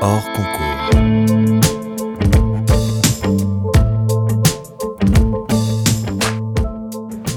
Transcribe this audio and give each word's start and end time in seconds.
hors 0.00 0.24
concours. 0.32 0.68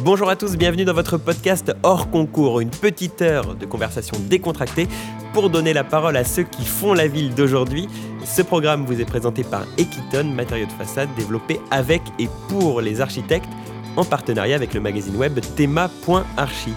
Bonjour 0.03 0.29
à 0.29 0.35
tous, 0.35 0.57
bienvenue 0.57 0.85
dans 0.85 0.93
votre 0.93 1.17
podcast 1.17 1.73
hors 1.83 2.09
concours, 2.09 2.59
une 2.59 2.69
petite 2.69 3.21
heure 3.21 3.55
de 3.55 3.65
conversation 3.65 4.17
décontractée 4.29 4.87
pour 5.33 5.49
donner 5.49 5.73
la 5.73 5.83
parole 5.83 6.17
à 6.17 6.23
ceux 6.23 6.43
qui 6.43 6.65
font 6.65 6.93
la 6.93 7.07
ville 7.07 7.33
d'aujourd'hui. 7.33 7.87
Ce 8.25 8.41
programme 8.41 8.85
vous 8.85 8.99
est 8.99 9.05
présenté 9.05 9.43
par 9.43 9.63
Equiton, 9.77 10.25
matériaux 10.25 10.67
de 10.67 10.71
façade 10.71 11.09
développés 11.15 11.59
avec 11.71 12.01
et 12.19 12.27
pour 12.49 12.81
les 12.81 13.01
architectes 13.01 13.49
en 13.95 14.05
partenariat 14.05 14.55
avec 14.55 14.73
le 14.73 14.81
magazine 14.81 15.15
web 15.15 15.39
thema.archi. 15.55 16.73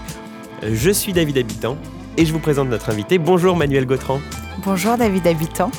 Je 0.63 0.89
suis 0.89 1.13
David 1.13 1.37
Habitant 1.37 1.77
et 2.17 2.25
je 2.25 2.33
vous 2.33 2.39
présente 2.39 2.69
notre 2.69 2.89
invité. 2.89 3.17
Bonjour 3.17 3.55
Manuel 3.55 3.85
Gautran. 3.85 4.19
Bonjour 4.63 4.97
David 4.97 5.27
Habitant. 5.27 5.71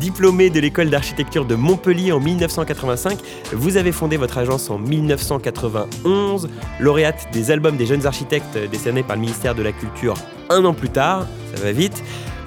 Diplômé 0.00 0.48
de 0.48 0.60
l'école 0.60 0.90
d'architecture 0.90 1.44
de 1.44 1.54
Montpellier 1.54 2.12
en 2.12 2.20
1985, 2.20 3.18
vous 3.52 3.76
avez 3.76 3.90
fondé 3.90 4.16
votre 4.16 4.38
agence 4.38 4.70
en 4.70 4.78
1991, 4.78 6.48
lauréate 6.78 7.28
des 7.32 7.50
albums 7.50 7.76
des 7.76 7.86
jeunes 7.86 8.06
architectes 8.06 8.56
décernés 8.70 9.02
par 9.02 9.16
le 9.16 9.22
ministère 9.22 9.54
de 9.54 9.62
la 9.62 9.72
Culture 9.72 10.14
un 10.50 10.64
an 10.64 10.74
plus 10.74 10.88
tard, 10.88 11.26
ça 11.54 11.62
va 11.62 11.72
vite. 11.72 12.02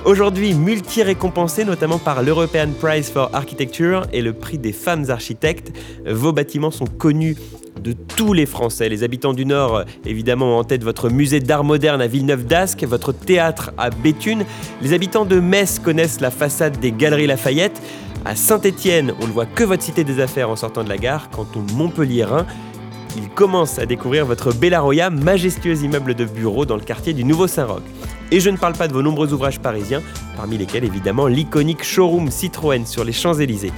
Aujourd'hui 0.05 0.55
multi-récompensé 0.55 1.63
notamment 1.63 1.99
par 1.99 2.23
l'European 2.23 2.70
Prize 2.79 3.11
for 3.11 3.29
Architecture 3.34 4.07
et 4.11 4.21
le 4.21 4.34
prix 4.34 4.57
des 4.57 4.73
femmes 4.73 5.05
architectes, 5.09 5.71
vos 6.07 6.34
bâtiments 6.34 6.71
sont 6.71 6.87
connus 6.87 7.35
de 7.81 7.94
tous 7.94 8.34
les 8.34 8.45
Français. 8.45 8.90
Les 8.90 9.03
habitants 9.03 9.34
du 9.34 9.45
Nord, 9.45 9.84
évidemment, 10.05 10.55
ont 10.55 10.59
en 10.59 10.63
tête 10.63 10.84
votre 10.84 11.09
musée 11.09 11.40
d'art 11.40 11.63
moderne 11.63 12.02
à 12.02 12.07
Villeneuve-d'Ascq, 12.07 12.84
votre 12.85 13.12
théâtre 13.12 13.71
à 13.77 13.90
Béthune. 13.90 14.45
Les 14.81 14.94
habitants 14.94 15.26
de 15.26 15.40
Metz 15.40 15.80
connaissent 15.80 16.21
la 16.21 16.31
façade 16.31 16.80
des 16.80 16.91
Galeries 16.91 17.27
Lafayette. 17.27 17.81
À 18.23 18.35
Saint-Étienne, 18.35 19.13
on 19.21 19.27
ne 19.27 19.32
voit 19.32 19.48
que 19.48 19.63
votre 19.63 19.84
cité 19.84 20.04
des 20.04 20.20
affaires 20.20 20.49
en 20.49 20.55
sortant 20.55 20.84
de 20.84 20.90
la 20.90 20.98
gare. 20.98 21.29
Quant 21.32 21.48
au 21.55 21.73
Montpellierin, 21.73 22.46
il 23.18 23.27
commence 23.29 23.79
à 23.79 23.85
découvrir 23.85 24.26
votre 24.26 24.54
Bellaroya, 24.54 25.10
majestueux 25.10 25.84
immeuble 25.84 26.13
de 26.13 26.26
bureau 26.26 26.66
dans 26.66 26.76
le 26.76 26.84
quartier 26.84 27.13
du 27.13 27.23
Nouveau 27.23 27.48
Saint-Roch. 27.48 27.82
Et 28.32 28.40
je 28.40 28.49
ne 28.49 28.57
parle 28.57 28.73
pas 28.73 28.88
de 28.88 28.93
vos 28.93 29.01
nombreux 29.01 29.34
ouvrages 29.34 29.60
parisiens, 29.60 30.01
parmi 30.38 30.57
lesquels 30.57 30.85
évidemment 30.85 31.27
l'iconique 31.27 31.84
showroom 31.84 32.32
Citroën 32.32 32.85
sur 32.85 33.04
les 33.04 33.12
Champs-Élysées. 33.12 33.73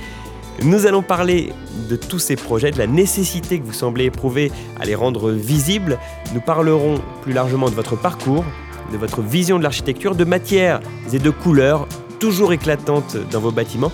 Nous 0.62 0.86
allons 0.86 1.02
parler 1.02 1.52
de 1.90 1.96
tous 1.96 2.20
ces 2.20 2.36
projets, 2.36 2.72
de 2.72 2.78
la 2.78 2.88
nécessité 2.88 3.59
que 3.59 3.66
vous 3.66 3.73
semblez 3.73 4.06
éprouver 4.06 4.52
à 4.80 4.86
les 4.86 4.95
rendre 4.95 5.32
visibles. 5.32 5.98
Nous 6.34 6.42
parlerons 6.42 7.02
plus 7.23 7.34
largement 7.34 7.70
de 7.70 7.76
votre 7.76 7.95
parcours, 7.98 8.45
de 8.92 8.98
votre 8.98 9.22
vision 9.22 9.58
de 9.58 9.64
l'architecture, 9.64 10.16
de 10.16 10.23
matières 10.23 10.80
et 11.12 11.20
de 11.20 11.30
couleurs 11.32 11.88
toujours 12.20 12.54
éclatantes 12.54 13.18
dans 13.32 13.40
vos 13.40 13.52
bâtiments. 13.52 13.92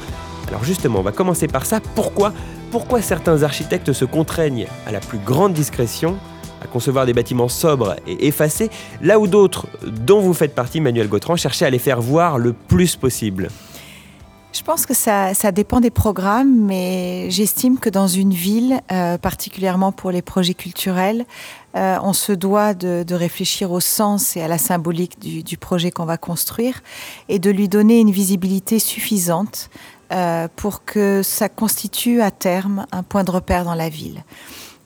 Alors 0.50 0.64
justement, 0.64 1.00
on 1.00 1.04
va 1.04 1.12
commencer 1.12 1.48
par 1.48 1.66
ça. 1.66 1.80
Pourquoi, 1.96 2.34
pourquoi 2.72 3.02
certains 3.02 3.42
architectes 3.44 3.94
se 3.94 4.06
contraignent 4.06 4.68
à 4.86 4.92
la 4.92 5.00
plus 5.00 5.20
grande 5.20 5.54
discrétion 5.54 6.18
à 6.62 6.68
concevoir 6.68 7.06
des 7.06 7.14
bâtiments 7.14 7.48
sobres 7.48 7.96
et 8.06 8.28
effacés, 8.28 8.70
là 9.02 9.18
où 9.18 9.28
d'autres, 9.28 9.68
dont 9.88 10.20
vous 10.20 10.34
faites 10.34 10.54
partie, 10.54 10.82
Manuel 10.82 11.08
Gautran, 11.08 11.38
cherchaient 11.38 11.66
à 11.66 11.70
les 11.70 11.80
faire 11.80 12.02
voir 12.02 12.38
le 12.38 12.52
plus 12.52 12.98
possible? 12.98 13.48
Je 14.60 14.64
pense 14.66 14.86
que 14.86 14.94
ça, 14.94 15.34
dépend 15.54 15.80
des 15.80 15.90
programmes, 15.90 16.54
mais 16.66 17.32
j'estime 17.32 17.80
que 17.80 17.90
dans 17.90 18.08
une 18.08 18.34
ville, 18.34 18.82
euh, 18.92 19.18
particulièrement 19.18 19.94
pour 19.94 20.12
les 20.12 20.22
projets 20.22 20.54
culturels, 20.54 21.26
euh, 21.78 21.98
on 22.04 22.12
se 22.12 22.34
doit 22.34 22.74
de, 22.74 23.14
réfléchir 23.14 23.72
au 23.72 23.80
sens 23.80 24.36
et 24.36 24.42
à 24.42 24.50
la 24.50 24.58
symbolique 24.58 25.18
du, 25.18 25.58
projet 25.58 25.92
qu'on 25.92 26.04
va 26.04 26.18
construire 26.18 26.82
et 27.30 27.40
de 27.40 27.50
lui 27.50 27.70
donner 27.70 28.02
une 28.02 28.12
visibilité 28.12 28.80
suffisante 28.80 29.70
euh, 30.12 30.50
pour 30.58 30.84
que 30.84 31.22
ça 31.23 31.48
constitue 31.48 32.22
à 32.22 32.30
terme 32.30 32.86
un 32.92 33.04
point 33.04 33.23
de 33.23 33.32
repère 33.32 33.64
dans 33.64 33.76
la 33.76 33.88
ville. 33.88 34.26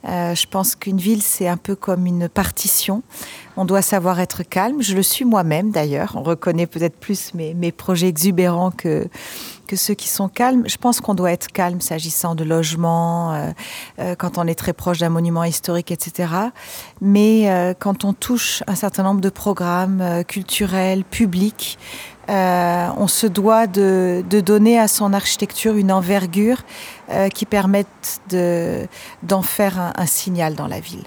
Euh, 0.06 0.34
je 0.34 0.46
pense 0.46 0.76
qu'une 0.76 0.98
ville, 0.98 1.22
c'est 1.22 1.48
un 1.48 1.56
peu 1.56 1.74
comme 1.74 2.06
une 2.06 2.28
partition. 2.28 3.02
On 3.56 3.64
doit 3.64 3.82
savoir 3.82 4.20
être 4.20 4.42
calme. 4.42 4.82
Je 4.82 4.94
le 4.94 5.02
suis 5.02 5.24
moi-même 5.24 5.70
d'ailleurs. 5.70 6.12
On 6.14 6.22
reconnaît 6.22 6.66
peut-être 6.66 6.96
plus 6.96 7.34
mes, 7.34 7.54
mes, 7.54 7.72
projets 7.72 8.08
exubérants 8.08 8.70
que, 8.70 9.08
que 9.66 9.76
ceux 9.76 9.94
qui 9.94 10.08
sont 10.08 10.28
calmes. 10.28 10.64
Je 10.66 10.76
pense 10.76 11.00
qu'on 11.00 11.14
doit 11.14 11.32
être 11.32 11.52
calme 11.52 11.80
s'agissant 11.80 12.34
de 12.34 12.44
logement, 12.44 13.32
euh, 13.34 13.50
euh, 13.98 14.14
quand 14.14 14.38
on 14.38 14.46
est 14.46 14.54
très 14.54 14.72
proche 14.72 14.98
d'un 14.98 15.08
monument 15.08 15.44
historique, 15.44 15.90
etc. 15.90 16.32
Mais 17.00 17.74
quand 17.78 18.04
on 18.04 18.12
touche 18.12 18.62
un 18.66 18.74
certain 18.74 19.02
nombre 19.02 19.20
de 19.20 19.28
programmes 19.28 20.24
culturels, 20.26 21.04
publics, 21.04 21.78
euh, 22.30 22.88
on 22.96 23.06
se 23.06 23.26
doit 23.26 23.66
de, 23.66 24.24
donner 24.44 24.78
à 24.78 24.88
son 24.88 25.12
architecture 25.12 25.76
une 25.76 25.92
envergure 25.92 26.62
euh, 27.10 27.28
qui 27.28 27.44
permette 27.44 28.20
d'en 29.22 29.42
faire 29.42 29.92
un, 29.96 30.06
signal 30.06 30.54
dans 30.54 30.66
la 30.66 30.80
ville. 30.80 31.04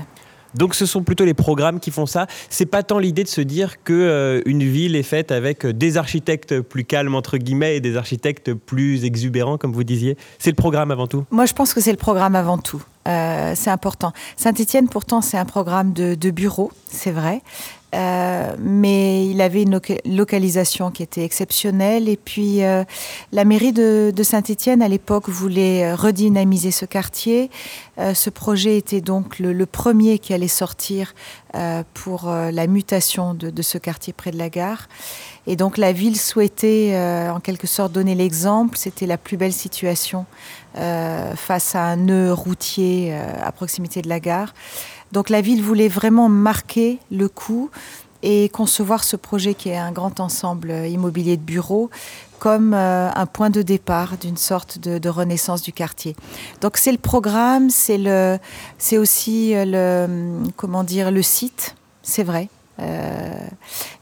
Donc 0.58 0.76
ce 0.76 0.86
sont 0.86 1.04
plutôt 1.04 1.26
les 1.26 1.34
programmes 1.34 1.80
qui 1.80 1.92
font 1.92 2.06
ça. 2.06 2.28
C'est 2.50 2.66
pas 2.66 2.84
tant 2.84 3.00
l'idée 3.00 3.24
de 3.24 3.30
se 3.30 3.42
dire 3.42 3.84
que 3.84 3.94
euh, 3.94 4.42
une 4.46 4.64
ville 4.64 4.96
est 4.96 5.04
faite 5.04 5.32
avec 5.32 5.66
des 5.66 5.98
architectes 5.98 6.62
plus 6.62 6.84
calmes 6.84 7.16
entre 7.16 7.38
guillemets 7.38 7.78
et 7.78 7.82
des 7.82 7.98
architectes 7.98 8.54
plus 8.54 9.06
exubérants 9.06 9.58
comme 9.58 9.74
vous 9.74 9.84
disiez. 9.84 10.18
C'est 10.40 10.52
le 10.52 10.56
programme 10.56 10.92
avant 10.92 11.08
tout? 11.08 11.26
Moi 11.32 11.46
je 11.46 11.54
pense 11.54 11.74
que 11.74 11.82
c'est 11.82 11.92
le 11.92 11.98
programme 11.98 12.36
avant 12.36 12.58
tout. 12.58 12.84
c'est 13.06 13.70
important. 13.70 14.12
Saint-Étienne, 14.36 14.90
pourtant, 14.90 15.22
c'est 15.22 15.38
un 15.38 15.46
programme 15.46 15.94
de, 15.94 16.16
de 16.16 16.30
bureau, 16.30 16.72
c'est 16.90 17.12
vrai. 17.12 17.42
Euh, 17.96 18.56
mais 18.60 19.28
il 19.28 19.40
avait 19.42 19.64
une 19.64 19.80
localisation 20.06 20.92
qui 20.92 21.04
était 21.04 21.24
exceptionnelle. 21.24 22.10
Et 22.10 22.18
puis, 22.18 22.64
euh, 22.64 22.84
la 23.32 23.46
mairie 23.46 23.72
de, 23.72 24.24
Saint-Étienne, 24.24 24.82
à 24.82 24.90
l'époque, 24.90 25.30
voulait 25.30 25.86
euh, 25.86 25.96
redynamiser 25.96 26.72
ce 26.72 26.86
quartier. 26.86 27.50
ce 28.14 28.30
projet 28.30 28.78
était 28.78 29.02
donc 29.02 29.40
le, 29.40 29.66
premier 29.66 30.20
qui 30.20 30.34
allait 30.34 30.48
sortir 30.48 31.16
pour 31.94 32.30
la 32.30 32.68
mutation 32.68 33.34
de, 33.34 33.50
de, 33.50 33.62
ce 33.64 33.80
quartier 33.80 34.14
près 34.14 34.30
de 34.32 34.38
la 34.38 34.50
gare. 34.50 34.88
Et 35.48 35.56
donc, 35.56 35.78
la 35.78 35.94
ville 35.94 36.20
souhaitait, 36.20 36.96
en 37.34 37.40
quelque 37.40 37.66
sorte, 37.66 37.92
donner 37.92 38.14
l'exemple. 38.14 38.78
C'était 38.78 39.08
la 39.08 39.18
plus 39.18 39.38
belle 39.38 39.54
situation 39.54 40.26
face 40.76 41.74
à 41.74 41.82
un 41.82 41.96
nœud 41.96 42.34
routier 42.34 43.16
à 43.42 43.52
proximité 43.52 44.04
de 44.04 44.10
la 44.10 44.20
gare. 44.20 44.54
Donc 45.12 45.30
la 45.30 45.42
ville 45.42 45.62
voulait 45.62 45.88
vraiment 45.88 46.30
marquer 46.30 47.00
le 47.12 47.28
coup 47.30 47.70
et 48.24 48.50
concevoir 48.50 49.04
ce 49.04 49.16
projet 49.16 49.54
qui 49.54 49.70
est 49.70 49.78
un 49.78 49.92
grand 49.92 50.20
ensemble 50.20 50.72
immobilier 50.72 51.38
de 51.38 51.42
bureaux 51.42 51.90
comme 52.40 52.74
euh, 52.74 53.10
un 53.14 53.26
point 53.26 53.50
de 53.50 53.62
départ 53.62 54.18
d'une 54.18 54.38
sorte 54.38 54.80
de, 54.80 55.10
renaissance 55.10 55.62
du 55.62 55.74
quartier. 55.74 56.16
Donc 56.62 56.78
c'est 56.78 56.92
le 56.92 56.98
programme, 56.98 57.70
c'est 57.70 58.98
aussi 58.98 59.56
euh, 59.56 59.66
le, 59.66 60.50
comment 60.56 60.84
dire, 60.84 61.12
le 61.12 61.22
site, 61.22 61.76
c'est 62.04 62.24
vrai. 62.24 62.50
Euh, 62.80 62.84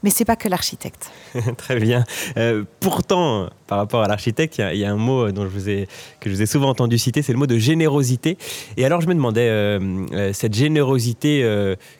mais 0.02 0.10
c'est 0.10 0.24
pas 0.24 0.36
que 0.36 0.48
l'architecte. 0.48 1.10
Très 1.56 1.78
bien. 1.78 2.04
Euh, 2.36 2.64
pourtant, 2.80 3.48
par 3.66 3.78
rapport 3.78 4.02
à 4.02 4.08
l'architecte, 4.08 4.58
il 4.58 4.78
y, 4.78 4.84
a 4.84 4.92
un 4.92 4.96
mot 4.96 5.30
dont 5.32 5.46
vous 5.46 5.68
ai, 5.68 5.88
que 6.20 6.28
je 6.30 6.34
vous 6.34 6.42
ai 6.42 6.46
souvent 6.46 6.68
entendu 6.68 6.98
citer, 6.98 7.22
c'est 7.22 7.32
le 7.32 7.38
mot 7.38 7.46
de 7.46 7.58
générosité. 7.58 8.36
Et 8.76 8.84
alors 8.84 9.00
je 9.00 9.08
me 9.08 9.14
demandais, 9.14 9.48
euh, 9.48 10.32
cette 10.32 10.54
générosité 10.54 11.44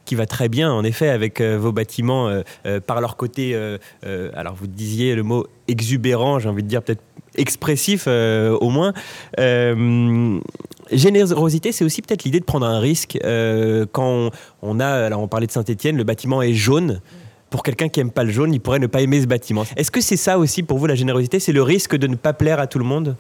qui 0.05 0.15
va 0.15 0.27
très 0.27 0.49
bien, 0.49 0.73
en 0.73 0.85
effet, 0.85 1.09
avec 1.09 1.41
vos 1.41 1.73
bâtiments 1.73 2.31
par 2.87 3.01
leur 3.01 3.17
côté, 3.17 3.57
alors 4.35 4.55
vous 4.55 4.67
disiez 4.67 5.15
le 5.15 5.23
mot 5.23 5.47
exubérant, 5.69 6.39
j'ai 6.39 6.49
envie 6.49 6.63
de 6.63 6.69
dire 6.69 6.83
peut-être 6.83 7.03
expressif 7.37 8.07
au 8.07 8.71
moins. 8.71 8.93
Générosité, 10.93 11.73
c'est 11.73 11.85
aussi 11.85 12.03
peut-être 12.03 12.25
l'idée 12.25 12.41
de 12.41 12.45
prendre 12.45 12.67
un 12.67 12.79
risque. 12.79 13.19
Euh, 13.25 13.87
quand 13.91 14.31
on, 14.63 14.81
a, 14.81 14.87
alors 14.87 15.21
on 15.21 15.29
parlait 15.29 15.47
de 15.47 15.53
Saint-Etienne, 15.53 15.97
le 15.97 16.05
bâtiment 16.05 16.43
est 16.43 16.55
jaune. 16.55 17.01
Pour 17.51 17.63
quelqu'un 17.63 17.89
qui 17.89 18.01
aime 18.01 18.11
pas 18.11 18.25
le 18.25 18.31
jaune, 18.31 18.53
il 18.53 18.61
pourrait 18.61 18.81
ne 18.81 18.89
pas 18.89 19.01
aimer 19.01 19.21
ce 19.21 19.27
bâtiment. 19.27 19.65
Est-ce 19.77 19.91
que 19.91 20.01
c'est 20.01 20.17
ça 20.17 20.39
aussi 20.39 20.63
pour 20.63 20.79
vous 20.79 20.87
la 20.87 20.97
générosité? 20.97 21.39
C'est 21.39 21.53
le 21.53 21.63
risque 21.63 21.97
de 21.97 22.07
ne 22.07 22.17
pas 22.17 22.33
plaire 22.33 22.59
à 22.59 22.67
tout 22.67 22.79
le 22.79 22.85
monde? 22.85 23.17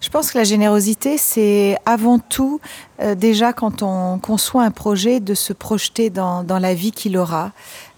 Je 0.00 0.08
pense 0.08 0.32
que 0.32 0.38
la 0.38 0.44
générosité, 0.44 1.16
c'est 1.16 1.76
avant 1.86 2.18
tout, 2.18 2.60
euh, 3.00 3.14
déjà 3.14 3.52
quand 3.52 3.82
on 3.82 4.18
conçoit 4.18 4.64
un 4.64 4.70
projet, 4.70 5.20
de 5.20 5.32
se 5.32 5.52
projeter 5.52 6.10
dans, 6.10 6.44
la 6.48 6.74
vie 6.74 6.90
qu'il 6.90 7.16
aura, 7.16 7.52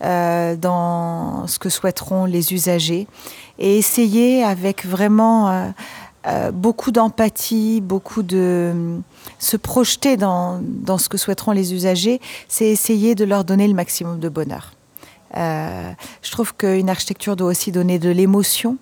euh, 0.04 0.54
dans 0.54 1.46
ce 1.46 1.58
que 1.58 1.70
souhaiteront 1.70 2.26
les 2.26 2.52
usagers, 2.52 3.08
et 3.58 3.78
essayer 3.78 4.44
avec 4.44 4.84
vraiment 4.84 5.72
beaucoup 6.52 6.90
d'empathie, 6.90 7.80
beaucoup 7.80 8.22
de 8.22 9.00
se 9.38 9.56
projeter 9.56 10.16
dans, 10.16 10.60
dans, 10.62 10.98
ce 10.98 11.08
que 11.08 11.18
souhaiteront 11.18 11.52
les 11.52 11.74
usagers, 11.74 12.20
c'est 12.48 12.66
essayer 12.66 13.14
de 13.14 13.24
leur 13.24 13.44
donner 13.44 13.68
le 13.68 13.74
maximum 13.74 14.20
de 14.20 14.28
bonheur. 14.28 14.72
Euh, 15.36 15.92
je 16.22 16.30
trouve 16.30 16.54
qu'une 16.54 16.88
architecture 16.88 17.36
doit 17.36 17.48
aussi 17.48 17.72
donner 17.72 17.98
de 17.98 18.10
l'émotion. 18.10 18.76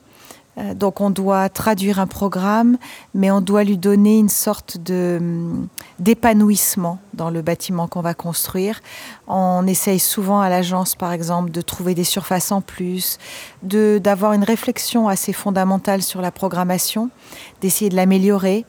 Euh, 0.59 0.75
donc 0.75 1.01
on 1.01 1.11
doit 1.11 1.49
traduire 1.49 1.99
un 1.99 2.07
programme, 2.07 2.77
mais 3.15 3.31
on 3.31 3.41
doit 3.41 3.65
lui 3.65 3.79
donner 3.79 4.19
une 4.19 4.29
sorte 4.29 4.79
de 4.79 5.17
hum, 5.19 5.69
d'épanouissement 5.99 6.99
dans 7.15 7.31
le 7.31 7.43
bâtiment 7.43 7.89
qu'on 7.89 8.03
va 8.03 8.15
construire. 8.15 8.81
On 9.29 9.67
essaye 9.67 9.99
souvent 9.99 10.41
à 10.41 10.51
l'agence, 10.51 10.95
par 10.95 11.13
exemple, 11.13 11.51
de 11.51 11.61
trouver 11.61 11.95
des 11.95 12.05
surfaces 12.05 12.53
en 12.53 12.61
plus, 12.61 13.19
de 13.63 13.99
d'avoir 14.03 14.35
une 14.35 14.45
réflexion 14.45 15.09
assez 15.09 15.33
fondamentale 15.33 16.03
sur 16.03 16.21
la 16.21 16.31
programmation, 16.31 17.11
d'essayer 17.61 17.91
de 17.91 17.97
l'améliorer. 17.97 18.67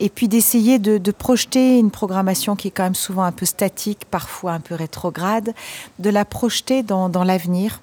Et 0.00 0.08
puis 0.08 0.26
d'essayer 0.26 0.80
de, 0.80 0.98
projeter 1.12 1.78
une 1.78 1.92
programmation 1.92 2.56
qui 2.56 2.66
est 2.66 2.70
quand 2.72 2.82
même 2.82 2.96
souvent 2.96 3.22
un 3.22 3.30
peu 3.30 3.46
statique, 3.46 4.04
parfois 4.10 4.50
un 4.50 4.58
peu 4.58 4.74
rétrograde, 4.74 5.54
de 6.00 6.10
la 6.10 6.24
projeter 6.24 6.82
dans 6.82 7.22
l'avenir 7.22 7.78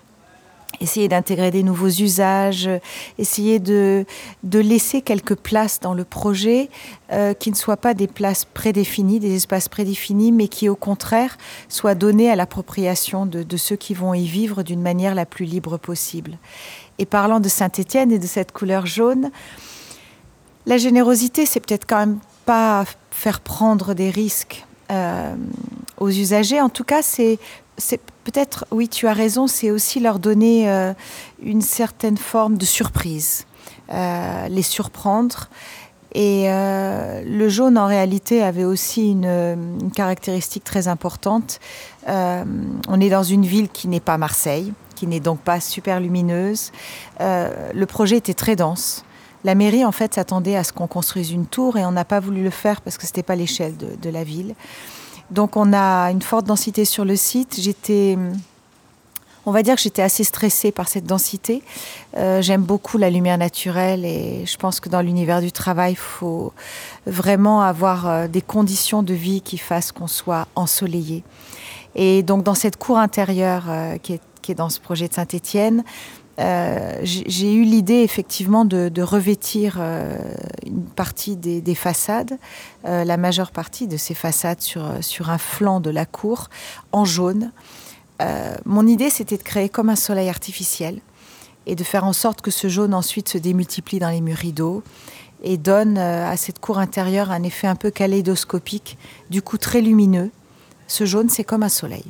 essayer 0.82 1.08
d'intégrer 1.08 1.52
des 1.52 1.64
nouveaux 1.64 1.90
usages, 1.90 2.70
essayer 3.18 3.60
de, 3.60 4.06
de, 4.44 4.60
laisser 4.60 5.02
quelques 5.02 5.36
places 5.36 5.80
dans 5.80 5.94
le 5.94 6.04
projet 6.04 6.70
euh, 7.12 7.34
qui 7.34 7.52
ne 7.52 7.56
soient 7.56 7.78
pas 7.78 7.94
des 7.94 8.08
places 8.08 8.46
prédéfinies, 8.46 9.20
des 9.20 9.36
espaces 9.36 9.70
prédéfinis, 9.70 10.32
mais 10.32 10.48
qui 10.48 10.70
au 10.70 10.76
contraire 10.76 11.38
soient 11.68 11.96
donnés 11.96 12.30
à 12.30 12.36
l'appropriation 12.36 13.26
de, 13.26 13.58
ceux 13.58 13.76
qui 13.76 13.94
vont 13.94 14.14
y 14.14 14.26
vivre 14.26 14.64
d'une 14.64 14.82
manière 14.82 15.16
la 15.16 15.26
plus 15.26 15.46
libre 15.46 15.78
possible. 15.78 16.38
Et 16.98 17.06
parlant 17.06 17.40
de 17.40 17.50
Saint-Étienne 17.50 18.12
et 18.12 18.20
de 18.20 18.28
cette 18.28 18.52
couleur 18.52 18.86
jaune, 18.86 19.32
la 20.66 20.78
générosité, 20.78 21.46
c'est 21.46 21.60
peut-être 21.60 21.86
quand 21.88 22.00
même 22.00 22.20
pas 22.46 22.86
faire 23.12 23.42
prendre 23.42 23.94
des 23.94 24.10
risques 24.10 24.66
euh, 24.92 25.36
aux 25.98 26.10
usagers. 26.10 26.62
En 26.62 26.70
tout 26.70 26.84
cas, 26.84 27.02
c'est 27.02 27.40
peut-être, 28.30 28.66
oui, 28.70 28.88
tu 28.88 29.08
as 29.08 29.14
raison, 29.14 29.48
c'est 29.48 29.72
aussi 29.72 30.00
leur 30.00 30.20
donner 30.20 30.70
euh, 30.70 30.94
une 31.42 31.62
certaine 31.62 32.18
forme 32.18 32.58
de 32.58 32.66
surprise, 32.66 33.48
euh, 33.92 34.48
les 34.50 34.62
surprendre. 34.62 35.50
Et 36.14 36.46
euh, 36.48 37.24
le 37.26 37.50
jaune, 37.50 37.76
en 37.76 37.88
réalité, 37.88 38.44
avait 38.44 38.66
aussi 38.66 39.12
une, 39.12 39.92
caractéristique 39.96 40.64
très 40.64 40.88
importante. 40.88 41.60
On 42.08 43.02
est 43.02 43.10
dans 43.10 43.24
une 43.24 43.46
ville 43.46 43.70
qui 43.70 43.88
n'est 43.88 44.00
pas 44.00 44.18
Marseille, 44.18 44.74
qui 44.96 45.08
n'est 45.08 45.20
donc 45.20 45.40
pas 45.40 45.60
super 45.60 46.00
lumineuse. 46.00 46.72
Le 47.20 47.86
projet 47.86 48.18
était 48.18 48.34
très 48.34 48.56
dense. 48.56 49.06
La 49.44 49.56
mairie, 49.56 49.86
en 49.86 49.92
fait, 49.92 50.16
s'attendait 50.16 50.56
à 50.56 50.64
ce 50.64 50.74
qu'on 50.74 50.88
construise 50.88 51.32
une 51.32 51.46
tour 51.46 51.78
et 51.78 51.86
on 51.86 51.92
n'a 51.92 52.06
pas 52.06 52.20
voulu 52.20 52.44
le 52.44 52.50
faire 52.50 52.82
parce 52.82 52.98
que 52.98 53.04
ce 53.04 53.12
n'était 53.12 53.24
pas 53.24 53.36
l'échelle 53.36 53.76
de 53.78 54.10
la 54.10 54.24
ville. 54.24 54.56
Donc 55.32 55.58
on 55.58 55.74
a 55.74 56.12
une 56.12 56.22
forte 56.22 56.46
densité 56.46 56.86
sur 56.86 57.06
le 57.06 57.16
site. 57.16 57.60
J'étais, 57.60 58.18
on 59.46 59.52
va 59.52 59.62
dire 59.64 59.76
que 59.76 59.82
j'étais 59.82 60.02
assez 60.02 60.24
stressée 60.24 60.72
par 60.72 60.88
cette 60.88 61.06
densité. 61.06 61.62
Euh, 62.18 62.42
J'aime 62.42 62.64
beaucoup 62.64 62.98
la 62.98 63.10
lumière 63.10 63.38
naturelle 63.38 64.06
et 64.06 64.46
je 64.46 64.58
pense 64.58 64.80
que 64.80 64.90
dans 64.90 65.02
l'univers 65.02 65.42
du 65.42 65.52
travail, 65.52 65.94
il 65.94 65.98
faut 65.98 66.54
vraiment 67.06 67.62
avoir 67.62 68.08
euh, 68.08 68.28
des 68.28 68.42
conditions 68.42 69.04
de 69.04 69.14
vie 69.14 69.42
qui 69.42 69.58
fassent 69.58 69.92
qu'on 69.92 70.08
soit 70.08 70.48
ensoleillé. 70.56 71.24
Et 71.96 72.24
donc 72.24 72.44
dans 72.44 72.56
cette 72.56 72.78
cour 72.78 72.98
intérieure 72.98 73.66
euh, 73.68 73.98
qui, 73.98 74.14
est, 74.14 74.22
qui 74.42 74.52
est 74.52 74.56
dans 74.56 74.70
ce 74.70 74.80
projet 74.80 75.08
de 75.08 75.14
Saint-Étienne, 75.14 75.84
euh, 76.40 77.00
j'ai 77.04 77.54
eu 77.54 77.64
l'idée 77.64 78.02
effectivement 78.02 78.64
de, 78.64 79.02
revêtir 79.02 79.78
euh, 79.80 80.18
une 80.66 80.84
partie 80.84 81.36
des, 81.36 81.62
des 81.62 81.76
façades, 81.76 82.38
euh, 82.86 83.04
la 83.04 83.18
majeure 83.18 83.52
partie 83.52 83.88
de 83.88 83.98
ces 83.98 84.14
façades 84.14 84.62
sur, 84.62 84.92
sur 85.02 85.30
un 85.30 85.38
flanc 85.38 85.80
de 85.80 85.90
la 85.90 86.06
cour 86.06 86.50
en 86.92 87.06
jaune. 87.06 87.52
Mon 88.66 88.86
idée 88.86 89.10
c'était 89.10 89.38
de 89.38 89.44
créer 89.44 89.70
comme 89.70 89.90
un 89.90 89.96
soleil 89.96 90.28
artificiel 90.28 91.00
et 91.66 91.76
de 91.76 91.84
faire 91.86 92.04
en 92.04 92.12
sorte 92.12 92.42
que 92.42 92.52
ce 92.52 92.68
jaune 92.68 92.94
ensuite 92.94 93.30
se 93.30 93.38
démultiplie 93.38 93.98
dans 93.98 94.10
les 94.10 94.20
murs 94.20 94.36
rideaux 94.36 94.84
et 95.42 95.56
donne 95.56 95.98
à 95.98 96.36
cette 96.36 96.60
cour 96.60 96.80
intérieure 96.80 97.32
un 97.32 97.44
effet 97.44 97.68
un 97.68 97.76
peu 97.76 97.92
kaléidoscopique, 97.92 98.98
du 99.30 99.42
coup 99.42 99.58
très 99.58 99.80
lumineux. 99.80 100.32
Ce 100.88 101.06
jaune 101.06 101.30
c'est 101.30 101.46
comme 101.46 101.64
un 101.64 101.70
soleil. 101.70 102.04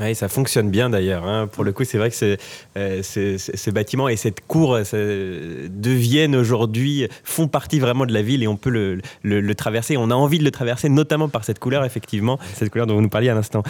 Oui, 0.00 0.14
ça 0.14 0.28
fonctionne 0.28 0.70
bien 0.70 0.90
d'ailleurs. 0.90 1.24
Hein. 1.24 1.46
Pour 1.46 1.64
le 1.64 1.72
coup, 1.72 1.84
c'est 1.84 1.98
vrai 1.98 2.10
que 2.10 2.36
euh, 2.76 3.02
ce 3.02 3.70
bâtiment 3.70 4.08
et 4.08 4.16
cette 4.16 4.46
cour 4.46 4.78
deviennent 4.78 6.36
aujourd'hui, 6.36 7.08
font 7.24 7.48
partie 7.48 7.78
vraiment 7.78 8.04
de 8.04 8.12
la 8.12 8.22
ville 8.22 8.42
et 8.42 8.48
on 8.48 8.56
peut 8.56 9.00
le, 9.22 9.54
traverser. 9.54 9.96
On 9.96 10.10
a 10.10 10.14
envie 10.14 10.38
de 10.38 10.44
le 10.44 10.50
traverser, 10.50 10.88
notamment 10.88 11.28
par 11.28 11.44
cette 11.44 11.58
couleur, 11.58 11.84
effectivement, 11.84 12.38
cette 12.54 12.70
couleur 12.70 12.86
dont 12.86 12.94
vous 12.94 13.00
nous 13.00 13.08
parliez 13.08 13.30
à 13.30 13.34
l'instant. 13.34 13.62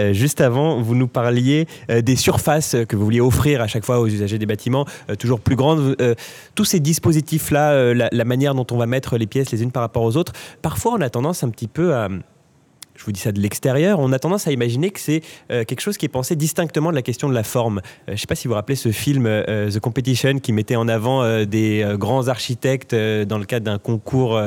Euh, 0.00 0.12
juste 0.12 0.40
avant, 0.40 0.80
vous 0.80 0.94
nous 0.94 1.08
parliez 1.08 1.66
euh, 1.90 2.00
des 2.00 2.16
surfaces 2.16 2.76
que 2.88 2.96
vous 2.96 3.04
vouliez 3.04 3.20
offrir 3.20 3.60
à 3.60 3.66
chaque 3.66 3.84
fois 3.84 4.00
aux 4.00 4.06
usagers 4.06 4.38
des 4.38 4.46
bâtiments, 4.46 4.86
euh, 5.10 5.16
toujours 5.16 5.40
plus 5.40 5.56
grandes. 5.56 5.96
Euh, 6.00 6.14
tous 6.54 6.64
ces 6.64 6.80
dispositifs-là, 6.80 7.72
euh, 7.72 8.08
la 8.10 8.24
manière 8.24 8.54
dont 8.54 8.66
on 8.70 8.76
va 8.76 8.86
mettre 8.86 9.16
les 9.16 9.26
pièces 9.26 9.50
les 9.50 9.62
unes 9.62 9.72
par 9.72 9.82
rapport 9.82 10.02
aux 10.02 10.16
autres, 10.16 10.32
parfois 10.62 10.92
on 10.92 11.00
a 11.00 11.10
tendance 11.10 11.42
un 11.44 11.50
petit 11.50 11.68
peu 11.68 11.94
à 11.94 12.08
je 12.96 13.04
vous 13.04 13.12
dis 13.12 13.20
ça 13.20 13.32
de 13.32 13.40
l'extérieur, 13.40 13.98
on 13.98 14.12
a 14.12 14.18
tendance 14.18 14.46
à 14.46 14.52
imaginer 14.52 14.90
que 14.90 15.00
c'est 15.00 15.22
euh, 15.50 15.64
quelque 15.64 15.80
chose 15.80 15.96
qui 15.96 16.06
est 16.06 16.10
pensé 16.10 16.36
distinctement 16.36 16.90
de 16.90 16.94
la 16.94 17.02
question 17.02 17.28
de 17.28 17.34
la 17.34 17.42
forme. 17.42 17.78
Euh, 17.78 17.80
je 18.08 18.12
ne 18.12 18.16
sais 18.18 18.26
pas 18.26 18.34
si 18.34 18.46
vous 18.46 18.52
vous 18.52 18.56
rappelez 18.56 18.76
ce 18.76 18.92
film 18.92 19.26
euh, 19.26 19.70
The 19.70 19.80
Competition 19.80 20.38
qui 20.38 20.52
mettait 20.52 20.76
en 20.76 20.88
avant 20.88 21.44
des 21.44 21.86
grands 21.98 22.28
architectes 22.28 22.94
dans 22.94 23.38
le 23.38 23.44
cadre 23.44 23.64
d'un 23.64 23.78
concours 23.78 24.40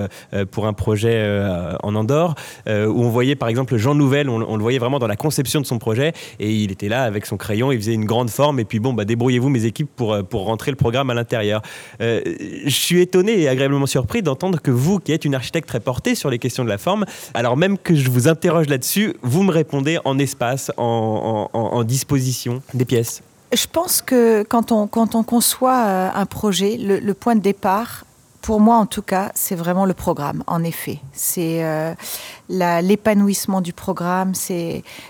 pour 0.51 0.67
un 0.67 0.73
projet 0.73 1.41
en 1.83 1.95
Andorre, 1.95 2.35
où 2.67 2.71
on 2.71 3.09
voyait 3.09 3.35
par 3.35 3.49
exemple 3.49 3.77
Jean 3.77 3.95
Nouvel, 3.95 4.29
on, 4.29 4.55
le 4.55 4.61
voyait 4.61 4.79
vraiment 4.79 4.99
dans 4.99 5.07
la 5.07 5.15
conception 5.15 5.61
de 5.61 5.65
son 5.65 5.79
projet, 5.79 6.13
et 6.39 6.51
il 6.51 6.71
était 6.71 6.89
là 6.89 7.03
avec 7.03 7.25
son 7.25 7.37
crayon, 7.37 7.71
il 7.71 7.79
faisait 7.79 7.93
une 7.93 8.05
grande 8.05 8.29
forme, 8.29 8.59
et 8.59 8.65
puis 8.65 8.79
bon, 8.79 8.93
bah, 8.93 9.05
débrouillez-vous 9.05 9.49
mes 9.49 9.65
équipes 9.65 9.89
pour, 9.95 10.17
pour 10.25 10.45
rentrer 10.45 10.71
le 10.71 10.77
programme 10.77 11.09
à 11.09 11.13
l'intérieur. 11.13 11.61
Je 11.99 12.69
suis 12.69 13.01
étonné 13.01 13.41
et 13.41 13.47
agréablement 13.47 13.87
surpris 13.87 14.21
d'entendre 14.21 14.61
que 14.61 14.71
vous, 14.71 14.99
qui 14.99 15.11
êtes 15.11 15.25
une 15.25 15.35
architecte 15.35 15.67
très 15.67 15.79
portée 15.79 16.15
sur 16.15 16.29
les 16.29 16.39
questions 16.39 16.63
de 16.63 16.69
la 16.69 16.77
forme, 16.77 17.05
alors 17.33 17.57
même 17.57 17.77
que 17.77 17.95
je 17.95 18.09
vous 18.09 18.27
interroge 18.37 18.67
là-dessus, 18.67 19.15
vous 19.23 19.41
me 19.41 19.51
répondez 19.51 19.97
en 20.05 20.19
espace, 20.19 20.71
en, 20.77 21.83
disposition 21.83 22.61
des 22.75 22.85
pièces. 22.85 23.23
Je 23.51 23.65
pense 23.65 24.01
que 24.01 24.43
quand 24.43 24.71
on, 24.71 24.85
quand 24.85 25.15
on 25.15 25.23
conçoit 25.23 25.85
euh, 25.85 26.09
un 26.13 26.25
projet, 26.27 26.77
le, 26.77 26.99
le 26.99 27.13
point 27.13 27.35
de 27.35 27.41
départ, 27.41 28.03
pour 28.41 28.59
moi 28.59 28.77
en 28.77 28.85
tout 28.85 29.01
cas, 29.01 29.31
c'est 29.33 29.55
vraiment 29.55 29.85
le 29.85 29.93
programme, 29.93 30.43
en 30.47 30.63
effet. 30.63 30.99
C'est 31.13 31.65
euh, 31.65 31.93
l'épanouissement 32.47 33.61
du 33.61 33.73
programme. 33.73 34.33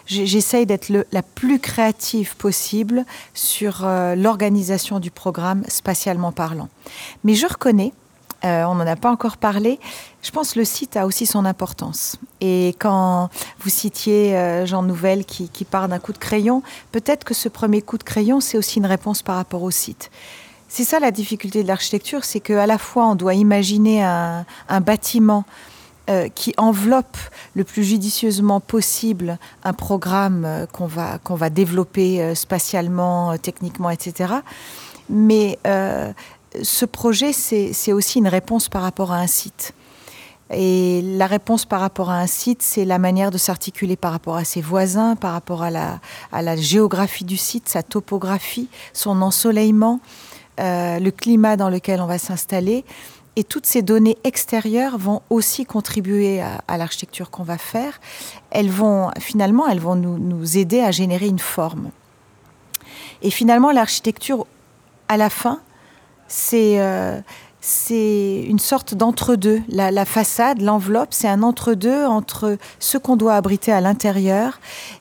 J'essaye 0.05 0.65
d'être 0.65 0.91
la 1.11 1.21
plus 1.21 1.59
créative 1.59 2.35
possible 2.37 3.05
sur 3.33 3.81
euh, 3.83 4.15
l'organisation 4.15 4.99
du 4.99 5.11
programme 5.11 5.63
spatialement 5.67 6.31
parlant. 6.31 6.69
Mais 7.23 7.35
je 7.35 7.45
reconnais 7.45 7.91
euh, 8.45 8.63
on 8.65 8.75
n'en 8.75 8.85
a 8.85 8.95
pas 8.95 9.11
encore 9.11 9.37
parlé. 9.37 9.79
Je 10.21 10.31
pense 10.31 10.53
que 10.53 10.59
le 10.59 10.65
site 10.65 10.95
a 10.97 11.05
aussi 11.05 11.25
son 11.25 11.45
importance. 11.45 12.17
Et 12.41 12.75
quand 12.79 13.29
vous 13.59 13.69
citiez 13.69 14.35
euh, 14.35 14.65
Jean 14.65 14.83
Nouvel 14.83 15.25
qui, 15.25 15.49
qui 15.49 15.65
part 15.65 15.87
d'un 15.87 15.99
coup 15.99 16.13
de 16.13 16.17
crayon, 16.17 16.61
peut-être 16.91 17.23
que 17.23 17.33
ce 17.33 17.49
premier 17.49 17.81
coup 17.81 17.97
de 17.97 18.03
crayon, 18.03 18.39
c'est 18.39 18.57
aussi 18.57 18.77
une 18.77 18.85
réponse 18.85 19.23
par 19.23 19.35
rapport 19.35 19.63
au 19.63 19.71
site. 19.71 20.11
C'est 20.69 20.83
ça 20.83 20.99
la 20.99 21.11
difficulté 21.11 21.63
de 21.63 21.67
l'architecture, 21.67 22.25
c'est 22.25 22.41
qu'à 22.41 22.67
la 22.67 22.77
fois 22.77 23.07
on 23.07 23.15
doit 23.15 23.33
imaginer 23.33 24.03
un, 24.03 24.45
bâtiment 24.81 25.45
euh, 26.09 26.27
qui 26.27 26.53
enveloppe 26.57 27.17
le 27.55 27.63
plus 27.63 27.85
judicieusement 27.85 28.59
possible 28.59 29.39
un 29.63 29.71
programme 29.71 30.67
qu'on 30.73 30.85
va, 30.85 31.19
va 31.25 31.49
développer 31.49 32.35
spatialement, 32.35 33.37
techniquement, 33.37 33.89
etc. 33.89 34.33
Mais 35.09 35.57
ce 36.63 36.85
projet, 36.85 37.33
c'est 37.33 37.93
aussi 37.93 38.19
une 38.19 38.27
réponse 38.27 38.69
par 38.69 38.81
rapport 38.81 39.11
à 39.11 39.17
un 39.17 39.27
site. 39.27 39.73
Et 40.49 41.01
la 41.03 41.27
réponse 41.27 41.65
par 41.65 41.81
rapport 41.81 42.09
à 42.09 42.19
un 42.19 42.27
site, 42.27 42.61
c'est 42.61 42.85
la 42.85 42.99
manière 42.99 43.31
de 43.31 43.37
s'articuler 43.37 43.97
par 43.97 44.11
rapport 44.11 44.37
à 44.37 44.45
ses 44.45 44.61
voisins, 44.61 45.15
par 45.15 45.33
rapport 45.33 45.61
à 45.61 45.69
la, 45.69 46.55
géographie 46.55 47.25
du 47.25 47.37
site, 47.37 47.67
sa 47.67 47.83
topographie, 47.83 48.69
son 48.93 49.21
ensoleillement, 49.21 49.99
euh, 50.59 50.99
le 50.99 51.11
climat 51.11 51.57
dans 51.57 51.69
lequel 51.69 51.99
on 51.99 52.05
va 52.05 52.17
s'installer. 52.17 52.85
Et 53.35 53.43
toutes 53.43 53.65
ces 53.65 53.81
données 53.81 54.17
extérieures 54.23 54.97
vont 54.97 55.21
aussi 55.29 55.65
contribuer 55.65 56.41
à, 56.41 56.77
l'architecture 56.77 57.29
qu'on 57.29 57.43
va 57.43 57.57
faire. 57.57 57.99
Elles 58.49 58.69
vont, 58.69 59.11
finalement, 59.19 59.67
elles 59.67 59.79
vont 59.79 59.95
nous 59.95 60.57
aider 60.57 60.79
à 60.79 60.91
générer 60.91 61.27
une 61.27 61.39
forme. 61.39 61.91
Et 63.21 63.29
finalement, 63.29 63.71
l'architecture, 63.71 64.47
à 65.07 65.17
la 65.17 65.29
fin, 65.29 65.59
c'est 66.27 66.79
euh, 66.79 67.19
une 67.89 68.59
sorte 68.59 68.95
d'entre-deux. 68.95 69.61
La, 69.69 70.05
façade, 70.05 70.61
l'enveloppe, 70.61 71.09
c'est 71.11 71.27
un 71.27 71.43
entre-deux 71.43 72.05
entre 72.05 72.57
ce 72.79 72.97
qu'on 72.97 73.17
doit 73.17 73.35
abriter 73.35 73.71
à 73.71 73.81
l'intérieur 73.81 74.59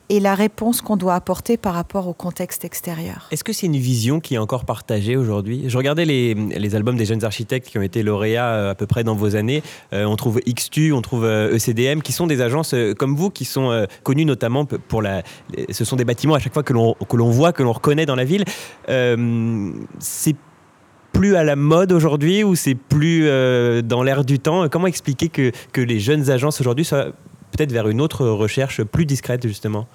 et 0.09 0.21
la 0.21 0.35
réponse 0.35 0.80
qu'on 0.80 0.97
doit 0.97 1.14
apporter 1.14 1.56
par 1.56 1.75
rapport 1.75 2.09
au 2.09 2.12
contexte 2.12 2.64
extérieur. 2.64 3.28
Est-ce 3.30 3.45
que 3.45 3.52
c'est 3.52 3.66
une 3.66 3.76
vision 3.76 4.21
qui 4.21 4.35
est 4.35 4.38
encore 4.38 4.64
partagée 4.64 5.16
aujourd'hui? 5.16 5.64
Je 5.68 5.76
regardais 5.76 6.04
les, 6.04 6.35
les, 6.35 6.75
albums 6.75 6.97
des 6.97 7.06
jeunes 7.06 7.25
architectes 7.25 7.68
qui 7.68 7.78
ont 7.78 7.83
été 7.83 8.02
lauréats 8.02 8.47
euh, 8.47 8.71
à 8.71 8.75
peu 8.75 8.87
près 8.87 9.04
dans 9.04 9.14
vos 9.14 9.37
années. 9.37 9.62
Euh, 9.92 10.04
on 10.04 10.16
trouve 10.16 10.40
XTU, 10.40 10.92
on 10.92 11.02
trouve 11.02 11.25
euh, 11.25 11.56
ECDM, 11.56 12.00
qui 12.00 12.12
sont 12.12 12.26
des 12.26 12.40
agences 12.40 12.75
comme 12.99 13.16
vous, 13.16 13.30
qui 13.30 13.45
sont 13.45 13.87
connues 14.02 14.25
notamment 14.25 14.64
pour 14.64 15.02
la... 15.02 15.23
Ce 15.71 15.85
sont 15.85 15.97
des 15.97 16.04
bâtiments 16.04 16.35
à 16.35 16.38
chaque 16.38 16.54
fois 16.54 16.62
que 16.62 16.73
l'on 16.73 17.30
voit, 17.30 17.52
que 17.52 17.62
l'on 17.62 17.73
reconnaît 17.73 18.06
dans 18.06 18.16
la 18.16 18.25
ville. 18.25 18.45
Euh, 18.88 19.73
c'est 19.99 20.37
plus 21.16 21.37
à 21.37 21.44
la 21.44 21.56
mode 21.56 21.92
aujourd'hui 21.92 22.44
ou 22.44 22.54
c'est 22.54 22.75
plus 22.75 23.25
dans 23.82 24.02
l'air 24.02 24.25
du 24.25 24.38
temps? 24.38 24.68
Comment 24.68 24.87
expliquer 24.87 25.28
que, 25.28 25.50
que 25.73 25.80
les 25.80 25.99
jeunes 25.99 26.30
agences 26.30 26.61
aujourd'hui 26.61 26.85
soient 26.85 27.06
peut-être 27.52 27.73
vers 27.73 27.88
une 27.88 28.00
autre 28.00 28.26
recherche 28.26 28.82
plus 28.82 29.06
discrète 29.06 29.46
justement? 29.46 29.87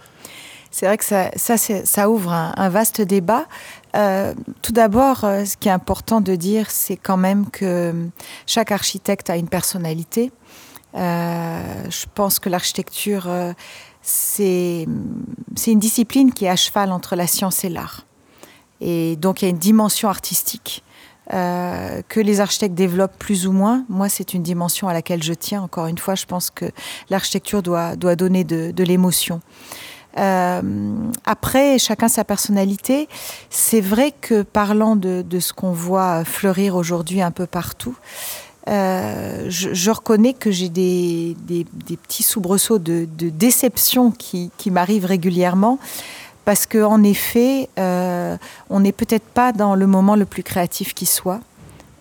C'est 0.71 0.85
vrai 0.85 0.97
que 0.97 1.03
ça, 1.03 1.29
ça, 1.35 2.09
ouvre 2.09 2.31
un, 2.31 2.69
vaste 2.69 3.01
débat. 3.01 3.45
Euh, 3.93 4.33
tout 4.61 4.71
d'abord, 4.71 5.25
euh, 5.25 5.43
ce 5.43 5.57
qui 5.57 5.67
est 5.67 5.71
important 5.71 6.21
de 6.21 6.33
dire, 6.35 6.71
c'est 6.71 6.95
quand 6.95 7.17
même 7.17 7.49
que 7.49 7.93
chaque 8.47 8.71
architecte 8.71 9.29
a 9.29 9.35
une 9.35 9.49
personnalité. 9.49 10.31
Euh, 10.95 11.83
je 11.89 12.05
pense 12.15 12.39
que 12.39 12.47
l'architecture, 12.47 13.29
c'est 14.01 14.87
une 15.67 15.79
discipline 15.79 16.33
qui 16.33 16.45
est 16.45 16.49
à 16.49 16.55
cheval 16.55 16.93
entre 16.93 17.17
la 17.17 17.27
science 17.27 17.65
et 17.65 17.69
l'art. 17.69 18.05
Et 18.79 19.17
donc, 19.17 19.41
il 19.41 19.45
y 19.45 19.47
a 19.49 19.51
une 19.51 19.59
dimension 19.59 20.07
artistique. 20.07 20.83
Que 21.31 22.19
les 22.19 22.41
architectes 22.41 22.75
développent 22.75 23.17
plus 23.17 23.47
ou 23.47 23.53
moins. 23.53 23.85
Moi, 23.87 24.09
c'est 24.09 24.33
une 24.33 24.43
dimension 24.43 24.87
à 24.89 24.93
laquelle 24.93 25.23
je 25.23 25.33
tiens. 25.33 25.61
Encore 25.61 25.87
une 25.87 25.97
fois, 25.97 26.15
je 26.15 26.25
pense 26.25 26.49
que 26.49 26.65
l'architecture 27.09 27.63
doit, 27.63 27.95
doit 27.95 28.15
donner 28.15 28.43
de, 28.43 28.71
de 28.71 28.83
l'émotion. 28.83 29.41
Euh, 30.17 30.61
après, 31.25 31.77
chacun 31.77 32.07
sa 32.07 32.23
personnalité. 32.23 33.07
C'est 33.49 33.81
vrai 33.81 34.13
que 34.19 34.41
parlant 34.41 34.95
de, 34.95 35.23
ce 35.39 35.53
qu'on 35.53 35.71
voit 35.71 36.25
fleurir 36.25 36.75
aujourd'hui 36.75 37.21
un 37.21 37.31
peu 37.31 37.45
partout, 37.45 37.95
euh, 38.69 39.45
je, 39.49 39.91
reconnais 39.91 40.33
que 40.33 40.51
j'ai 40.51 40.69
des, 40.69 41.35
petits 42.03 42.23
soubresauts 42.23 42.79
de, 42.79 43.07
déception 43.07 44.11
qui, 44.11 44.51
m'arrivent 44.67 45.05
régulièrement. 45.05 45.79
Parce 46.45 46.65
qu'en 46.65 47.03
effet, 47.03 47.69
euh, 47.77 48.37
on 48.69 48.79
n'est 48.79 48.91
peut-être 48.91 49.25
pas 49.25 49.51
dans 49.51 49.75
le 49.75 49.87
moment 49.87 50.15
le 50.15 50.25
plus 50.25 50.43
créatif 50.43 50.93
qui 50.93 51.05
soit. 51.05 51.39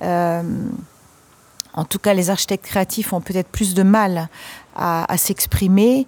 en 0.03 1.85
tout 1.89 1.99
cas, 1.99 2.15
les 2.15 2.31
architectes 2.31 2.65
créatifs 2.65 3.13
ont 3.13 3.21
peut-être 3.21 3.49
plus 3.49 3.75
de 3.75 3.83
mal 3.83 4.29
à 4.75 5.17
s'exprimer 5.19 6.07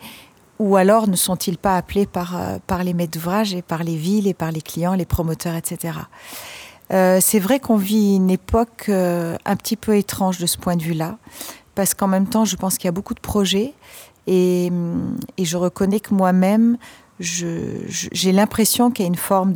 ou 0.63 0.77
alors 0.77 1.09
ne 1.09 1.17
sont-ils 1.17 1.59
pas 1.59 1.77
appelés 1.77 2.07
par, 2.07 2.37
euh, 2.37 2.59
par 2.69 2.85
les 2.85 2.95
maîtres 2.95 3.19
d'ouvrage 3.19 3.53
et 3.53 3.63
par 3.63 3.83
les 3.83 3.97
villes 3.97 4.29
et 4.29 4.35
par 4.35 4.53
les 4.53 4.63
clients, 4.63 4.95
les 4.95 5.05
promoteurs, 5.05 5.57
etc. 5.57 5.99
Euh, 6.93 7.19
c'est 7.21 7.41
vrai 7.41 7.59
qu'on 7.59 7.77
vit 7.77 8.15
une 8.15 8.31
époque 8.31 8.85
euh, 8.89 9.37
un 9.45 9.57
petit 9.57 9.75
peu 9.77 9.97
étrange 9.97 10.39
de 10.39 10.47
ce 10.47 10.59
point 10.59 10.77
de 10.77 10.83
vue-là, 10.83 11.17
parce 11.75 11.95
qu'en 11.95 12.07
même 12.07 12.29
temps, 12.29 12.45
je 12.45 12.55
pense 12.55 12.79
qu'il 12.79 12.87
y 12.87 12.89
a 12.89 12.93
beaucoup 12.93 13.15
de 13.15 13.21
projets 13.21 13.73
et, 14.29 14.71
et 15.37 15.45
je 15.45 15.57
reconnais 15.57 15.99
que 15.99 16.15
moi-même, 16.15 16.77
j'ai 17.21 18.33
l'impression 18.33 18.91
qu'il 18.91 19.05
y 19.05 19.07
a 19.07 19.09
une 19.09 19.15
forme 19.15 19.55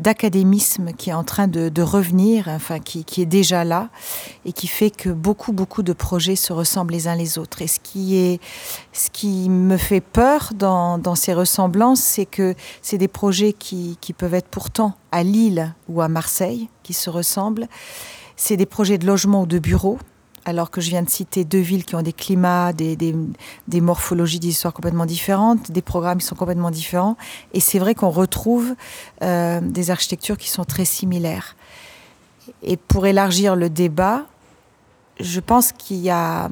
d'académisme 0.00 0.92
qui 0.92 1.10
est 1.10 1.14
en 1.14 1.24
train 1.24 1.48
de, 1.48 1.82
revenir, 1.82 2.48
enfin 2.48 2.78
qui, 2.78 3.04
est 3.20 3.26
déjà 3.26 3.64
là, 3.64 3.88
et 4.44 4.52
qui 4.52 4.66
fait 4.66 4.90
que 4.90 5.10
beaucoup, 5.10 5.52
beaucoup 5.52 5.82
de 5.82 5.92
projets 5.92 6.36
se 6.36 6.52
ressemblent 6.52 6.92
les 6.92 7.08
uns 7.08 7.16
les 7.16 7.38
autres. 7.38 7.62
Et 7.62 7.66
ce 7.66 7.80
qui, 7.80 8.16
est, 8.16 8.40
ce 8.92 9.10
qui 9.10 9.48
me 9.48 9.76
fait 9.76 10.00
peur 10.00 10.52
dans, 10.54 11.14
ces 11.14 11.34
ressemblances, 11.34 12.00
c'est 12.00 12.26
que 12.26 12.54
c'est 12.82 12.98
des 12.98 13.08
projets 13.08 13.52
qui, 13.52 13.98
qui 14.00 14.12
peuvent 14.12 14.34
être 14.34 14.48
pourtant 14.48 14.94
à 15.12 15.22
Lille 15.22 15.74
ou 15.88 16.00
à 16.00 16.08
Marseille, 16.08 16.68
qui 16.82 16.92
se 16.92 17.10
ressemblent. 17.10 17.68
C'est 18.36 18.56
des 18.56 18.66
projets 18.66 18.98
de 18.98 19.06
logement 19.06 19.42
ou 19.42 19.46
de 19.46 19.58
bureaux 19.58 19.98
alors 20.48 20.70
que 20.70 20.80
je 20.80 20.88
viens 20.88 21.02
de 21.02 21.10
citer 21.10 21.44
deux 21.44 21.58
villes 21.58 21.84
qui 21.84 21.94
ont 21.94 22.00
des 22.00 22.14
climats, 22.14 22.72
des, 22.72 23.14
morphologies, 23.80 24.40
des 24.40 24.48
histoires 24.48 24.72
complètement 24.72 25.04
différentes, 25.04 25.70
des 25.70 25.82
programmes 25.82 26.18
qui 26.18 26.26
sont 26.26 26.36
complètement 26.36 26.70
différents. 26.70 27.18
Et 27.52 27.60
c'est 27.60 27.78
vrai 27.78 27.94
qu'on 27.94 28.08
retrouve 28.08 28.74
euh, 29.22 29.60
des 29.60 29.90
architectures 29.90 30.38
qui 30.38 30.48
sont 30.48 30.64
très 30.64 30.86
similaires. 30.86 31.54
Et 32.62 32.78
pour 32.78 33.06
élargir 33.06 33.56
le 33.56 33.68
débat, 33.68 34.24
je 35.20 35.38
pense 35.38 35.72
qu'il 35.72 35.98
y 35.98 36.08
a, 36.08 36.48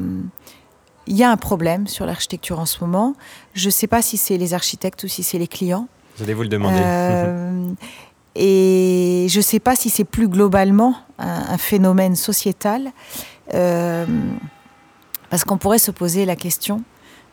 il 1.06 1.16
y 1.16 1.24
a 1.24 1.30
un 1.30 1.38
problème 1.38 1.86
sur 1.86 2.04
l'architecture 2.04 2.60
en 2.60 2.66
ce 2.66 2.84
moment. 2.84 3.14
Je 3.54 3.66
ne 3.66 3.70
sais 3.70 3.86
pas 3.86 4.02
si 4.02 4.18
c'est 4.18 4.36
les 4.36 4.52
architectes 4.52 5.04
ou 5.04 5.08
si 5.08 5.22
c'est 5.22 5.38
les 5.38 5.48
clients. 5.48 5.88
Vous 6.18 6.24
allez 6.24 6.34
vous 6.34 6.42
le 6.42 6.48
demander. 6.48 6.80
Euh, 6.82 7.70
et 8.34 9.26
je 9.30 9.38
ne 9.38 9.42
sais 9.42 9.60
pas 9.60 9.74
si 9.74 9.88
c'est 9.88 10.04
plus 10.04 10.28
globalement 10.28 10.96
un 11.18 11.56
phénomène 11.56 12.14
sociétal. 12.14 12.92
Euh, 13.54 14.06
parce 15.30 15.44
qu'on 15.44 15.58
pourrait 15.58 15.78
se 15.78 15.90
poser 15.90 16.24
la 16.24 16.36
question 16.36 16.82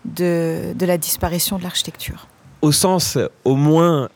de, 0.06 0.74
la 0.80 0.98
disparition 0.98 1.58
de 1.58 1.64
l'architecture. 1.64 2.28
Au 2.62 2.72
sens 2.72 3.18
au 3.46 3.56
moins 3.56 4.10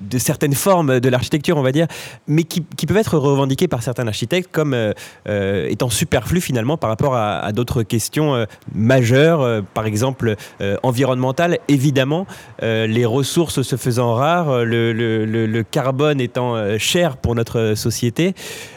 de 0.00 0.18
certaines 0.18 0.54
formes 0.54 1.00
de 1.00 1.08
l'architecture, 1.08 1.56
on 1.56 1.62
va 1.62 1.72
dire, 1.72 1.86
mais 2.26 2.44
qui, 2.44 2.60
peuvent 2.86 2.96
être 2.96 3.18
revendiquées 3.18 3.68
par 3.68 3.82
certains 3.82 4.06
architectes 4.08 4.50
comme 4.50 4.74
euh, 4.74 4.92
euh, 5.28 5.68
étant 5.68 5.90
superflues 5.90 6.40
finalement 6.40 6.76
par 6.76 6.90
rapport 6.90 7.14
à, 7.14 7.52
d'autres 7.52 7.82
questions 7.82 8.46
majeures, 8.74 9.62
par 9.74 9.86
exemple 9.86 10.36
environnementales. 10.82 11.58
Évidemment, 11.68 12.26
les 12.62 13.04
ressources 13.04 13.62
se 13.62 13.76
faisant 13.76 14.14
rares, 14.14 14.64
le, 14.64 15.62
carbone 15.70 16.20
étant 16.20 16.78
cher 16.78 17.16
pour 17.16 17.34
notre 17.34 17.74
société, 17.74 18.34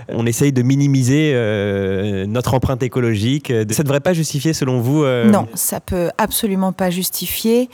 on 0.10 0.26
essaye 0.26 0.52
de 0.52 0.62
minimiser 0.62 1.34
notre 2.28 2.54
empreinte 2.54 2.84
écologique. 2.84 3.48
Ça 3.48 3.84
ne 3.84 3.84
devrait 3.84 4.00
pas 4.00 4.14
justifier, 4.14 4.54
selon 4.54 4.80
vous 4.80 5.06
Non, 5.06 5.48
ça 5.54 5.80
peut 5.80 6.10
absolument 6.18 6.74
pas 6.74 6.90
justifier. 6.90 7.70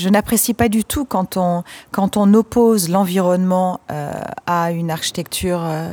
Je 0.00 0.08
n'apprécie 0.08 0.54
pas 0.54 0.68
du 0.68 0.84
tout 0.84 1.04
quand 1.04 1.36
on, 1.36 1.62
quand 1.90 2.16
on 2.16 2.32
oppose 2.34 2.88
l'environnement 2.88 3.80
euh, 3.90 4.12
à 4.46 4.72
une 4.72 4.90
architecture, 4.90 5.60
euh, 5.62 5.92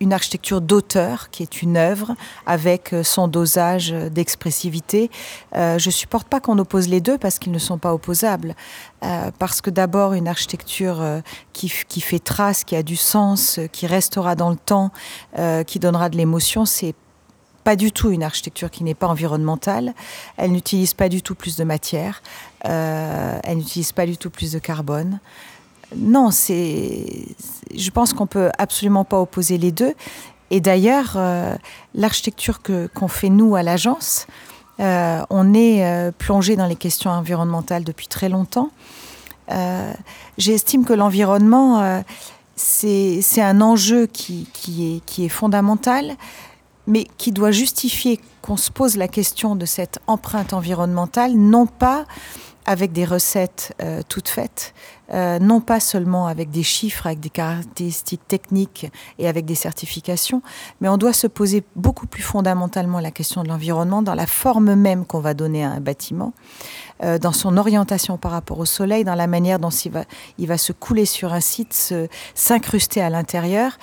une 0.00 0.12
architecture 0.12 0.60
d'auteur, 0.60 1.30
qui 1.30 1.42
est 1.42 1.62
une 1.62 1.76
œuvre, 1.76 2.14
avec 2.44 2.92
euh, 2.92 3.02
son 3.02 3.28
dosage 3.28 3.92
d'expressivité. 3.92 5.10
je 5.54 5.90
supporte 5.90 6.28
pas 6.28 6.40
qu'on 6.40 6.58
oppose 6.58 6.88
les 6.88 7.00
deux 7.00 7.18
parce 7.18 7.38
qu'ils 7.38 7.52
ne 7.52 7.58
sont 7.58 7.78
pas 7.78 7.94
opposables. 7.94 8.54
parce 9.38 9.60
que 9.60 9.70
d'abord, 9.70 10.12
une 10.12 10.28
architecture 10.28 11.02
qui, 11.52 11.72
qui, 11.88 12.00
fait 12.00 12.18
trace, 12.18 12.64
qui 12.64 12.76
a 12.76 12.82
du 12.82 12.96
sens, 12.96 13.60
qui 13.72 13.86
restera 13.86 14.34
dans 14.34 14.50
le 14.50 14.56
temps, 14.56 14.90
qui 15.66 15.78
donnera 15.78 16.08
de 16.08 16.16
l'émotion, 16.16 16.64
c'est 16.66 16.94
pas 17.66 17.74
du 17.74 17.90
tout 17.90 18.12
une 18.12 18.22
architecture 18.22 18.70
qui 18.70 18.84
n'est 18.84 18.94
pas 18.94 19.08
environnementale. 19.08 19.92
Elle 20.36 20.52
n'utilise 20.52 20.94
pas 20.94 21.08
du 21.08 21.20
tout 21.20 21.34
plus 21.34 21.56
de 21.56 21.64
matière. 21.64 22.22
Euh, 22.64 23.40
elle 23.42 23.58
n'utilise 23.58 23.90
pas 23.90 24.06
du 24.06 24.16
tout 24.16 24.30
plus 24.30 24.52
de 24.52 24.60
carbone. 24.60 25.18
Non, 25.96 26.30
c'est. 26.30 27.26
Je 27.74 27.90
pense 27.90 28.12
qu'on 28.12 28.28
peut 28.28 28.50
absolument 28.58 29.04
pas 29.04 29.20
opposer 29.20 29.58
les 29.58 29.72
deux. 29.72 29.94
Et 30.52 30.60
d'ailleurs, 30.60 31.14
euh, 31.16 31.56
l'architecture 31.96 32.62
que 32.62 32.86
qu'on 32.94 33.08
fait 33.08 33.30
nous 33.30 33.56
à 33.56 33.64
l'agence, 33.64 34.28
euh, 34.78 35.24
on 35.30 35.52
est 35.52 36.12
plongé 36.18 36.54
dans 36.54 36.66
les 36.66 36.76
questions 36.76 37.10
environnementales 37.10 37.82
depuis 37.82 38.06
très 38.06 38.28
longtemps. 38.28 38.70
J'estime 40.38 40.84
que 40.84 40.92
l'environnement, 40.92 42.04
c'est 42.54 43.42
un 43.42 43.60
enjeu 43.60 44.06
qui, 44.06 45.02
est 45.18 45.28
fondamental 45.28 46.16
mais 46.86 47.06
qui 47.18 47.32
doit 47.32 47.50
justifier 47.50 48.20
qu'on 48.42 48.56
se 48.56 48.70
pose 48.70 48.96
la 48.96 49.08
question 49.08 49.56
de 49.56 49.66
cette 49.66 49.98
empreinte 50.06 50.52
environnementale, 50.52 51.32
non 51.34 51.66
pas 51.66 52.04
avec 52.66 52.92
des 52.92 53.04
recettes 53.04 53.74
euh, 53.80 54.02
toutes 54.08 54.28
faites, 54.28 54.74
euh, 55.14 55.38
non 55.38 55.60
pas 55.60 55.78
seulement 55.78 56.26
avec 56.26 56.50
des 56.50 56.64
chiffres, 56.64 57.06
avec 57.06 57.20
des 57.20 57.30
caractéristiques 57.30 58.26
techniques 58.26 58.90
et 59.20 59.28
avec 59.28 59.44
des 59.44 59.54
certifications, 59.54 60.42
mais 60.80 60.88
on 60.88 60.96
doit 60.96 61.12
se 61.12 61.28
poser 61.28 61.62
beaucoup 61.76 62.08
plus 62.08 62.22
fondamentalement 62.22 62.98
la 62.98 63.12
question 63.12 63.44
de 63.44 63.48
l'environnement 63.48 64.02
dans 64.02 64.14
la 64.14 64.26
forme 64.26 64.74
même 64.74 65.06
qu'on 65.06 65.20
va 65.20 65.32
donner 65.32 65.64
à 65.64 65.70
un 65.70 65.80
bâtiment, 65.80 66.34
euh, 67.04 67.18
dans 67.18 67.32
son 67.32 67.56
orientation 67.56 68.18
par 68.18 68.32
rapport 68.32 68.58
au 68.58 68.66
soleil, 68.66 69.04
dans 69.04 69.14
la 69.14 69.28
manière 69.28 69.60
dont 69.60 69.70
il 69.70 69.92
va, 69.92 70.04
il 70.38 70.48
va 70.48 70.58
se 70.58 70.72
couler 70.72 71.06
sur 71.06 71.32
un 71.32 71.40
site, 71.40 71.94
s'incruster 72.34 73.00
à 73.00 73.10
l'intérieur. 73.10 73.78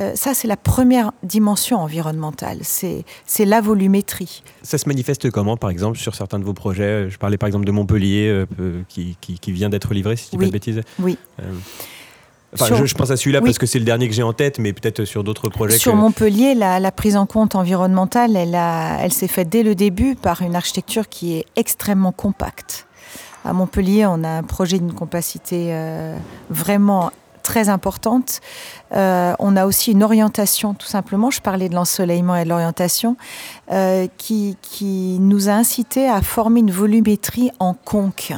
Euh, 0.00 0.12
ça, 0.14 0.32
c'est 0.32 0.48
la 0.48 0.56
première 0.56 1.12
dimension 1.22 1.78
environnementale, 1.78 2.58
c'est 2.62 3.04
la 3.44 3.60
volumétrie. 3.60 4.42
Ça 4.62 4.78
se 4.78 4.88
manifeste 4.88 5.30
comment, 5.30 5.56
par 5.56 5.70
exemple, 5.70 5.98
sur 5.98 6.14
certains 6.14 6.38
de 6.38 6.44
vos 6.44 6.54
projets? 6.54 7.10
Je 7.10 7.18
parlais 7.18 7.36
par 7.36 7.46
exemple 7.46 7.66
de 7.66 7.72
Montpellier, 7.72 8.28
euh, 8.28 8.82
qui, 8.88 9.16
vient 9.48 9.68
d'être 9.68 9.92
livré, 9.92 10.16
si 10.16 10.30
je 10.32 10.36
ne 10.36 10.40
dis 10.40 10.44
pas 10.44 10.46
de 10.46 10.52
bêtises. 10.52 10.80
Oui. 10.98 11.18
Euh, 11.40 11.52
enfin, 12.54 12.84
je, 12.84 12.94
pense 12.94 13.10
à 13.10 13.18
celui-là 13.18 13.42
parce 13.42 13.58
que 13.58 13.66
c'est 13.66 13.78
le 13.78 13.84
dernier 13.84 14.08
que 14.08 14.14
j'ai 14.14 14.22
en 14.22 14.32
tête, 14.32 14.58
mais 14.58 14.72
peut-être 14.72 15.04
sur 15.04 15.24
d'autres 15.24 15.50
projets. 15.50 15.76
Sur 15.76 15.94
Montpellier, 15.94 16.54
la, 16.54 16.92
prise 16.92 17.16
en 17.16 17.26
compte 17.26 17.54
environnementale, 17.54 18.34
elle, 18.34 18.54
elle 18.54 19.12
s'est 19.12 19.28
faite 19.28 19.50
dès 19.50 19.62
le 19.62 19.74
début 19.74 20.14
par 20.14 20.40
une 20.40 20.56
architecture 20.56 21.08
qui 21.08 21.34
est 21.34 21.44
extrêmement 21.54 22.12
compacte. 22.12 22.86
À 23.44 23.52
Montpellier, 23.52 24.06
on 24.06 24.24
a 24.24 24.28
un 24.28 24.42
projet 24.42 24.78
d'une 24.78 24.94
compacité 24.94 25.76
vraiment 26.48 27.10
très 27.42 27.68
importante. 27.68 28.40
Euh, 28.92 29.34
on 29.38 29.56
a 29.56 29.66
aussi 29.66 29.92
une 29.92 30.02
orientation, 30.02 30.74
tout 30.74 30.86
simplement. 30.86 31.30
Je 31.30 31.40
parlais 31.40 31.68
de 31.68 31.74
l'ensoleillement 31.74 32.36
et 32.36 32.44
de 32.44 32.48
l'orientation, 32.48 33.16
euh, 33.70 34.06
qui, 34.16 34.56
qui, 34.62 35.18
nous 35.20 35.48
a 35.48 35.52
incité 35.52 36.08
à 36.08 36.22
former 36.22 36.60
une 36.60 36.70
volumétrie 36.70 37.50
en 37.58 37.74
conque. 37.74 38.32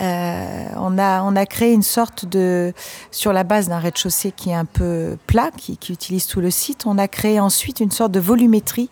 Euh, 0.00 0.64
on, 0.76 0.98
a, 0.98 1.22
on 1.22 1.36
a 1.36 1.46
créé 1.46 1.72
une 1.72 1.82
sorte 1.82 2.24
de, 2.26 2.72
sur 3.12 3.32
la 3.32 3.44
base 3.44 3.68
d'un 3.68 3.78
rez-de-chaussée 3.78 4.32
qui 4.32 4.50
est 4.50 4.54
un 4.54 4.64
peu 4.64 5.16
plat, 5.26 5.50
qui, 5.56 5.76
qui, 5.76 5.92
utilise 5.92 6.26
tout 6.26 6.40
le 6.40 6.50
site, 6.50 6.84
on 6.86 6.98
a 6.98 7.06
créé 7.06 7.38
ensuite 7.38 7.78
une 7.78 7.92
sorte 7.92 8.10
de 8.10 8.18
volumétrie 8.18 8.90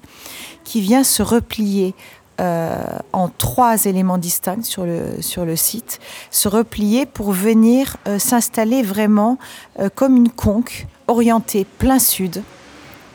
qui 0.62 0.80
vient 0.80 1.02
se 1.02 1.22
replier 1.22 1.94
en 2.42 3.28
trois 3.28 3.84
éléments 3.84 4.18
distincts 4.18 4.62
sur 4.64 4.84
le, 4.84 5.20
sur 5.20 5.44
le 5.44 5.56
site, 5.56 6.00
se 6.30 6.48
replier 6.48 7.06
pour 7.06 7.32
venir 7.32 7.96
euh, 8.08 8.18
s'installer 8.18 8.82
vraiment 8.82 9.38
euh, 9.78 9.88
comme 9.94 10.16
une 10.16 10.30
conque 10.30 10.86
orientée 11.08 11.66
plein 11.78 11.98
sud 11.98 12.42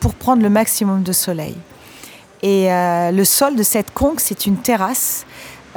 pour 0.00 0.14
prendre 0.14 0.42
le 0.42 0.50
maximum 0.50 1.02
de 1.02 1.12
soleil. 1.12 1.56
Et 2.42 2.72
euh, 2.72 3.10
le 3.10 3.24
sol 3.24 3.56
de 3.56 3.62
cette 3.62 3.92
conque, 3.92 4.20
c'est 4.20 4.46
une 4.46 4.56
terrasse 4.56 5.26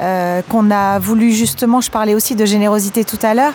euh, 0.00 0.42
qu'on 0.48 0.70
a 0.70 0.98
voulu 0.98 1.32
justement, 1.32 1.80
je 1.80 1.90
parlais 1.90 2.14
aussi 2.14 2.34
de 2.34 2.44
générosité 2.44 3.04
tout 3.04 3.18
à 3.22 3.34
l'heure, 3.34 3.52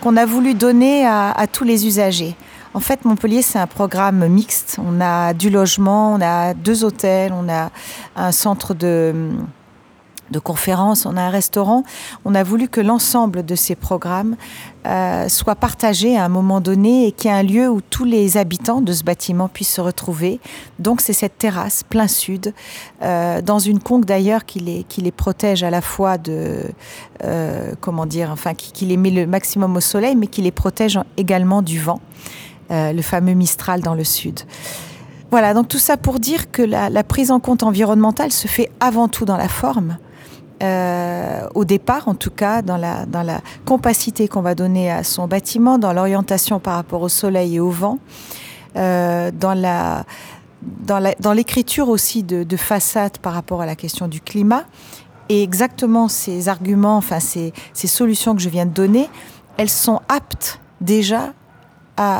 qu'on 0.00 0.16
a 0.16 0.24
voulu 0.26 0.54
donner 0.54 1.06
à, 1.06 1.46
tous 1.52 1.64
les 1.64 1.86
usagers. 1.86 2.34
En 2.72 2.80
fait, 2.80 3.04
Montpellier, 3.04 3.42
c'est 3.42 3.58
un 3.58 3.66
programme 3.66 4.28
mixte. 4.28 4.78
On 4.84 5.00
a 5.00 5.34
du 5.34 5.50
logement, 5.50 6.14
on 6.14 6.20
a 6.20 6.54
deux 6.54 6.84
hôtels, 6.84 7.32
on 7.32 7.48
a 7.48 7.70
un 8.14 8.32
centre 8.32 8.74
de 8.74 9.32
de 10.30 10.38
conférences, 10.38 11.06
on 11.06 11.16
a 11.16 11.22
un 11.22 11.30
restaurant. 11.30 11.82
On 12.24 12.34
a 12.34 12.42
voulu 12.42 12.68
que 12.68 12.80
l'ensemble 12.80 13.44
de 13.44 13.54
ces 13.54 13.74
programmes 13.74 14.36
euh, 14.86 15.28
soient 15.28 15.54
partagés 15.54 16.16
à 16.16 16.24
un 16.24 16.28
moment 16.28 16.60
donné 16.60 17.06
et 17.06 17.12
qu'il 17.12 17.30
y 17.30 17.34
ait 17.34 17.36
un 17.36 17.42
lieu 17.42 17.68
où 17.68 17.80
tous 17.80 18.04
les 18.04 18.36
habitants 18.36 18.80
de 18.80 18.92
ce 18.92 19.04
bâtiment 19.04 19.48
puissent 19.48 19.74
se 19.74 19.80
retrouver. 19.80 20.40
Donc 20.78 21.00
c'est 21.00 21.12
cette 21.12 21.38
terrasse 21.38 21.82
plein 21.82 22.08
sud, 22.08 22.54
euh, 23.02 23.42
dans 23.42 23.58
une 23.58 23.80
conque 23.80 24.04
d'ailleurs 24.04 24.44
qui 24.44 24.60
les, 24.60 24.84
qui 24.84 25.00
les 25.00 25.12
protège 25.12 25.62
à 25.62 25.70
la 25.70 25.80
fois 25.80 26.16
de, 26.16 26.62
euh, 27.24 27.72
comment 27.80 28.06
dire, 28.06 28.30
enfin 28.30 28.54
qui, 28.54 28.72
qui 28.72 28.86
les 28.86 28.96
met 28.96 29.10
le 29.10 29.26
maximum 29.26 29.76
au 29.76 29.80
soleil, 29.80 30.16
mais 30.16 30.28
qui 30.28 30.42
les 30.42 30.52
protège 30.52 30.98
également 31.16 31.62
du 31.62 31.80
vent, 31.80 32.00
euh, 32.70 32.92
le 32.92 33.02
fameux 33.02 33.34
Mistral 33.34 33.80
dans 33.80 33.94
le 33.94 34.04
sud. 34.04 34.40
Voilà, 35.30 35.54
donc 35.54 35.68
tout 35.68 35.78
ça 35.78 35.96
pour 35.96 36.18
dire 36.18 36.50
que 36.50 36.62
la, 36.62 36.90
la 36.90 37.04
prise 37.04 37.30
en 37.30 37.38
compte 37.38 37.62
environnementale 37.62 38.32
se 38.32 38.48
fait 38.48 38.70
avant 38.80 39.08
tout 39.08 39.24
dans 39.24 39.36
la 39.36 39.48
forme 39.48 39.96
euh, 40.62 41.46
au 41.54 41.64
départ, 41.64 42.08
en 42.08 42.14
tout 42.14 42.30
cas, 42.30 42.60
dans 42.62 42.76
la, 42.76 43.06
dans 43.06 43.22
la 43.22 43.40
compacité 43.64 44.28
qu'on 44.28 44.42
va 44.42 44.54
donner 44.54 44.90
à 44.90 45.04
son 45.04 45.26
bâtiment, 45.26 45.78
dans 45.78 45.92
l'orientation 45.92 46.60
par 46.60 46.74
rapport 46.74 47.00
au 47.00 47.08
soleil 47.08 47.56
et 47.56 47.60
au 47.60 47.70
vent, 47.70 47.98
euh, 48.76 49.30
dans 49.30 49.54
la 49.54 50.04
dans 50.62 51.32
l'écriture 51.32 51.86
dans 51.86 51.92
aussi 51.92 52.22
de, 52.22 52.42
de 52.44 52.56
façade 52.58 53.16
par 53.16 53.32
rapport 53.32 53.62
à 53.62 53.66
la 53.66 53.74
question 53.74 54.08
du 54.08 54.20
climat. 54.20 54.64
Et 55.30 55.42
exactement 55.42 56.08
ces 56.08 56.50
arguments, 56.50 56.98
enfin 56.98 57.18
ces, 57.18 57.54
ces 57.72 57.86
solutions 57.86 58.34
que 58.34 58.42
je 58.42 58.50
viens 58.50 58.66
de 58.66 58.72
donner, 58.72 59.08
elles 59.56 59.70
sont 59.70 60.02
aptes 60.10 60.60
déjà 60.82 61.32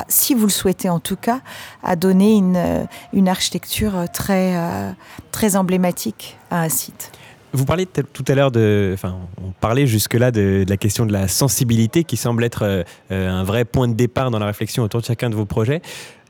si 0.09 0.35
vous 0.35 0.47
le 0.47 0.51
souhaitez 0.51 0.89
en 0.89 1.01
tout 1.01 1.17
cas, 1.17 1.41
à 1.83 1.97
donner 1.97 2.37
une, 2.37 2.87
une 3.13 3.29
architecture 3.29 4.05
très, 4.13 4.57
euh, 4.57 4.91
très 5.33 5.57
emblématique 5.57 6.37
à 6.51 6.63
un 6.63 6.69
site. 6.69 7.13
Vous 7.53 7.65
parliez 7.65 7.87
tout 7.87 8.25
à 8.29 8.35
l'heure 8.35 8.53
de, 8.53 8.93
enfin, 8.95 9.17
on 9.43 9.51
parlait 9.51 9.87
jusque-là 9.87 10.31
de, 10.31 10.65
la 10.69 10.77
question 10.77 11.05
de 11.05 11.13
la 11.13 11.27
sensibilité 11.27 12.05
qui 12.05 12.17
semble 12.17 12.45
être 12.45 12.63
euh, 12.63 12.85
un 13.11 13.43
vrai 13.43 13.65
point 13.65 13.89
de 13.89 13.95
départ 13.95 14.31
dans 14.31 14.39
la 14.39 14.47
réflexion 14.47 14.85
autour 14.85 15.01
de 15.01 15.07
chacun 15.07 15.31
de 15.31 15.35
vos 15.35 15.47
projets. 15.47 15.83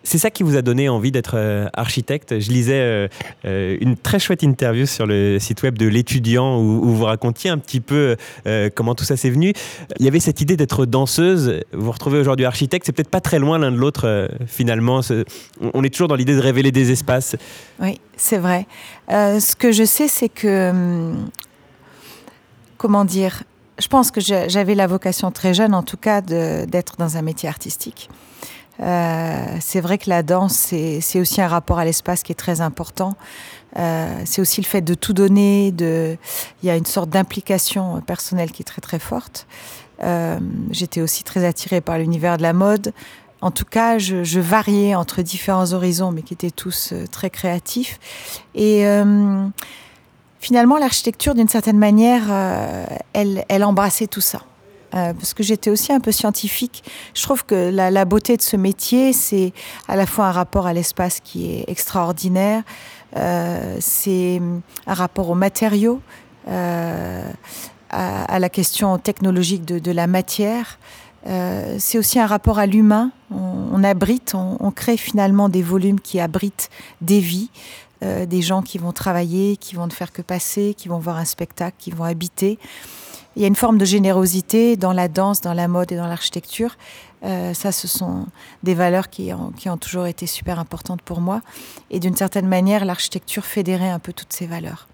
C'est 0.02 0.18
ça 0.18 0.30
qui 0.30 0.42
vous 0.42 0.56
a 0.56 0.62
donné 0.62 0.88
envie 0.88 1.12
d'être 1.12 1.34
euh, 1.34 1.68
architecte? 1.74 2.40
Je 2.40 2.50
lisais 2.50 2.80
euh, 2.80 3.08
euh, 3.44 3.76
une 3.80 3.96
très 3.96 4.18
chouette 4.18 4.42
interview 4.42 4.86
sur 4.86 5.06
le 5.06 5.38
site 5.38 5.62
web 5.62 5.76
de 5.76 5.86
l'étudiant 5.86 6.58
où, 6.58 6.90
vous 6.90 7.04
racontiez 7.04 7.50
un 7.50 7.58
petit 7.58 7.80
peu 7.80 8.16
comment 8.74 8.94
tout 8.94 9.04
ça 9.04 9.16
s'est 9.16 9.30
venu. 9.30 9.52
Il 9.98 10.04
y 10.04 10.08
avait 10.08 10.20
cette 10.20 10.40
idée 10.40 10.56
d'être 10.56 10.86
danseuse. 10.86 11.60
Vous 11.72 11.84
vous 11.84 11.92
retrouvez 11.92 12.18
aujourd'hui 12.18 12.46
architecte. 12.46 12.86
C'est 12.86 12.92
peut-être 12.92 13.10
pas 13.10 13.20
très 13.20 13.38
loin 13.38 13.58
l'un 13.58 13.70
de 13.70 13.76
l'autre 13.76 14.28
finalement. 14.46 15.00
On 15.74 15.84
est 15.84 15.90
toujours 15.90 16.08
dans 16.08 16.14
l'idée 16.14 16.34
de 16.34 16.40
révéler 16.40 16.72
des 16.72 16.90
espaces. 16.90 17.36
Oui, 17.80 18.00
c'est 18.16 18.38
vrai. 18.38 18.66
Ce 19.08 19.54
que 19.54 19.72
je 19.72 19.84
sais, 19.84 20.08
c'est 20.08 20.28
que 20.28 20.70
hum, 20.70 21.30
comment 22.76 23.04
dire. 23.04 23.44
Je 23.78 23.88
pense 23.88 24.10
que 24.10 24.20
j'avais 24.20 24.74
la 24.74 24.86
vocation 24.86 25.30
très 25.30 25.54
jeune, 25.54 25.74
en 25.74 25.82
tout 25.82 25.96
cas, 25.96 26.20
d'être 26.20 26.96
dans 26.98 27.16
un 27.16 27.22
métier 27.22 27.48
artistique. 27.48 28.10
Euh, 28.82 29.56
c'est 29.60 29.80
vrai 29.80 29.98
que 29.98 30.08
la 30.08 30.22
danse, 30.22 30.54
c'est 30.54 31.20
aussi 31.20 31.40
un 31.40 31.48
rapport 31.48 31.78
à 31.78 31.84
l'espace 31.84 32.22
qui 32.22 32.32
est 32.32 32.36
très 32.36 32.60
important. 32.60 33.14
Euh, 33.78 34.22
c'est 34.24 34.40
aussi 34.40 34.60
le 34.60 34.66
fait 34.66 34.80
de 34.80 34.94
tout 34.94 35.12
donner. 35.12 35.70
De... 35.72 36.16
Il 36.62 36.66
y 36.66 36.70
a 36.70 36.76
une 36.76 36.86
sorte 36.86 37.10
d'implication 37.10 38.00
personnelle 38.00 38.50
qui 38.52 38.62
est 38.62 38.64
très 38.64 38.80
très 38.80 38.98
forte. 38.98 39.46
Euh, 40.02 40.38
J'étais 40.70 41.00
aussi 41.00 41.24
très 41.24 41.44
attirée 41.44 41.80
par 41.80 41.98
l'univers 41.98 42.36
de 42.36 42.42
la 42.42 42.52
mode. 42.52 42.92
En 43.42 43.50
tout 43.50 43.64
cas, 43.64 43.98
je, 43.98 44.22
je, 44.22 44.40
variais 44.40 44.94
entre 44.94 45.22
différents 45.22 45.72
horizons, 45.72 46.12
mais 46.12 46.22
qui 46.22 46.34
étaient 46.34 46.50
tous 46.50 46.90
euh, 46.92 47.06
très 47.06 47.30
créatifs. 47.30 47.98
Et 48.54 48.86
euh, 48.86 49.46
finalement, 50.40 50.76
l'architecture, 50.76 51.34
d'une 51.34 51.48
certaine 51.48 51.78
manière, 51.78 52.22
elle, 53.12 53.44
elle 53.48 53.64
embrassait 53.64 54.06
tout 54.06 54.20
ça 54.20 54.42
euh, 54.94 55.12
parce 55.14 55.34
que 55.34 55.42
j'étais 55.42 55.70
aussi 55.70 55.92
un 55.92 56.00
peu 56.00 56.12
scientifique. 56.12 56.82
Je 57.14 57.22
trouve 57.22 57.44
que 57.44 57.70
la, 57.70 58.04
beauté 58.04 58.36
de 58.36 58.42
ce 58.42 58.56
métier, 58.56 59.12
c'est 59.12 59.52
à 59.88 59.96
la 59.96 60.06
fois 60.06 60.26
un 60.26 60.32
rapport 60.32 60.66
à 60.66 60.72
l'espace 60.72 61.20
qui 61.20 61.52
est 61.52 61.64
extraordinaire, 61.68 62.62
euh, 63.16 63.76
c'est 63.80 64.40
un 64.86 64.94
rapport 64.94 65.30
aux 65.30 65.34
matériaux, 65.34 66.00
euh, 66.48 67.30
à, 67.90 68.38
la 68.38 68.48
question 68.48 68.98
technologique 68.98 69.64
de, 69.64 69.92
la 69.92 70.06
matière. 70.06 70.78
C'est 71.24 71.98
aussi 71.98 72.18
un 72.18 72.26
rapport 72.26 72.58
à 72.58 72.66
l'humain. 72.66 73.10
On, 73.30 73.84
abrite, 73.84 74.34
on, 74.34 74.70
crée 74.70 74.96
finalement 74.96 75.48
des 75.48 75.62
volumes 75.62 76.00
qui 76.00 76.18
abritent 76.18 76.70
des 77.00 77.20
vies, 77.20 77.50
des 78.00 78.42
gens 78.42 78.62
qui 78.62 78.78
vont 78.78 78.92
travailler, 78.92 79.56
qui 79.56 79.74
vont 79.74 79.86
ne 79.86 79.92
faire 79.92 80.12
que 80.12 80.22
passer, 80.22 80.74
qui 80.74 80.88
vont 80.88 80.98
voir 80.98 81.16
un 81.16 81.24
spectacle, 81.24 81.76
qui 81.78 81.90
vont 81.90 82.04
habiter. 82.04 82.58
Il 83.36 83.42
y 83.42 83.44
a 83.44 83.48
une 83.48 83.56
forme 83.56 83.78
de 83.78 83.84
générosité 83.84 84.76
dans 84.76 84.92
la 84.92 85.08
danse, 85.08 85.40
dans 85.40 85.54
la 85.54 85.68
mode 85.68 85.92
et 85.92 85.96
dans 85.96 86.08
l'architecture. 86.08 86.76
Euh, 87.22 87.54
ça, 87.54 87.70
ce 87.70 87.86
sont 87.86 88.26
des 88.62 88.74
valeurs 88.74 89.08
qui 89.08 89.32
ont, 89.32 89.52
qui 89.52 89.68
ont 89.68 89.76
toujours 89.76 90.06
été 90.06 90.26
super 90.26 90.58
importantes 90.58 91.02
pour 91.02 91.20
moi. 91.20 91.40
Et 91.90 92.00
d'une 92.00 92.16
certaine 92.16 92.48
manière, 92.48 92.84
l'architecture 92.84 93.44
fédérait 93.44 93.90
un 93.90 93.98
peu 94.00 94.12
toutes 94.12 94.32
ces 94.32 94.46
valeurs. 94.46 94.89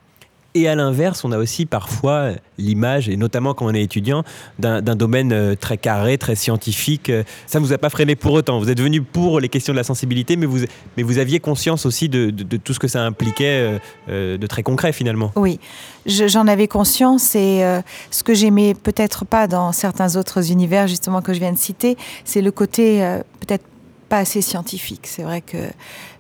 Et 0.57 0.69
à 0.69 0.75
l'inverse, 0.75 1.23
on 1.25 1.33
a 1.33 1.38
aussi 1.38 1.66
parfois 1.66 2.31
l'image, 2.57 3.11
et 3.11 3.19
notamment 3.19 3.53
quand 3.53 3.66
on 3.66 3.75
est 3.75 3.83
étudiant, 3.83 4.25
d'un 4.59 4.81
domaine 4.81 5.33
euh, 5.33 5.55
très 5.55 5.77
carré, 5.77 6.16
très 6.16 6.35
scientifique. 6.35 7.12
Ça 7.47 7.61
ne 7.61 7.64
vous 7.64 7.75
a 7.75 7.79
pas 7.79 7.90
freiné 7.90 8.16
pour 8.16 8.33
autant. 8.33 8.59
Vous 8.59 8.71
êtes 8.71 8.81
venu 8.81 9.03
pour 9.03 9.38
les 9.38 9.51
questions 9.51 9.75
de 9.75 9.77
la 9.77 9.85
sensibilité, 9.85 10.37
mais 10.37 10.47
vous, 10.47 10.61
mais 10.97 11.03
vous 11.03 11.19
aviez 11.19 11.40
conscience 11.40 11.85
aussi 11.85 12.09
de, 12.09 12.31
tout 12.57 12.73
ce 12.73 12.79
que 12.79 12.88
ça 12.88 13.03
impliquait 13.03 13.79
euh, 14.09 14.38
de 14.38 14.47
très 14.47 14.62
concret 14.62 14.92
finalement. 14.92 15.31
Oui, 15.37 15.61
j'en 16.07 16.47
avais 16.47 16.69
conscience 16.69 17.35
et 17.35 17.64
euh, 17.64 17.81
ce 18.11 18.23
que 18.23 18.35
j'aimais 18.35 18.75
peut-être 18.75 19.25
pas 19.25 19.47
dans 19.47 19.73
certains 19.73 20.16
autres 20.16 20.51
univers, 20.51 20.87
justement, 20.87 21.21
que 21.21 21.35
je 21.35 21.40
viens 21.40 21.53
de 21.53 21.59
citer, 21.59 21.97
c'est 22.25 22.40
le 22.40 22.51
côté 22.51 23.05
euh, 23.05 23.19
peut-être 23.40 23.64
pas 24.09 24.19
assez 24.19 24.40
scientifique. 24.40 25.07
C'est 25.07 25.23
vrai 25.23 25.40
que 25.40 25.59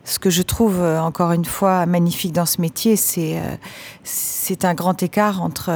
ce 0.06 0.18
que 0.18 0.30
je 0.30 0.42
trouve 0.42 0.80
euh, 0.80 1.00
encore 1.00 1.32
une 1.32 1.44
fois 1.44 1.84
magnifique 1.84 2.32
dans 2.32 2.46
ce 2.46 2.60
métier, 2.60 2.96
c'est 2.96 3.38
euh, 3.38 3.56
c'est 4.04 4.64
un 4.64 4.74
grand 4.74 5.02
écart 5.02 5.42
entre 5.42 5.70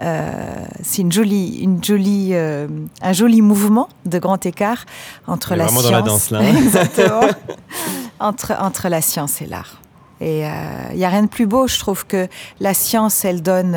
euh, 0.00 0.64
c'est 0.82 1.02
une 1.02 1.12
jolie 1.12 1.58
une 1.58 1.82
jolie 1.82 2.34
un 2.34 3.12
joli 3.12 3.42
mouvement 3.42 3.88
de 4.06 4.18
grand 4.18 4.44
écart 4.46 4.84
entre 5.26 5.54
la 5.54 5.68
science 5.68 5.90
la 5.90 6.02
danse, 6.02 6.30
là. 6.30 6.42
exactement 6.56 7.28
entre 8.20 8.52
entre 8.60 8.88
la 8.88 9.00
science 9.02 9.42
et 9.42 9.46
l'art. 9.46 9.78
Et 10.20 10.42
il 10.92 10.96
n'y 10.98 11.04
a 11.04 11.08
rien 11.08 11.24
de 11.24 11.28
plus 11.28 11.46
beau, 11.46 11.66
je 11.66 11.80
trouve 11.80 12.06
que 12.06 12.28
la 12.60 12.74
science, 12.74 13.24
elle 13.24 13.42
donne, 13.42 13.76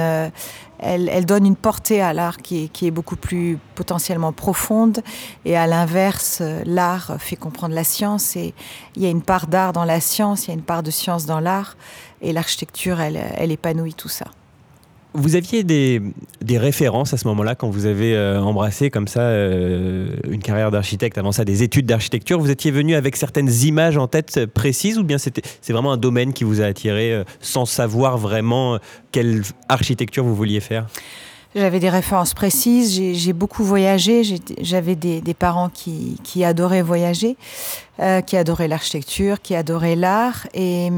elle, 0.79 1.09
elle 1.09 1.25
donne 1.25 1.45
une 1.45 1.55
portée 1.55 2.01
à 2.01 2.13
l'art 2.13 2.37
qui, 2.37 2.69
qui 2.69 2.87
est 2.87 2.91
beaucoup 2.91 3.15
plus 3.15 3.57
potentiellement 3.75 4.33
profonde. 4.33 5.01
Et 5.45 5.57
à 5.57 5.67
l'inverse, 5.67 6.41
l'art 6.65 7.15
fait 7.19 7.35
comprendre 7.35 7.75
la 7.75 7.83
science. 7.83 8.35
Et 8.35 8.53
il 8.95 9.01
y 9.01 9.05
a 9.05 9.09
une 9.09 9.21
part 9.21 9.47
d'art 9.47 9.73
dans 9.73 9.85
la 9.85 9.99
science, 9.99 10.45
il 10.45 10.49
y 10.49 10.51
a 10.51 10.55
une 10.55 10.63
part 10.63 10.83
de 10.83 10.91
science 10.91 11.25
dans 11.25 11.39
l'art. 11.39 11.77
Et 12.21 12.33
l'architecture, 12.33 12.99
elle, 13.01 13.19
elle 13.37 13.51
épanouit 13.51 13.93
tout 13.93 14.09
ça. 14.09 14.25
Vous 15.17 15.37
aviez 15.37 15.63
des, 15.63 16.01
références 16.57 17.13
à 17.13 17.17
ce 17.17 17.25
moment-là 17.29 17.55
quand 17.55 17.69
vous 17.69 17.85
avez 17.85 18.13
euh, 18.13 18.41
embrassé 18.41 18.89
comme 18.89 19.07
ça 19.07 19.21
euh, 19.21 20.09
une 20.29 20.41
carrière 20.41 20.71
d'architecte, 20.71 21.17
avant 21.17 21.31
ça 21.31 21.45
des 21.45 21.63
études 21.63 21.85
d'architecture? 21.85 22.37
Vous 22.37 22.51
étiez 22.51 22.69
venu 22.69 22.95
avec 22.95 23.15
certaines 23.15 23.49
images 23.63 23.95
en 23.95 24.07
tête 24.07 24.45
précises 24.47 24.97
ou 24.97 25.05
bien 25.05 25.17
c'est 25.17 25.41
vraiment 25.69 25.93
un 25.93 25.97
domaine 25.97 26.33
qui 26.33 26.43
vous 26.43 26.61
a 26.61 26.65
attiré 26.65 27.13
euh, 27.13 27.23
sans 27.39 27.65
savoir 27.65 28.17
vraiment 28.17 28.77
quelle 29.13 29.43
architecture 29.69 30.25
vous 30.25 30.35
vouliez 30.35 30.59
faire? 30.59 30.85
J'avais 31.55 31.79
des 31.79 31.89
références 31.89 32.33
précises, 32.33 33.01
j'ai 33.13 33.31
beaucoup 33.31 33.63
voyagé, 33.63 34.23
j'avais 34.59 34.95
des, 34.97 35.21
parents 35.33 35.69
qui, 35.69 36.43
adoraient 36.43 36.81
voyager, 36.81 37.37
euh, 37.99 38.19
qui 38.19 38.35
adoraient 38.35 38.67
l'architecture, 38.67 39.41
qui 39.41 39.55
adoraient 39.55 39.95
l'art. 39.95 40.47
et 40.53 40.91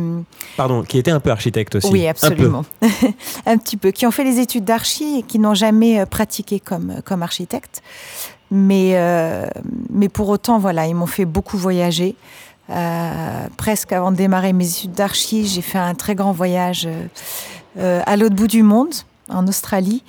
Pardon, 0.55 0.81
qui 0.81 0.97
étaient 0.97 1.11
un 1.11 1.19
peu 1.19 1.29
architectes 1.29 1.75
aussi 1.75 1.89
Oui, 1.91 2.07
absolument. 2.07 2.65
Un, 3.45 3.57
petit 3.59 3.77
peu. 3.77 3.91
Qui 3.91 4.07
ont 4.07 4.11
fait 4.11 4.23
les 4.23 4.39
études 4.39 4.65
d'archi 4.65 5.19
et 5.19 5.21
qui 5.23 5.37
n'ont 5.37 5.53
jamais 5.53 5.99
euh, 5.99 6.05
pratiqué 6.07 6.59
comme, 6.59 7.01
comme 7.05 7.21
architecte. 7.21 7.83
Mais, 8.49 8.93
euh, 8.95 9.45
mais 9.91 10.09
pour 10.09 10.29
autant, 10.29 10.57
voilà, 10.57 10.87
ils 10.87 10.95
m'ont 10.95 11.05
fait 11.05 11.25
beaucoup 11.25 11.57
voyager. 11.57 12.15
presque 13.57 13.91
avant 13.91 14.11
de 14.11 14.17
démarrer 14.17 14.53
mes 14.53 14.67
études 14.67 14.93
d'archi, 14.93 15.45
j'ai 15.45 15.61
fait 15.61 15.77
un 15.77 15.93
très 15.93 16.15
grand 16.15 16.31
voyage 16.31 16.87
à 17.79 18.17
l'autre 18.17 18.35
bout 18.35 18.47
du 18.47 18.63
monde, 18.63 18.93
en 19.29 19.45
Australie. 19.47 20.03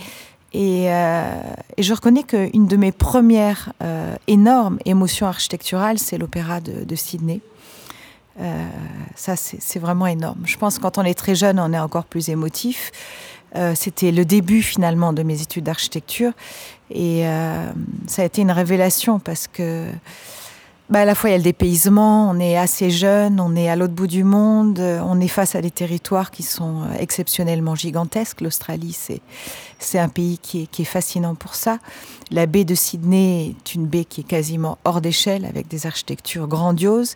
Euh, 0.54 1.42
et, 1.76 1.82
je 1.82 1.94
reconnais 1.94 2.22
qu'une 2.22 2.66
de 2.66 2.76
mes 2.76 2.92
premières 2.92 3.72
euh, 3.82 4.14
énormes 4.26 4.78
émotions 4.84 5.26
architecturales, 5.26 5.98
c'est 5.98 6.18
l'opéra 6.18 6.60
de, 6.60 6.96
Sydney. 6.96 7.40
Euh, 8.40 8.68
ça, 9.14 9.36
c'est 9.36 9.78
vraiment 9.78 10.06
énorme. 10.06 10.40
Je 10.44 10.56
pense 10.56 10.78
que 10.78 10.82
quand 10.82 10.98
on 10.98 11.04
est 11.04 11.18
très 11.18 11.34
jeune, 11.34 11.58
on 11.60 11.72
est 11.72 11.78
encore 11.78 12.04
plus 12.04 12.28
émotif. 12.28 12.90
C'était 13.74 14.12
le 14.12 14.26
début 14.26 14.60
finalement 14.60 15.14
de 15.14 15.22
mes 15.22 15.40
études 15.40 15.64
d'architecture. 15.64 16.32
Et 16.90 17.24
ça 18.06 18.20
a 18.20 18.24
été 18.26 18.42
une 18.42 18.50
révélation 18.50 19.18
parce 19.18 19.48
que 19.48 19.86
bah, 20.90 21.00
à 21.00 21.04
la 21.06 21.14
fois 21.14 21.30
il 21.30 21.32
y 21.32 21.34
a 21.34 21.38
le 21.38 21.44
dépaysement, 21.44 22.28
on 22.30 22.38
est 22.40 22.58
assez 22.58 22.90
jeune, 22.90 23.40
on 23.40 23.56
est 23.56 23.70
à 23.70 23.74
l'autre 23.74 23.94
bout 23.94 24.06
du 24.06 24.22
monde, 24.22 24.78
on 24.78 25.18
est 25.18 25.28
face 25.28 25.54
à 25.54 25.62
des 25.62 25.70
territoires 25.70 26.30
qui 26.30 26.42
sont 26.42 26.82
exceptionnellement 26.98 27.74
gigantesques. 27.74 28.42
L'Australie, 28.42 28.92
c'est 28.92 29.22
c'est 29.78 29.98
un 29.98 30.08
pays 30.08 30.38
qui 30.38 30.62
est, 30.62 30.66
qui 30.66 30.82
est, 30.82 30.86
fascinant 30.86 31.34
pour 31.34 31.54
ça. 31.54 31.78
La 32.30 32.46
baie 32.46 32.64
de 32.64 32.74
Sydney 32.74 33.54
est 33.58 33.74
une 33.74 33.86
baie 33.86 34.04
qui 34.04 34.22
est 34.22 34.24
quasiment 34.24 34.78
hors 34.84 35.00
d'échelle, 35.00 35.44
avec 35.44 35.68
des 35.68 35.86
architectures 35.86 36.48
grandioses. 36.48 37.14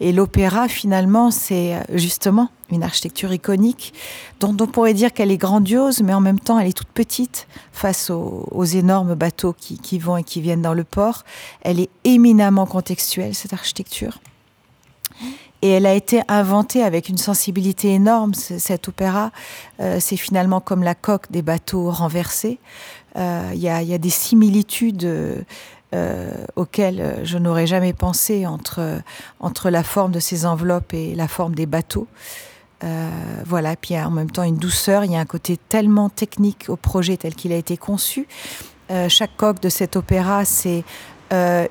Et 0.00 0.12
l'opéra, 0.12 0.68
finalement, 0.68 1.30
c'est 1.30 1.74
euh, 1.74 1.82
justement 1.94 2.50
une 2.70 2.82
architecture 2.82 3.32
iconique 3.32 3.94
dont 4.40 4.56
on 4.60 4.66
pourrait 4.66 4.94
dire 4.94 5.12
qu'elle 5.12 5.30
est 5.30 5.38
grandiose, 5.38 6.02
mais 6.02 6.14
en 6.14 6.20
même 6.20 6.40
temps, 6.40 6.58
elle 6.58 6.68
est 6.68 6.76
toute 6.76 6.88
petite 6.88 7.46
face 7.72 8.10
aux, 8.10 8.46
aux 8.50 8.64
énormes 8.64 9.14
bateaux 9.14 9.54
qui, 9.54 9.78
qui 9.78 9.98
vont 9.98 10.16
et 10.16 10.24
qui 10.24 10.40
viennent 10.40 10.62
dans 10.62 10.74
le 10.74 10.84
port. 10.84 11.24
Elle 11.62 11.80
est 11.80 11.90
éminemment 12.04 12.66
contextuelle, 12.66 13.34
cette 13.34 13.52
architecture. 13.52 14.18
Et 15.62 15.70
elle 15.70 15.86
a 15.86 15.94
été 15.94 16.22
inventée 16.28 16.82
avec 16.82 17.08
une 17.08 17.18
sensibilité 17.18 17.92
énorme, 17.92 18.34
cet 18.34 18.88
opéra. 18.88 19.32
Euh, 19.80 19.98
c'est 20.00 20.16
finalement 20.16 20.60
comme 20.60 20.82
la 20.82 20.94
coque 20.94 21.30
des 21.30 21.42
bateaux 21.42 21.90
renversés. 21.90 22.58
Euh, 23.16 23.50
il 23.54 23.60
y, 23.60 23.68
a, 23.68 23.98
des 23.98 24.10
similitudes 24.10 25.04
euh, 25.04 26.44
auxquelles 26.54 27.20
je 27.24 27.38
n'aurais 27.38 27.66
jamais 27.66 27.92
pensé 27.92 28.46
entre, 28.46 29.00
entre 29.40 29.70
la 29.70 29.82
forme 29.82 30.12
de 30.12 30.20
ces 30.20 30.46
enveloppes 30.46 30.94
et 30.94 31.14
la 31.16 31.26
forme 31.26 31.54
des 31.54 31.66
bateaux. 31.66 32.06
voilà, 33.44 33.74
puis 33.74 33.94
il 33.94 33.96
y 33.96 33.96
a 33.96 34.06
en 34.06 34.12
même 34.12 34.30
temps 34.30 34.44
une 34.44 34.58
douceur, 34.58 35.04
il 35.04 35.10
y 35.10 35.16
a 35.16 35.20
un 35.20 35.26
côté 35.26 35.56
tellement 35.56 36.08
technique 36.08 36.66
au 36.68 36.76
projet 36.76 37.16
tel 37.16 37.34
qu'il 37.34 37.50
a 37.50 37.56
été 37.56 37.76
conçu. 37.76 38.28
chaque 39.08 39.36
coque 39.36 39.60
de 39.60 39.68
cet 39.68 39.96
opéra, 39.96 40.44
c'est 40.44 40.84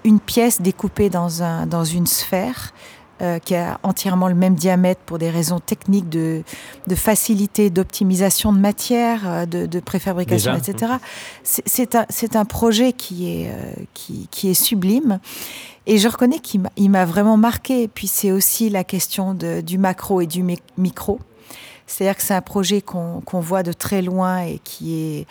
une 0.04 0.20
pièce 0.20 0.60
découpée 0.60 1.10
dans, 1.10 1.44
un, 1.44 1.66
dans 1.66 1.86
une 1.86 2.08
sphère 2.08 2.74
euh, 3.20 3.40
qui 3.40 3.56
a 3.56 3.80
entièrement 3.82 4.28
le 4.28 4.36
même 4.36 4.54
diamètre 4.54 5.02
pour 5.02 5.18
des 5.18 5.32
raisons 5.32 5.60
techniques 5.60 6.08
de, 6.08 6.44
de 6.86 6.94
facilité, 6.96 7.72
d'optimisation 7.72 8.54
de 8.54 8.60
matière, 8.60 9.22
euh, 9.26 9.46
de, 9.48 9.66
de 9.66 9.80
préfabrication, 9.80 10.54
etc. 10.56 10.94
C'est 11.42 11.96
un, 11.96 12.06
un, 12.34 12.46
projet 12.46 12.94
qui 12.94 13.32
est, 13.32 13.50
euh, 13.50 13.72
qui, 13.96 14.28
qui, 14.30 14.50
est 14.50 14.54
sublime. 14.54 15.20
Et 15.88 15.98
je 15.98 16.08
reconnais 16.08 16.38
qu'il 16.38 16.62
m'a 16.92 17.06
vraiment 17.06 17.38
marqué. 17.38 17.82
Et 17.82 17.88
puis 17.88 18.06
c'est 18.06 18.32
aussi 18.32 18.70
la 18.70 18.84
question 18.84 19.34
de, 19.34 19.62
du 19.62 19.80
macro 19.80 20.22
et 20.22 20.28
du 20.28 20.46
micro. 20.78 21.20
C'est-à-dire 21.88 22.18
que 22.18 22.22
c'est 22.22 22.36
un 22.36 22.42
projet 22.42 22.82
qu'on 22.82 23.40
voit 23.40 23.64
de 23.64 23.74
très 23.74 24.04
loin 24.04 24.42
et 24.42 24.60
qui 24.64 24.94
est 24.94 25.26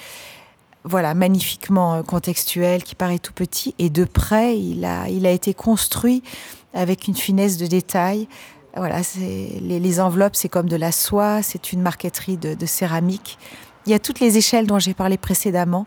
voilà, 0.83 1.15
magnifiquement 1.15 2.03
contextuel, 2.03 2.83
qui 2.83 2.97
paraît 2.97 3.21
tout 3.21 3.33
petit. 3.33 3.77
Et 3.79 3.91
de 3.91 4.05
près, 4.05 4.59
il 4.59 4.85
a, 4.85 5.09
il 5.09 5.25
a 5.27 5.31
été 5.31 5.55
construit 5.55 6.25
avec 6.75 7.09
une 7.09 7.15
finesse 7.15 7.57
de 7.57 7.67
détail. 7.67 8.29
Voilà, 8.77 9.01
les, 9.19 9.81
les, 9.81 10.01
enveloppes, 10.01 10.37
c'est 10.37 10.51
comme 10.51 10.69
de 10.69 10.77
la 10.77 10.93
soie, 10.93 11.41
c'est 11.43 11.73
une 11.73 11.81
marqueterie 11.81 12.37
de, 12.37 12.67
céramique. 12.67 13.39
Il 13.87 13.93
y 13.93 13.95
a 13.95 13.99
toutes 13.99 14.21
les 14.21 14.37
échelles 14.37 14.67
dont 14.67 14.79
j'ai 14.79 14.93
parlé 14.93 15.17
précédemment 15.17 15.87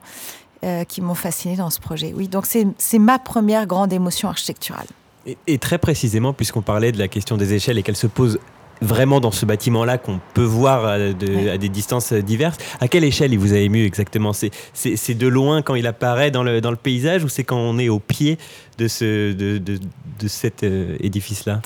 euh, 0.64 0.84
qui 0.86 1.02
m'ont 1.02 1.14
fasciné 1.14 1.56
dans 1.56 1.70
ce 1.70 1.80
projet. 1.80 2.14
Oui, 2.16 2.28
donc 2.28 2.46
c'est 2.48 3.00
ma 3.00 3.20
première 3.20 3.68
grande 3.68 3.94
émotion 3.94 4.28
architecturale. 4.30 4.88
Et, 5.28 5.38
et 5.46 5.58
très 5.60 5.78
précisément, 5.78 6.34
puisqu'on 6.34 6.64
parlait 6.64 6.92
de 6.92 6.98
la 6.98 7.08
question 7.08 7.38
des 7.38 7.54
échelles 7.54 7.78
et 7.78 7.84
qu'elle 7.84 7.96
se 7.96 8.08
pose 8.08 8.40
vraiment 8.82 9.20
dans 9.20 9.32
ce 9.32 9.46
bâtiment-là 9.46 9.98
qu'on 9.98 10.20
peut 10.34 10.44
voir 10.44 10.86
à, 10.86 10.98
des 11.14 11.70
distances 11.70 12.14
diverses. 12.14 12.58
À 12.80 12.88
quelle 12.88 13.04
échelle 13.04 13.34
il 13.34 13.40
vous 13.40 13.54
a 13.54 13.58
ému 13.58 13.86
exactement? 13.86 14.32
C'est 14.34 15.14
de 15.14 15.28
loin 15.28 15.62
quand 15.62 15.76
il 15.76 15.88
apparaît 15.88 16.32
dans 16.32 16.44
le, 16.44 16.62
dans 16.62 16.72
le 16.72 16.78
paysage 16.78 17.24
ou 17.24 17.30
c'est 17.30 17.44
quand 17.44 17.58
on 17.58 17.78
est 17.78 17.90
au 17.90 18.00
pied 18.00 18.38
de, 18.78 18.88
ce, 18.88 19.34
de, 19.34 19.58
de, 19.58 19.80
de 20.20 20.28
cet 20.28 20.64
euh, 20.64 20.98
édifice-là 21.00 21.62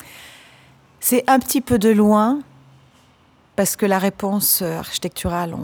C'est 1.00 1.24
un 1.28 1.38
petit 1.38 1.60
peu 1.60 1.78
de 1.78 1.90
loin 1.90 2.40
parce 3.56 3.76
que 3.76 3.86
la 3.86 3.98
réponse 3.98 4.62
euh, 4.62 4.78
architecturale, 4.78 5.54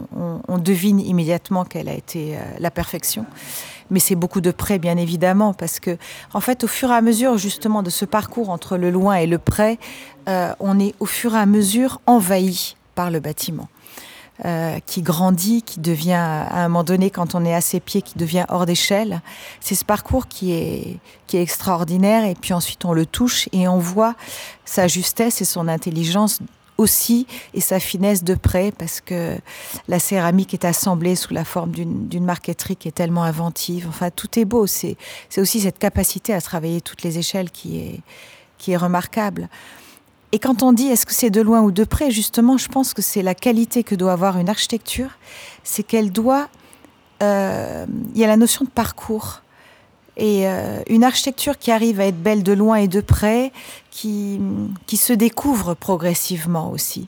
on, 0.47 0.57
devine 0.57 0.99
immédiatement 0.99 1.65
qu'elle 1.65 1.89
a 1.89 1.93
été 1.93 2.37
euh, 2.37 2.39
la 2.59 2.71
perfection. 2.71 3.25
Mais 3.89 3.99
c'est 3.99 4.15
beaucoup 4.15 4.39
de 4.39 4.51
près, 4.51 4.79
bien 4.79 4.95
évidemment, 4.95 5.53
parce 5.53 5.81
que, 5.81 5.97
en 6.33 6.39
fait, 6.39 6.63
au 6.63 6.67
fur 6.67 6.89
et 6.91 6.95
à 6.95 7.01
mesure, 7.01 7.37
justement, 7.37 7.83
de 7.83 7.89
ce 7.89 8.05
parcours 8.05 8.49
entre 8.49 8.77
le 8.77 8.89
loin 8.89 9.15
et 9.15 9.27
le 9.27 9.37
près, 9.37 9.79
on 10.27 10.79
est 10.79 10.95
au 11.01 11.05
fur 11.05 11.35
et 11.35 11.39
à 11.39 11.45
mesure 11.45 11.99
envahi 12.05 12.77
par 12.95 13.11
le 13.11 13.19
bâtiment. 13.19 13.67
Qui 14.85 15.01
grandit, 15.01 15.61
qui 15.61 15.79
devient 15.79 16.13
à 16.13 16.63
un 16.63 16.67
moment 16.67 16.83
donné, 16.83 17.09
quand 17.11 17.35
on 17.35 17.45
est 17.45 17.53
à 17.53 17.61
ses 17.61 17.79
pieds, 17.79 18.01
qui 18.01 18.17
devient 18.17 18.45
hors 18.49 18.65
d'échelle. 18.65 19.21
C'est 19.59 19.75
ce 19.75 19.85
parcours 19.85 20.27
qui 20.27 20.53
est, 20.53 20.97
qui 21.27 21.37
est 21.37 21.41
extraordinaire. 21.41 22.25
Et 22.25 22.35
puis 22.35 22.53
ensuite, 22.53 22.85
on 22.85 22.93
le 22.93 23.05
touche 23.05 23.47
et 23.51 23.67
on 23.67 23.77
voit 23.77 24.15
sa 24.65 24.87
justesse 24.87 25.41
et 25.41 25.45
son 25.45 25.67
intelligence 25.67 26.39
aussi 26.81 27.27
et 27.53 27.61
sa 27.61 27.79
finesse 27.79 28.23
de 28.23 28.35
près 28.35 28.71
parce 28.71 28.99
que 28.99 29.37
la 29.87 29.99
céramique 29.99 30.53
est 30.53 30.65
assemblée 30.65 31.15
sous 31.15 31.33
la 31.33 31.45
forme 31.45 31.71
d'une 31.71 32.25
marqueterie 32.25 32.75
qui 32.75 32.87
est 32.87 32.91
tellement 32.91 33.23
inventive. 33.23 33.85
Enfin, 33.87 34.09
tout 34.09 34.39
est 34.39 34.45
beau. 34.45 34.67
C'est 34.67 34.97
aussi 35.37 35.61
cette 35.61 35.79
capacité 35.79 36.33
à 36.33 36.41
travailler 36.41 36.81
toutes 36.81 37.03
les 37.03 37.17
échelles 37.17 37.51
qui 37.51 37.79
est, 37.79 37.99
qui 38.57 38.71
est 38.71 38.77
remarquable. 38.77 39.47
Et 40.31 40.39
quand 40.39 40.63
on 40.63 40.71
dit 40.71 40.87
est-ce 40.87 41.05
que 41.05 41.13
c'est 41.13 41.29
de 41.29 41.41
loin 41.41 41.61
ou 41.61 41.71
de 41.71 41.83
près, 41.83 42.09
justement, 42.11 42.57
je 42.57 42.67
pense 42.67 42.93
que 42.93 43.01
c'est 43.01 43.21
la 43.21 43.35
qualité 43.35 43.83
que 43.83 43.95
doit 43.95 44.13
avoir 44.13 44.37
une 44.37 44.49
architecture, 44.49 45.09
c'est 45.63 45.83
qu'elle 45.83 46.11
doit... 46.11 46.47
Euh, 47.21 47.85
il 48.15 48.19
y 48.19 48.23
a 48.23 48.27
la 48.27 48.37
notion 48.37 48.65
de 48.65 48.69
parcours. 48.69 49.41
Et 50.17 50.47
euh, 50.47 50.81
une 50.87 51.03
architecture 51.03 51.57
qui 51.57 51.71
arrive 51.71 51.99
à 51.99 52.05
être 52.05 52.21
belle 52.21 52.43
de 52.43 52.53
loin 52.53 52.75
et 52.75 52.87
de 52.87 53.01
près, 53.01 53.51
qui, 53.89 54.39
qui 54.87 54.97
se 54.97 55.13
découvre 55.13 55.73
progressivement 55.73 56.71
aussi. 56.71 57.07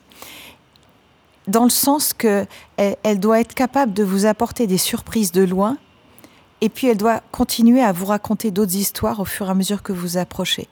Dans 1.48 1.64
le 1.64 1.70
sens 1.70 2.14
que 2.14 2.46
elle, 2.78 3.20
doit 3.20 3.42
être 3.42 3.54
capable 3.54 3.94
de 3.94 4.04
vous 4.04 4.26
apporter 4.26 4.66
des 4.68 4.78
surprises 4.78 5.34
de 5.34 5.44
loin, 5.44 5.78
et 6.62 6.70
puis 6.70 6.88
elle 6.88 6.98
doit 6.98 7.22
continuer 7.32 7.82
à 7.82 7.92
vous 7.92 8.06
raconter 8.06 8.50
d'autres 8.50 8.76
histoires 8.76 9.20
au 9.20 9.26
fur 9.26 9.48
et 9.48 9.50
à 9.50 9.54
mesure 9.54 9.84
que 9.84 9.92
vous 9.92 10.18
approchez. 10.18 10.70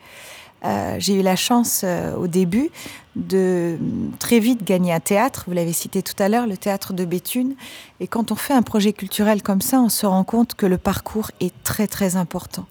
Euh, 0.63 0.95
j'ai 1.00 1.19
eu 1.19 1.21
la 1.21 1.36
chance 1.36 1.82
euh, 1.84 2.15
au 2.15 2.28
début 2.28 2.69
de 3.15 3.78
très 4.19 4.39
vite 4.39 4.63
gagner 4.63 4.93
un 4.93 5.00
théâtre. 5.00 5.45
Vous 5.47 5.54
l'avez 5.54 5.74
cité 5.74 6.04
tout 6.04 6.21
à 6.21 6.30
l'heure, 6.30 6.47
le 6.47 6.56
théâtre 6.56 6.93
de 6.93 7.04
Béthune. 7.04 7.56
Et 8.00 8.08
quand 8.08 8.32
on 8.32 8.36
fait 8.36 8.54
un 8.54 8.62
projet 8.62 8.93
culturel 8.93 9.41
comme 9.41 9.62
ça, 9.62 9.80
on 9.80 9.89
se 9.89 10.06
rend 10.06 10.24
compte 10.24 10.54
que 10.54 10.65
le 10.65 10.78
parcours 10.78 11.32
est 11.39 11.54
très 11.63 11.88
très 11.88 12.15
important. 12.15 12.65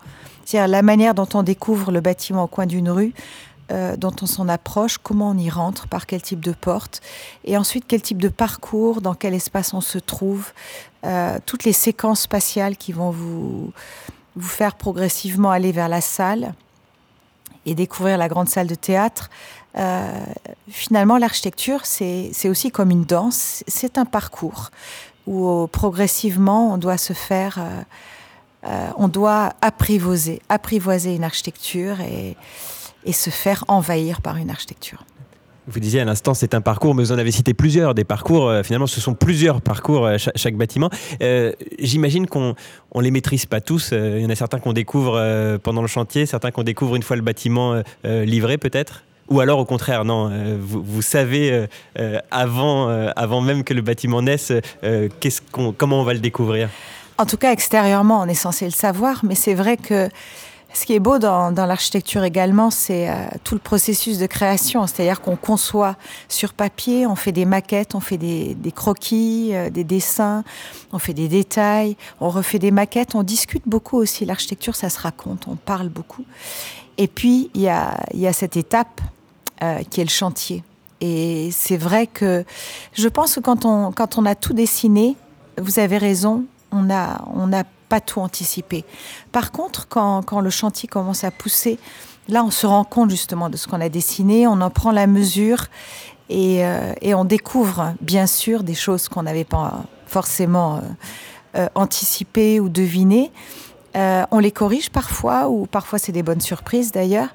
C'est-à-dire 0.45 0.69
la 0.69 0.83
manière 0.83 1.15
dont 1.15 1.29
on 1.35 1.43
découvre 1.43 1.91
le 1.91 2.01
bâtiment 2.01 2.45
au 2.45 2.47
coin 2.47 2.67
d'une 2.67 2.91
rue, 2.91 3.13
euh, 3.73 3.97
dont 3.97 4.15
on 4.23 4.27
s'en 4.27 4.49
approche, 4.49 4.99
comment 4.99 5.31
on 5.31 5.39
y 5.39 5.51
rentre, 5.51 5.87
par 5.89 6.07
quel 6.07 6.23
type 6.23 6.41
de 6.41 6.53
porte, 6.53 7.01
et 7.45 7.57
ensuite 7.57 7.85
quel 7.87 8.03
type 8.03 8.23
de 8.23 8.29
parcours, 8.29 9.01
dans 9.01 9.15
quel 9.15 9.35
espace 9.35 9.75
on 9.75 9.81
se 9.81 9.99
trouve, 9.99 10.53
toutes 11.47 11.65
les 11.65 11.73
séquences 11.73 12.23
spatiales 12.23 12.77
qui 12.77 12.93
vont 12.93 13.11
vous, 13.11 13.73
vous 14.37 14.49
faire 14.49 14.75
progressivement 14.75 15.51
aller 15.51 15.73
vers 15.73 15.89
la 15.89 16.03
salle 16.03 16.53
et 17.67 17.75
découvrir 17.75 18.19
la 18.19 18.29
grande 18.29 18.49
salle 18.49 18.67
de 18.67 18.75
théâtre. 18.75 19.31
Euh, 19.77 20.25
finalement, 20.69 21.19
l'architecture, 21.19 21.85
c'est 21.85 22.49
aussi 22.49 22.71
comme 22.71 22.91
une 22.91 23.05
danse, 23.05 23.63
c'est 23.69 23.99
un 23.99 24.05
parcours 24.05 24.71
où 25.27 25.67
progressivement 25.71 26.73
on 26.73 26.79
doit 26.79 26.99
se 26.99 27.13
faire, 27.13 27.59
euh, 27.59 27.83
euh, 28.65 28.91
on 28.97 29.09
doit 29.09 29.53
apprivoiser, 29.61 30.43
apprivoiser 30.49 31.15
une 31.15 31.25
architecture 31.25 32.01
et, 32.01 32.37
et 33.05 33.13
se 33.13 33.31
faire 33.31 33.65
envahir 33.69 34.23
par 34.23 34.37
une 34.37 34.51
architecture. 34.51 35.05
Vous 35.73 35.79
disiez 35.79 36.01
à 36.01 36.05
l'instant, 36.05 36.35
c'est 36.35 36.55
un 36.55 36.61
parcours, 36.61 36.97
mais 36.97 37.05
vous 37.05 37.13
en 37.13 37.19
avez 37.19 37.31
cité 37.31 37.55
plusieurs, 37.55 37.95
des 37.95 38.03
parcours. 38.03 38.49
Euh, 38.49 38.65
finalement, 38.65 38.89
ce 38.89 39.01
sont 39.01 39.15
plusieurs 39.15 39.61
parcours, 39.61 40.05
euh, 40.05 40.17
chaque, 40.35 40.57
bâtiment. 40.57 40.91
Euh, 41.23 41.53
j'imagine 41.79 42.27
qu'on 42.27 42.57
ne 42.97 43.03
les 43.03 43.13
maîtrise 43.13 43.47
pas 43.47 43.61
tous. 43.61 43.93
Il 43.93 44.21
y 44.21 44.27
en 44.27 44.31
a 44.31 44.35
certains 44.35 44.59
qu'on 44.59 44.73
découvre 44.73 45.59
pendant 45.63 45.81
le 45.81 45.87
chantier, 45.87 46.27
certains 46.27 46.51
qu'on 46.51 46.65
découvre 46.65 46.97
une 46.97 47.03
fois 47.03 47.17
le 47.17 47.23
bâtiment 47.23 47.83
livré, 48.05 48.59
peut-être? 48.59 49.05
Ou 49.29 49.41
alors 49.41 49.61
au 49.61 49.65
contraire, 49.65 50.05
non, 50.05 50.31
vous, 50.61 51.03
savez 51.03 51.67
avant, 52.31 52.89
avant 53.17 53.41
même 53.41 53.65
que 53.65 53.73
le 53.73 53.83
bâtiment 53.83 54.23
naisse, 54.23 54.53
comment 55.51 56.01
on 56.01 56.05
va 56.05 56.15
le 56.15 56.21
découvrir? 56.21 56.69
En 57.17 57.27
tout 57.27 57.37
cas, 57.37 57.53
extérieurement, 57.53 58.21
on 58.21 58.27
est 58.27 58.35
censé 58.35 58.65
le 58.65 58.71
savoir, 58.73 59.21
mais 59.25 59.35
c'est 59.35 59.55
vrai 59.55 59.77
que 59.77 60.09
ce 60.73 60.87
qui 60.87 60.95
est 60.95 61.01
beau 61.01 61.19
dans, 61.19 61.53
l'architecture 61.53 62.23
également, 62.23 62.71
c'est 62.71 63.11
euh, 63.11 63.15
tout 63.43 63.55
le 63.55 63.61
processus 63.61 64.19
de 64.19 64.27
création. 64.27 64.87
C'est-à-dire 64.87 65.21
qu'on 65.21 65.37
conçoit 65.37 65.97
sur 66.29 66.53
papier, 66.53 67.07
on 67.07 67.17
fait 67.17 67.33
des 67.33 67.45
maquettes, 67.45 67.95
on 67.95 68.01
fait 68.01 68.19
des, 68.19 68.57
croquis, 68.75 69.51
euh, 69.53 69.71
des 69.71 69.83
dessins, 69.83 70.45
on 70.93 70.99
fait 70.99 71.15
des 71.15 71.29
détails, 71.29 71.97
on 72.21 72.29
refait 72.29 72.61
des 72.61 72.71
maquettes, 72.71 73.15
on 73.15 73.25
discute 73.25 73.65
beaucoup 73.67 73.97
aussi. 73.97 74.25
L'architecture, 74.25 74.77
ça 74.77 74.91
se 74.91 75.01
raconte, 75.01 75.49
on 75.49 75.57
parle 75.57 75.89
beaucoup. 75.89 76.25
Et 76.99 77.09
puis, 77.09 77.51
il 77.55 77.63
y 77.63 77.69
a, 77.69 78.33
cette 78.33 78.57
étape 78.57 79.01
euh, 79.63 79.83
qui 79.91 80.01
est 80.01 80.05
le 80.05 80.11
chantier. 80.11 80.63
Et 81.01 81.51
c'est 81.51 81.79
vrai 81.79 82.07
que 82.07 82.45
je 82.93 83.09
pense 83.09 83.35
que 83.35 83.41
quand 83.41 83.65
on, 83.65 84.27
a 84.27 84.35
tout 84.35 84.53
dessiné, 84.53 85.17
vous 85.59 85.79
avez 85.79 85.99
raison, 85.99 86.45
on 86.71 86.91
a 86.91 87.65
pas 87.91 88.01
tout 88.01 88.21
anticiper. 88.21 88.85
Par 89.33 89.53
contre, 89.53 89.89
quand, 89.89 90.23
quand, 90.23 90.41
le 90.41 90.49
chantier 90.49 90.89
commence 90.89 91.25
à 91.25 91.31
pousser, 91.31 91.79
là, 92.29 92.43
on 92.45 92.51
se 92.51 92.67
rend 92.67 92.85
compte 92.85 93.11
justement 93.11 93.51
de 93.51 93.59
ce 93.59 93.67
qu'on 93.67 93.81
a 93.83 93.91
dessiné, 93.91 94.47
on 94.47 94.61
en 94.63 94.71
prend 94.71 94.93
la 94.93 95.07
mesure 95.07 95.67
et, 96.31 96.65
euh, 96.65 96.95
et 97.03 97.15
on 97.15 97.25
découvre 97.25 97.95
bien 98.01 98.27
sûr 98.27 98.63
des 98.63 98.75
choses 98.75 99.09
qu'on 99.09 99.25
n'avait 99.25 99.45
pas 99.45 99.83
forcément 100.07 100.77
euh, 100.77 100.81
euh, 101.57 101.69
anticipées 101.75 102.61
ou 102.61 102.69
devinées. 102.69 103.33
Euh, 103.97 104.25
on 104.31 104.39
les 104.39 104.53
corrige 104.53 104.91
parfois, 104.91 105.49
ou 105.49 105.67
parfois 105.67 105.99
c'est 105.99 106.13
des 106.13 106.23
bonnes 106.23 106.41
surprises 106.41 106.93
d'ailleurs. 106.93 107.29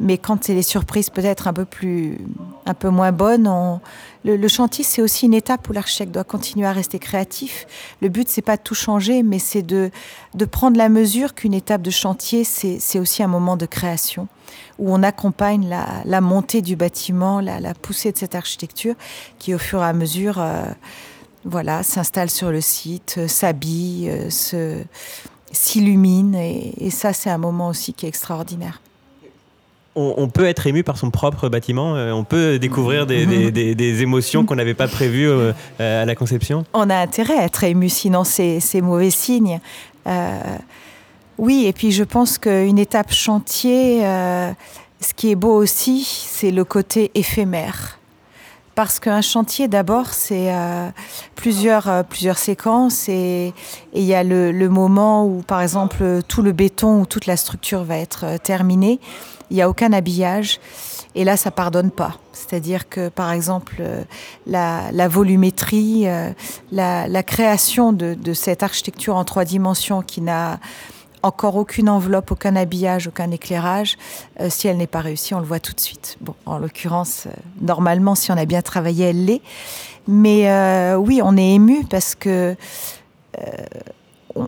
Mais 0.00 0.18
quand 0.18 0.44
c'est 0.44 0.54
des 0.54 0.62
surprises 0.62 1.08
peut-être 1.08 1.48
un 1.48 1.54
peu 1.54 1.64
plus, 1.64 2.18
un 2.66 2.74
peu 2.74 2.90
moins 2.90 3.12
bonnes, 3.12 3.50
le, 4.24 4.48
chantier 4.48 4.84
c'est 4.84 5.00
aussi 5.00 5.26
une 5.26 5.34
étape 5.34 5.68
où 5.68 5.72
l'architecte 5.72 6.12
doit 6.12 6.24
continuer 6.24 6.66
à 6.66 6.72
rester 6.72 6.98
créatif. 6.98 7.66
Le 8.02 8.10
but 8.10 8.28
c'est 8.28 8.42
pas 8.42 8.56
de 8.56 8.62
tout 8.62 8.74
changer, 8.74 9.22
mais 9.22 9.38
c'est 9.38 9.62
de, 9.62 9.90
de 10.34 10.44
prendre 10.44 10.76
la 10.76 10.90
mesure 10.90 11.34
qu'une 11.34 11.54
étape 11.54 11.80
de 11.80 11.90
chantier 11.90 12.44
c'est 12.44 12.98
aussi 12.98 13.22
un 13.22 13.28
moment 13.28 13.56
de 13.56 13.66
création 13.66 14.28
où 14.78 14.92
on 14.92 15.02
accompagne 15.02 15.68
la, 16.04 16.20
montée 16.20 16.60
du 16.60 16.76
bâtiment, 16.76 17.40
la, 17.40 17.74
poussée 17.74 18.12
de 18.12 18.18
cette 18.18 18.34
architecture 18.34 18.94
qui 19.38 19.54
au 19.54 19.58
fur 19.58 19.80
et 19.80 19.86
à 19.86 19.92
mesure, 19.92 20.38
euh, 20.38 20.64
voilà, 21.44 21.82
s'installe 21.82 22.30
sur 22.30 22.50
le 22.50 22.60
site, 22.60 23.16
euh, 23.18 23.28
s'habille, 23.28 24.30
se 24.30 24.82
s'illumine. 25.54 26.34
Et, 26.34 26.90
ça, 26.90 27.12
c'est 27.12 27.30
un 27.30 27.38
moment 27.38 27.68
aussi 27.68 27.92
qui 27.92 28.06
est 28.06 28.08
extraordinaire. 28.08 28.80
On, 29.96 30.28
peut 30.28 30.46
être 30.46 30.66
ému 30.66 30.82
par 30.82 30.98
son 30.98 31.10
propre 31.10 31.48
bâtiment, 31.48 31.94
euh, 31.94 32.10
on 32.10 32.24
peut 32.24 32.58
découvrir 32.58 33.06
des, 33.06 33.22
émotions 34.02 34.44
qu'on 34.44 34.56
n'avait 34.56 34.74
pas 34.74 34.88
prévues 34.88 35.28
euh, 35.28 35.52
à 35.78 36.04
la 36.04 36.16
conception. 36.16 36.64
On 36.72 36.90
a 36.90 36.96
intérêt 36.96 37.38
à 37.38 37.44
être 37.44 37.62
ému, 37.62 37.88
sinon 37.88 38.24
c'est 38.24 38.80
mauvais 38.82 39.10
signe. 39.10 39.60
Euh, 40.08 40.56
oui, 41.38 41.66
et 41.66 41.72
puis 41.72 41.92
je 41.92 42.02
pense 42.02 42.38
qu'une 42.38 42.80
étape 42.80 43.12
chantier, 43.12 44.00
ce 44.00 45.14
qui 45.14 45.30
est 45.30 45.36
beau 45.36 45.54
aussi, 45.54 46.02
c'est 46.04 46.50
le 46.50 46.64
côté 46.64 47.12
éphémère 47.14 48.00
parce 48.74 48.98
qu'un 48.98 49.20
chantier, 49.20 49.68
d'abord, 49.68 50.08
c'est 50.12 50.52
euh, 50.52 50.88
plusieurs, 51.36 51.88
euh, 51.88 52.02
plusieurs 52.02 52.38
séquences 52.38 53.08
et 53.08 53.52
il 53.92 54.02
y 54.02 54.14
a 54.14 54.24
le, 54.24 54.50
le, 54.52 54.68
moment 54.68 55.26
où, 55.26 55.42
par 55.42 55.62
exemple, 55.62 56.20
tout 56.26 56.42
le 56.42 56.52
béton 56.52 57.00
ou 57.00 57.06
toute 57.06 57.26
la 57.26 57.36
structure 57.36 57.84
va 57.84 57.98
être 57.98 58.24
euh, 58.24 58.38
terminée. 58.38 58.98
Il 59.50 59.56
n'y 59.56 59.62
a 59.62 59.68
aucun 59.68 59.92
habillage. 59.92 60.58
Et 61.14 61.22
là, 61.22 61.36
ça 61.36 61.52
pardonne 61.52 61.92
pas. 61.92 62.18
C'est-à-dire 62.32 62.88
que, 62.88 63.08
par 63.08 63.30
exemple, 63.30 63.84
la, 64.48 64.90
la 64.90 65.06
volumétrie, 65.06 66.06
la, 66.72 67.06
la, 67.06 67.22
création 67.22 67.92
de, 67.92 68.14
de, 68.14 68.32
cette 68.32 68.64
architecture 68.64 69.14
en 69.14 69.22
trois 69.22 69.44
dimensions 69.44 70.02
qui 70.02 70.22
n'a 70.22 70.58
encore 71.24 71.56
aucune 71.56 71.88
enveloppe, 71.88 72.30
aucun 72.30 72.54
habillage, 72.54 73.08
aucun 73.08 73.30
éclairage. 73.30 73.96
Euh, 74.40 74.48
si 74.50 74.68
elle 74.68 74.76
n'est 74.76 74.86
pas 74.86 75.00
réussie, 75.00 75.34
on 75.34 75.40
le 75.40 75.46
voit 75.46 75.58
tout 75.58 75.72
de 75.72 75.80
suite. 75.80 76.16
Bon, 76.20 76.34
en 76.46 76.58
l'occurrence, 76.58 77.24
euh, 77.26 77.30
normalement, 77.60 78.14
si 78.14 78.30
on 78.30 78.36
a 78.36 78.44
bien 78.44 78.62
travaillé, 78.62 79.06
elle 79.06 79.24
l'est. 79.24 79.42
Mais 80.06 80.50
euh, 80.50 80.96
oui, 80.96 81.20
on 81.24 81.36
est 81.36 81.54
ému 81.54 81.84
parce 81.84 82.14
que 82.14 82.54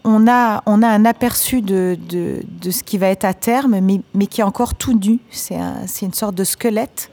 on 0.04 0.28
a, 0.28 0.62
on 0.66 0.82
a 0.82 0.88
un 0.88 1.04
aperçu 1.04 1.60
de, 1.62 1.98
de, 2.08 2.70
ce 2.70 2.82
qui 2.82 2.98
va 2.98 3.08
être 3.08 3.24
à 3.24 3.34
terme, 3.34 3.80
mais, 3.80 4.00
mais 4.14 4.26
qui 4.26 4.42
est 4.42 4.44
encore 4.44 4.74
tout 4.74 4.96
nu. 4.98 5.18
C'est 5.30 5.56
un, 5.56 5.86
une 6.02 6.12
sorte 6.12 6.34
de 6.34 6.44
squelette. 6.44 7.10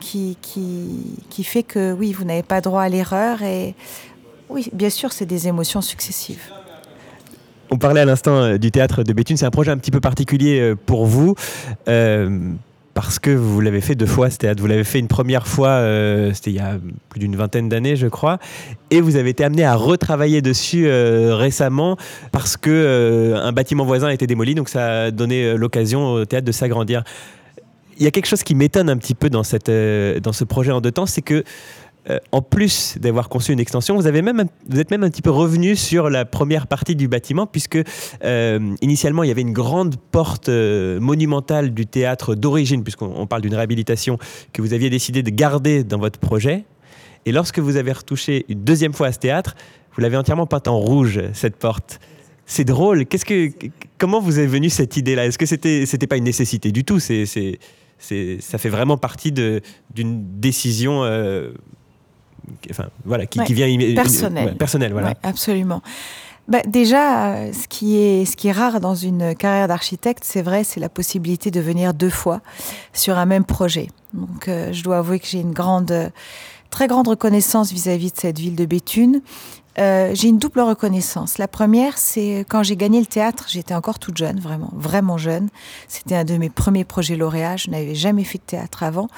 qui, 0.00 0.36
qui, 0.40 1.16
qui, 1.28 1.44
fait 1.44 1.62
que 1.62 1.92
oui, 1.92 2.12
vous 2.12 2.24
n'avez 2.24 2.42
pas 2.42 2.60
droit 2.60 2.82
à 2.82 2.88
l'erreur 2.88 3.42
et 3.42 3.74
oui, 4.48 4.68
bien 4.72 4.90
sûr, 4.90 5.12
c'est 5.12 5.26
des 5.26 5.48
émotions 5.48 5.80
successives. 5.80 6.52
On 7.72 7.78
parlait 7.78 8.02
à 8.02 8.04
l'instant 8.04 8.36
euh, 8.36 8.58
du 8.58 8.70
théâtre 8.70 9.02
de 9.02 9.14
Béthune. 9.14 9.38
C'est 9.38 9.46
un 9.46 9.50
projet 9.50 9.70
un 9.70 9.78
petit 9.78 9.90
peu 9.90 10.00
particulier 10.00 10.60
euh, 10.60 10.76
pour 10.76 11.06
vous. 11.06 11.34
Euh, 11.88 12.50
parce 12.92 13.18
que 13.18 13.30
vous 13.30 13.62
l'avez 13.62 13.80
fait 13.80 13.94
deux 13.94 14.04
fois 14.04 14.28
ce 14.28 14.36
théâtre. 14.36 14.60
Vous 14.60 14.66
l'avez 14.66 14.84
fait 14.84 14.98
une 14.98 15.08
première 15.08 15.46
fois, 15.46 15.82
c'était 16.34 16.50
il 16.50 16.56
y 16.56 16.60
a 16.60 16.76
plus 17.08 17.20
d'une 17.20 17.36
vingtaine 17.36 17.70
d'années, 17.70 17.96
je 17.96 18.06
crois, 18.06 18.38
et 18.90 19.00
vous 19.00 19.16
avez 19.16 19.30
été 19.30 19.44
amené 19.44 19.64
à 19.64 19.76
retravailler 19.76 20.42
dessus 20.42 20.86
récemment 20.86 21.96
parce 22.32 22.58
que 22.58 23.32
un 23.34 23.50
bâtiment 23.52 23.86
voisin 23.86 24.08
a 24.08 24.12
été 24.12 24.26
démoli, 24.26 24.54
donc 24.54 24.68
ça 24.68 25.04
a 25.04 25.10
donné 25.10 25.56
l'occasion 25.56 26.12
au 26.12 26.24
théâtre 26.26 26.44
de 26.44 26.52
s'agrandir. 26.52 27.02
Il 27.96 28.04
y 28.04 28.06
a 28.06 28.10
quelque 28.10 28.26
chose 28.26 28.42
qui 28.42 28.54
m'étonne 28.54 28.90
un 28.90 28.96
petit 28.98 29.14
peu 29.14 29.30
dans, 29.30 29.42
ce 29.42 30.44
projet 30.44 30.72
en 30.72 30.82
deux 30.82 30.92
temps, 30.92 31.06
c'est 31.06 31.22
que 31.22 31.44
euh, 32.10 32.18
en 32.32 32.42
plus 32.42 32.98
d'avoir 32.98 33.28
conçu 33.28 33.52
une 33.52 33.60
extension, 33.60 33.94
vous, 33.94 34.08
avez 34.08 34.22
même, 34.22 34.46
vous 34.68 34.80
êtes 34.80 34.90
même 34.90 35.04
un 35.04 35.10
petit 35.10 35.22
peu 35.22 35.30
revenu 35.30 35.76
sur 35.76 36.10
la 36.10 36.24
première 36.24 36.66
partie 36.66 36.96
du 36.96 37.06
bâtiment, 37.06 37.46
puisque 37.46 37.78
euh, 38.24 38.74
initialement 38.80 39.22
il 39.22 39.28
y 39.28 39.30
avait 39.30 39.42
une 39.42 39.52
grande 39.52 39.94
porte 40.10 40.48
euh, 40.48 40.98
monumentale 40.98 41.72
du 41.72 41.86
théâtre 41.86 42.34
d'origine, 42.34 42.82
puisqu'on 42.82 43.26
parle 43.28 43.42
d'une 43.42 43.54
réhabilitation 43.54 44.18
que 44.52 44.62
vous 44.62 44.72
aviez 44.72 44.90
décidé 44.90 45.22
de 45.22 45.30
garder 45.30 45.84
dans 45.84 45.98
votre 45.98 46.18
projet. 46.18 46.64
Et 47.24 47.30
lorsque 47.30 47.60
vous 47.60 47.76
avez 47.76 47.92
retouché 47.92 48.46
une 48.48 48.64
deuxième 48.64 48.94
fois 48.94 49.06
à 49.06 49.12
ce 49.12 49.20
théâtre, 49.20 49.54
vous 49.94 50.02
l'avez 50.02 50.16
entièrement 50.16 50.46
peinte 50.46 50.66
en 50.66 50.78
rouge, 50.78 51.20
cette 51.34 51.56
porte. 51.56 52.00
C'est 52.46 52.64
drôle. 52.64 53.04
Comment 53.98 54.20
vous 54.20 54.40
est 54.40 54.46
venue 54.46 54.70
cette 54.70 54.96
idée-là? 54.96 55.26
Est-ce 55.26 55.38
que 55.38 55.46
c'était, 55.46 55.86
c'était 55.86 56.08
pas 56.08 56.16
une 56.16 56.24
nécessité 56.24 56.72
du 56.72 56.82
tout? 56.82 56.98
Ça 56.98 58.58
fait 58.58 58.68
vraiment 58.68 58.96
partie 58.96 59.30
d'une 59.30 60.40
décision 60.40 61.04
enfin, 62.70 62.86
voilà, 63.04 63.26
qui, 63.26 63.42
qui 63.44 63.54
vient 63.54 63.94
personnel. 63.94 64.56
personnel, 64.56 64.92
voilà. 64.92 65.14
absolument. 65.22 65.82
Bah, 66.48 66.60
déjà, 66.66 67.52
ce 67.52 67.68
qui, 67.68 67.96
est, 67.96 68.24
ce 68.24 68.36
qui 68.36 68.48
est 68.48 68.52
rare 68.52 68.80
dans 68.80 68.94
une 68.94 69.34
carrière 69.34 69.68
d'architecte, 69.68 70.24
c'est 70.24 70.42
vrai, 70.42 70.64
c'est 70.64 70.80
la 70.80 70.88
possibilité 70.88 71.50
de 71.50 71.60
venir 71.60 71.94
deux 71.94 72.10
fois 72.10 72.40
sur 72.92 73.16
un 73.16 73.26
même 73.26 73.44
projet. 73.44 73.88
Donc, 74.12 74.48
euh, 74.48 74.72
je 74.72 74.82
dois 74.82 74.98
avouer 74.98 75.20
que 75.20 75.26
j'ai 75.26 75.40
une 75.40 75.52
grande, 75.52 76.10
très 76.70 76.88
grande 76.88 77.08
reconnaissance 77.08 77.70
vis-à-vis 77.72 78.10
de 78.12 78.18
cette 78.18 78.38
ville 78.38 78.56
de 78.56 78.66
Béthune. 78.66 79.22
Euh, 79.78 80.10
j'ai 80.14 80.28
une 80.28 80.38
double 80.38 80.60
reconnaissance. 80.60 81.38
La 81.38 81.48
première, 81.48 81.96
c'est 81.96 82.44
quand 82.48 82.62
j'ai 82.62 82.76
gagné 82.76 83.00
le 83.00 83.06
théâtre, 83.06 83.46
j'étais 83.48 83.74
encore 83.74 83.98
toute 83.98 84.18
jeune, 84.18 84.38
vraiment, 84.38 84.70
vraiment 84.74 85.16
jeune. 85.16 85.48
C'était 85.88 86.16
un 86.16 86.24
de 86.24 86.36
mes 86.36 86.50
premiers 86.50 86.84
projets 86.84 87.16
lauréats. 87.16 87.56
Je 87.56 87.70
n'avais 87.70 87.94
jamais 87.94 88.24
fait 88.24 88.38
de 88.38 88.44
théâtre 88.44 88.82
avant. 88.82 89.08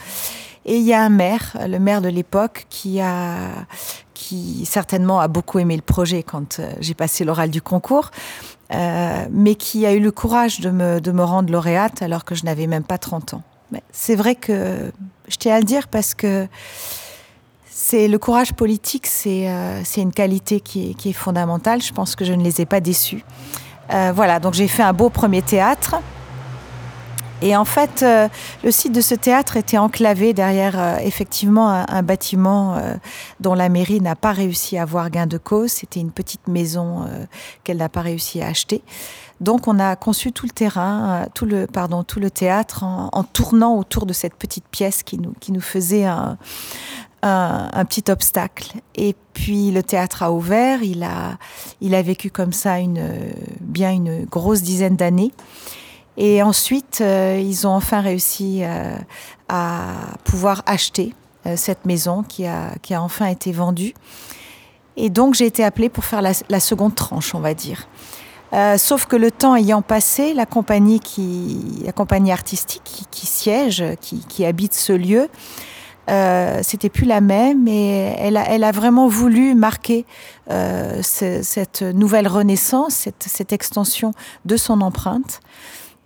Et 0.66 0.76
il 0.76 0.82
y 0.82 0.94
a 0.94 1.02
un 1.02 1.10
maire, 1.10 1.56
le 1.66 1.78
maire 1.78 2.00
de 2.00 2.08
l'époque, 2.08 2.66
qui 2.70 3.00
a, 3.00 3.66
qui 4.14 4.64
certainement 4.64 5.20
a 5.20 5.28
beaucoup 5.28 5.58
aimé 5.58 5.76
le 5.76 5.82
projet 5.82 6.22
quand 6.22 6.58
euh, 6.58 6.72
j'ai 6.80 6.94
passé 6.94 7.24
l'oral 7.24 7.50
du 7.50 7.60
concours, 7.60 8.10
euh, 8.72 9.26
mais 9.30 9.54
qui 9.54 9.84
a 9.84 9.92
eu 9.92 10.00
le 10.00 10.10
courage 10.10 10.60
de 10.60 10.70
me, 10.70 11.00
de 11.00 11.12
me 11.12 11.22
rendre 11.22 11.52
lauréate 11.52 12.00
alors 12.02 12.24
que 12.24 12.34
je 12.34 12.44
n'avais 12.44 12.66
même 12.66 12.84
pas 12.84 12.98
30 12.98 13.34
ans. 13.34 13.42
C'est 13.90 14.14
vrai 14.14 14.36
que 14.36 14.92
je 15.28 15.36
tiens 15.36 15.56
à 15.56 15.58
le 15.58 15.64
dire 15.64 15.88
parce 15.88 16.14
que 16.14 16.46
c'est 17.68 18.08
le 18.08 18.18
courage 18.18 18.52
politique, 18.52 19.06
c'est 19.06 19.48
euh, 19.48 19.82
une 19.96 20.12
qualité 20.12 20.60
qui 20.60 20.90
est, 20.90 20.94
qui 20.94 21.10
est, 21.10 21.12
fondamentale. 21.12 21.82
Je 21.82 21.92
pense 21.92 22.14
que 22.16 22.24
je 22.24 22.32
ne 22.32 22.42
les 22.42 22.60
ai 22.60 22.66
pas 22.66 22.80
déçus. 22.80 23.24
Euh, 23.92 24.12
voilà, 24.14 24.40
donc 24.40 24.54
j'ai 24.54 24.68
fait 24.68 24.82
un 24.82 24.92
beau 24.92 25.10
premier 25.10 25.42
théâtre. 25.42 25.96
Et 27.42 27.56
en 27.56 27.64
fait, 27.64 28.02
euh, 28.02 28.28
le 28.62 28.70
site 28.70 28.92
de 28.92 29.00
ce 29.00 29.14
théâtre 29.14 29.56
était 29.56 29.78
enclavé 29.78 30.32
derrière 30.32 30.78
euh, 30.78 30.96
effectivement 30.98 31.68
un, 31.68 32.02
bâtiment 32.02 32.76
euh, 32.76 32.94
dont 33.40 33.54
la 33.54 33.68
mairie 33.68 34.00
n'a 34.00 34.16
pas 34.16 34.32
réussi 34.32 34.78
à 34.78 34.82
avoir 34.82 35.10
gain 35.10 35.26
de 35.26 35.38
cause. 35.38 35.72
C'était 35.72 36.00
une 36.00 36.12
petite 36.12 36.46
maison 36.48 37.06
qu'elle 37.64 37.78
n'a 37.78 37.88
pas 37.88 38.02
réussi 38.02 38.40
à 38.40 38.48
acheter. 38.48 38.82
Donc 39.40 39.66
on 39.68 39.78
a 39.78 39.96
conçu 39.96 40.32
tout 40.32 40.46
le 40.46 40.52
terrain, 40.52 41.26
tout 41.34 41.44
le 41.44 41.66
pardon, 41.66 42.04
tout 42.04 42.20
le 42.20 42.30
théâtre 42.30 42.84
en, 42.84 43.10
en, 43.12 43.24
tournant 43.24 43.76
autour 43.76 44.06
de 44.06 44.12
cette 44.12 44.34
petite 44.36 44.64
pièce 44.70 45.02
qui 45.02 45.18
nous 45.18 45.34
qui 45.40 45.50
nous 45.50 45.60
faisait 45.60 46.04
un, 46.04 46.38
un, 47.22 47.68
un, 47.72 47.84
petit 47.84 48.10
obstacle. 48.10 48.74
Et 48.94 49.16
puis 49.32 49.70
le 49.72 49.82
théâtre 49.82 50.22
a 50.22 50.32
ouvert. 50.32 50.82
Il 50.82 51.02
a 51.02 51.36
il 51.80 51.94
a 51.94 52.02
vécu 52.02 52.30
comme 52.30 52.52
ça 52.52 52.78
une 52.78 53.02
bien 53.60 53.92
une 53.92 54.24
grosse 54.24 54.62
dizaine 54.62 54.96
d'années. 54.96 55.32
Et 56.16 56.42
ensuite, 56.42 57.00
euh, 57.00 57.40
ils 57.42 57.66
ont 57.66 57.74
enfin 57.74 58.00
réussi 58.00 58.60
euh, 58.62 58.96
à 59.48 59.94
pouvoir 60.24 60.62
acheter 60.66 61.14
euh, 61.46 61.56
cette 61.56 61.84
maison 61.84 62.22
qui 62.22 62.46
a, 62.46 62.74
qui 62.82 62.94
a 62.94 63.02
enfin 63.02 63.26
été 63.26 63.52
vendue. 63.52 63.94
Et 64.96 65.10
donc, 65.10 65.34
j'ai 65.34 65.46
été 65.46 65.64
appelée 65.64 65.88
pour 65.88 66.04
faire 66.04 66.22
la, 66.22 66.32
la 66.48 66.60
seconde 66.60 66.94
tranche, 66.94 67.34
on 67.34 67.40
va 67.40 67.54
dire. 67.54 67.88
Euh, 68.52 68.78
sauf 68.78 69.06
que 69.06 69.16
le 69.16 69.32
temps 69.32 69.56
ayant 69.56 69.82
passé, 69.82 70.32
la 70.32 70.46
compagnie, 70.46 71.00
qui, 71.00 71.82
la 71.84 71.92
compagnie 71.92 72.30
artistique 72.30 72.82
qui, 72.84 73.04
qui 73.10 73.26
siège, 73.26 73.84
qui, 74.00 74.20
qui, 74.28 74.44
habite 74.44 74.74
ce 74.74 74.92
lieu, 74.92 75.28
euh, 76.08 76.60
c'était 76.62 76.90
plus 76.90 77.06
la 77.06 77.20
même 77.20 77.66
et 77.66 78.14
elle 78.18 78.36
a, 78.36 78.48
elle 78.48 78.62
a 78.62 78.70
vraiment 78.70 79.08
voulu 79.08 79.54
marquer 79.54 80.04
euh, 80.50 81.02
ce, 81.02 81.42
cette 81.42 81.82
nouvelle 81.82 82.28
renaissance, 82.28 82.94
cette, 82.94 83.24
cette 83.26 83.52
extension 83.52 84.12
de 84.44 84.56
son 84.56 84.82
empreinte. 84.82 85.40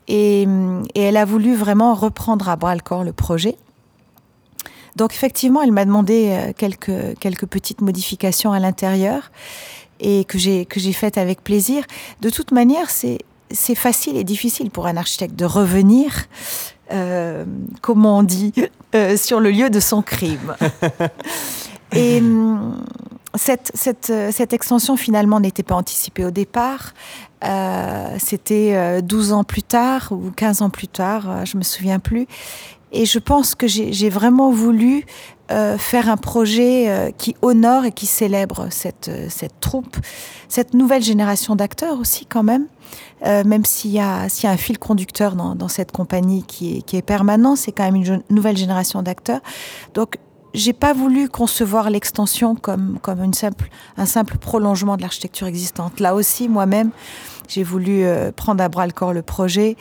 Et, 0.08 0.42
et, 0.94 1.02
elle 1.02 1.16
a 1.16 1.24
voulu 1.24 1.54
vraiment 1.54 1.94
reprendre 1.94 2.48
à 2.48 2.56
bras 2.56 2.74
le 2.74 2.80
corps 2.80 3.04
le 3.04 3.12
projet. 3.12 3.56
Donc 4.96 5.12
effectivement, 5.12 5.62
elle 5.62 5.70
m'a 5.70 5.84
demandé 5.84 6.30
euh, 6.30 6.52
quelques, 6.56 7.18
quelques 7.20 7.46
petites 7.46 7.82
modifications 7.82 8.52
à 8.52 8.58
l'intérieur 8.58 9.30
et 10.00 10.24
que 10.24 10.38
j'ai 10.38 10.64
que 10.66 10.80
j'ai 10.80 10.92
faites 10.92 11.18
avec 11.18 11.44
plaisir. 11.44 11.84
De 12.20 12.30
toute 12.30 12.52
manière, 12.52 12.90
c'est 12.90 13.18
c'est 13.50 13.74
facile 13.74 14.16
et 14.16 14.24
difficile 14.24 14.70
pour 14.70 14.86
un 14.86 14.96
architecte 14.96 15.34
de 15.34 15.44
revenir, 15.44 16.26
euh, 16.92 17.44
comment 17.80 18.18
on 18.18 18.22
dit, 18.22 18.52
euh, 18.94 19.16
sur 19.16 19.40
le 19.40 19.50
lieu 19.50 19.70
de 19.70 19.80
son 19.80 20.02
crime. 20.02 20.54
et 21.92 22.22
cette, 23.38 23.70
cette, 23.74 24.12
cette 24.30 24.52
extension 24.52 24.96
finalement 24.96 25.40
n'était 25.40 25.62
pas 25.62 25.76
anticipée 25.76 26.24
au 26.24 26.30
départ. 26.30 26.92
Euh, 27.44 28.16
C'était 28.18 29.00
12 29.02 29.30
euh, 29.30 29.34
ans 29.34 29.44
plus 29.44 29.62
tard 29.62 30.08
ou 30.10 30.30
15 30.30 30.62
ans 30.62 30.70
plus 30.70 30.88
tard, 30.88 31.30
euh, 31.30 31.44
je 31.44 31.56
me 31.56 31.62
souviens 31.62 31.98
plus. 31.98 32.26
Et 32.90 33.04
je 33.04 33.18
pense 33.18 33.54
que 33.54 33.66
j'ai 33.66 34.08
vraiment 34.08 34.50
voulu 34.50 35.04
euh, 35.50 35.76
faire 35.76 36.08
un 36.08 36.16
projet 36.16 36.88
euh, 36.88 37.10
qui 37.10 37.36
honore 37.42 37.84
et 37.84 37.92
qui 37.92 38.06
célèbre 38.06 38.68
cette, 38.70 39.08
euh, 39.08 39.26
cette 39.28 39.60
troupe, 39.60 39.96
cette 40.48 40.72
nouvelle 40.72 41.02
génération 41.02 41.54
d'acteurs 41.54 41.98
aussi 42.00 42.24
quand 42.24 42.42
même, 42.42 42.66
euh, 43.26 43.44
même 43.44 43.64
s'il 43.66 43.90
y, 43.90 44.00
a, 44.00 44.26
y 44.42 44.46
a 44.46 44.50
un 44.50 44.56
fil 44.56 44.78
conducteur 44.78 45.36
dans, 45.36 45.54
dans 45.54 45.68
cette 45.68 45.92
compagnie 45.92 46.44
qui 46.44 46.78
est, 46.78 46.82
qui 46.82 46.96
est 46.96 47.02
permanent, 47.02 47.56
c'est 47.56 47.72
quand 47.72 47.84
même 47.84 47.96
une 47.96 48.22
nouvelle 48.30 48.56
génération 48.56 49.02
d'acteurs. 49.02 49.40
Donc 49.92 50.16
j'ai 50.54 50.72
pas 50.72 50.92
voulu 50.92 51.28
concevoir 51.28 51.90
l'extension 51.90 52.54
comme, 52.54 52.98
comme 53.00 53.22
une 53.22 53.34
simple, 53.34 53.68
un 53.96 54.06
simple 54.06 54.38
prolongement 54.38 54.96
de 54.96 55.02
l'architecture 55.02 55.46
existante. 55.46 56.00
Là 56.00 56.14
aussi, 56.14 56.48
moi-même, 56.48 56.90
j'ai 57.48 57.62
voulu 57.62 58.04
euh, 58.04 58.30
prendre 58.32 58.62
à 58.62 58.68
bras 58.68 58.86
le 58.86 58.92
corps 58.92 59.12
le 59.12 59.22
projet, 59.22 59.76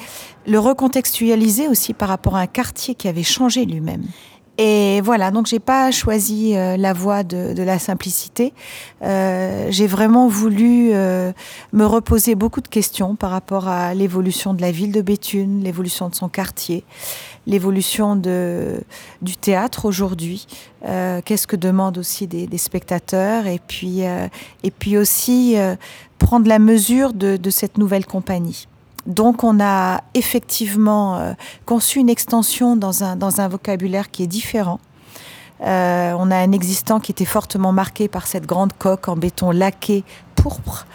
le 0.45 0.59
recontextualiser 0.59 1.67
aussi 1.67 1.93
par 1.93 2.09
rapport 2.09 2.35
à 2.35 2.41
un 2.41 2.47
quartier 2.47 2.95
qui 2.95 3.07
avait 3.07 3.23
changé 3.23 3.65
lui-même. 3.65 4.03
Et 4.57 5.01
voilà, 5.01 5.29
donc 5.29 5.45
j'ai 5.45 5.59
pas 5.59 5.91
choisi 5.91 6.55
euh, 6.55 6.77
la 6.77 6.91
voie 6.91 7.23
de, 7.23 7.53
de 7.53 7.61
la 7.61 7.77
simplicité. 7.77 8.53
Euh, 9.03 9.67
j'ai 9.69 9.85
vraiment 9.85 10.27
voulu 10.27 10.89
euh, 10.93 11.31
me 11.73 11.85
reposer 11.85 12.33
beaucoup 12.33 12.61
de 12.61 12.67
questions 12.67 13.15
par 13.15 13.29
rapport 13.29 13.67
à 13.67 13.93
l'évolution 13.93 14.55
de 14.55 14.61
la 14.61 14.71
ville 14.71 14.91
de 14.91 15.01
Béthune, 15.01 15.63
l'évolution 15.63 16.09
de 16.09 16.15
son 16.15 16.27
quartier, 16.27 16.83
l'évolution 17.45 18.15
de 18.15 18.81
du 19.21 19.37
théâtre 19.37 19.85
aujourd'hui. 19.85 20.47
Euh, 20.85 21.21
Qu'est-ce 21.23 21.45
que 21.45 21.55
demandent 21.55 21.99
aussi 21.99 22.25
des, 22.25 22.47
des 22.47 22.57
spectateurs 22.57 23.45
et 23.45 23.59
puis 23.67 24.05
euh, 24.05 24.27
et 24.63 24.71
puis 24.71 24.97
aussi 24.97 25.55
euh, 25.57 25.75
prendre 26.17 26.47
la 26.47 26.57
mesure 26.57 27.13
de, 27.13 27.37
de 27.37 27.49
cette 27.51 27.77
nouvelle 27.77 28.07
compagnie. 28.07 28.67
Donc 29.07 29.43
on 29.43 29.59
a 29.59 30.01
effectivement 30.13 31.17
euh, 31.17 31.33
conçu 31.65 31.99
une 31.99 32.09
extension 32.09 32.75
dans 32.75 33.03
un, 33.03 33.15
dans 33.15 33.41
un 33.41 33.47
vocabulaire 33.47 34.11
qui 34.11 34.23
est 34.23 34.27
différent. 34.27 34.79
Euh, 35.61 36.13
on 36.19 36.29
a 36.29 36.35
un 36.35 36.51
existant 36.51 36.99
qui 36.99 37.11
était 37.11 37.25
fortement 37.25 37.71
marqué 37.71 38.07
par 38.07 38.27
cette 38.27 38.45
grande 38.45 38.73
coque 38.73 39.07
en 39.07 39.15
béton 39.15 39.49
laqué 39.51 40.03
pourpre. 40.35 40.85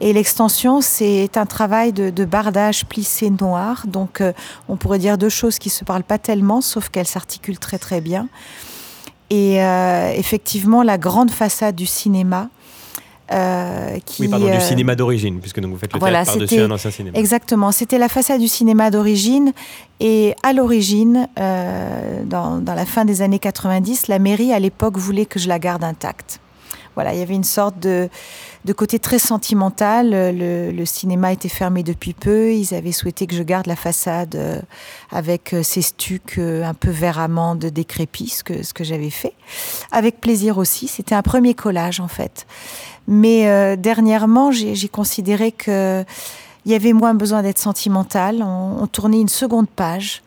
Et 0.00 0.12
l'extension, 0.12 0.80
c'est 0.80 1.36
un 1.36 1.46
travail 1.46 1.92
de, 1.92 2.10
de, 2.10 2.24
bardage 2.24 2.84
plissé 2.86 3.30
noir. 3.30 3.84
Donc 3.86 4.20
euh, 4.20 4.32
on 4.68 4.76
pourrait 4.76 4.98
dire 4.98 5.16
deux 5.16 5.28
choses 5.28 5.58
qui 5.58 5.70
se 5.70 5.84
parlent 5.84 6.02
pas 6.02 6.18
tellement, 6.18 6.60
sauf 6.60 6.88
qu'elles 6.88 7.06
s'articulent 7.06 7.60
très 7.60 7.78
très 7.78 8.00
bien. 8.00 8.28
Et 9.30 9.62
euh, 9.62 10.12
effectivement, 10.14 10.82
la 10.82 10.98
grande 10.98 11.30
façade 11.30 11.74
du 11.74 11.86
cinéma, 11.86 12.48
euh, 13.32 13.98
qui, 14.04 14.22
oui, 14.22 14.28
pardon, 14.28 14.50
du 14.50 14.60
cinéma 14.60 14.94
d'origine, 14.94 15.40
puisque 15.40 15.60
donc 15.60 15.72
vous 15.72 15.78
faites 15.78 15.92
le 15.92 15.98
voilà, 15.98 16.24
théâtre 16.24 16.38
par-dessus 16.38 16.60
un 16.60 16.70
ancien 16.70 16.90
cinéma. 16.90 17.18
Exactement, 17.18 17.72
c'était 17.72 17.98
la 17.98 18.08
façade 18.08 18.40
du 18.40 18.48
cinéma 18.48 18.90
d'origine. 18.90 19.52
Et 20.00 20.34
à 20.42 20.52
l'origine, 20.52 21.28
euh, 21.38 22.22
dans, 22.24 22.58
dans 22.58 22.74
la 22.74 22.84
fin 22.84 23.04
des 23.04 23.22
années 23.22 23.38
90, 23.38 24.08
la 24.08 24.18
mairie, 24.18 24.52
à 24.52 24.58
l'époque, 24.58 24.98
voulait 24.98 25.26
que 25.26 25.38
je 25.38 25.48
la 25.48 25.58
garde 25.58 25.84
intacte. 25.84 26.41
Voilà, 26.94 27.14
il 27.14 27.18
y 27.18 27.22
avait 27.22 27.34
une 27.34 27.44
sorte 27.44 27.78
de, 27.78 28.08
de 28.64 28.72
côté 28.72 28.98
très 28.98 29.18
sentimental. 29.18 30.10
Le, 30.12 30.84
cinéma 30.84 31.32
était 31.32 31.48
fermé 31.48 31.82
depuis 31.82 32.12
peu. 32.12 32.52
Ils 32.52 32.74
avaient 32.74 32.92
souhaité 32.92 33.26
que 33.26 33.34
je 33.34 33.42
garde 33.42 33.66
la 33.66 33.76
façade 33.76 34.34
euh, 34.34 34.60
avec 35.10 35.54
ces 35.62 35.82
stucs 35.82 36.38
euh, 36.38 36.64
un 36.64 36.74
peu 36.74 36.90
vert 36.90 37.18
amande 37.18 37.64
décrépits, 37.66 38.28
ce 38.28 38.44
que, 38.44 38.62
ce 38.62 38.74
que 38.74 38.84
j'avais 38.84 39.10
fait. 39.10 39.34
Avec 39.90 40.20
plaisir 40.20 40.58
aussi. 40.58 40.88
C'était 40.88 41.14
un 41.14 41.22
premier 41.22 41.54
collage, 41.54 42.00
en 42.00 42.08
fait. 42.08 42.46
Mais 43.08 43.48
euh, 43.48 43.76
dernièrement, 43.76 44.52
j'ai 44.52 44.88
considéré 44.88 45.52
que 45.52 46.04
il 46.64 46.70
y 46.70 46.76
avait 46.76 46.92
moins 46.92 47.14
besoin 47.14 47.42
d'être 47.42 47.58
sentimental. 47.58 48.40
On 48.40 48.86
tournait 48.86 49.20
une 49.20 49.28
seconde 49.28 49.68
page. 49.68 50.22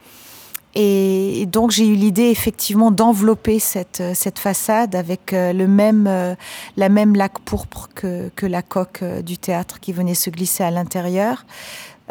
Et, 0.75 1.45
donc 1.45 1.71
j'ai 1.71 1.87
eu 1.87 1.95
l'idée 1.95 2.29
effectivement 2.29 2.91
d'envelopper 2.91 3.59
cette, 3.59 4.03
cette 4.13 4.39
façade 4.39 4.95
avec 4.95 5.31
euh, 5.31 5.53
le 5.53 5.67
même, 5.67 6.05
euh, 6.07 6.35
la 6.75 6.89
même 6.89 7.15
laque 7.15 7.39
pourpre 7.39 7.89
que, 7.95 8.29
que 8.35 8.45
la 8.45 8.61
coque 8.61 9.01
euh, 9.01 9.21
du 9.21 9.37
théâtre 9.37 9.79
qui 9.79 9.93
venait 9.93 10.15
se 10.15 10.29
glisser 10.29 10.63
à 10.63 10.71
l'intérieur. 10.71 11.45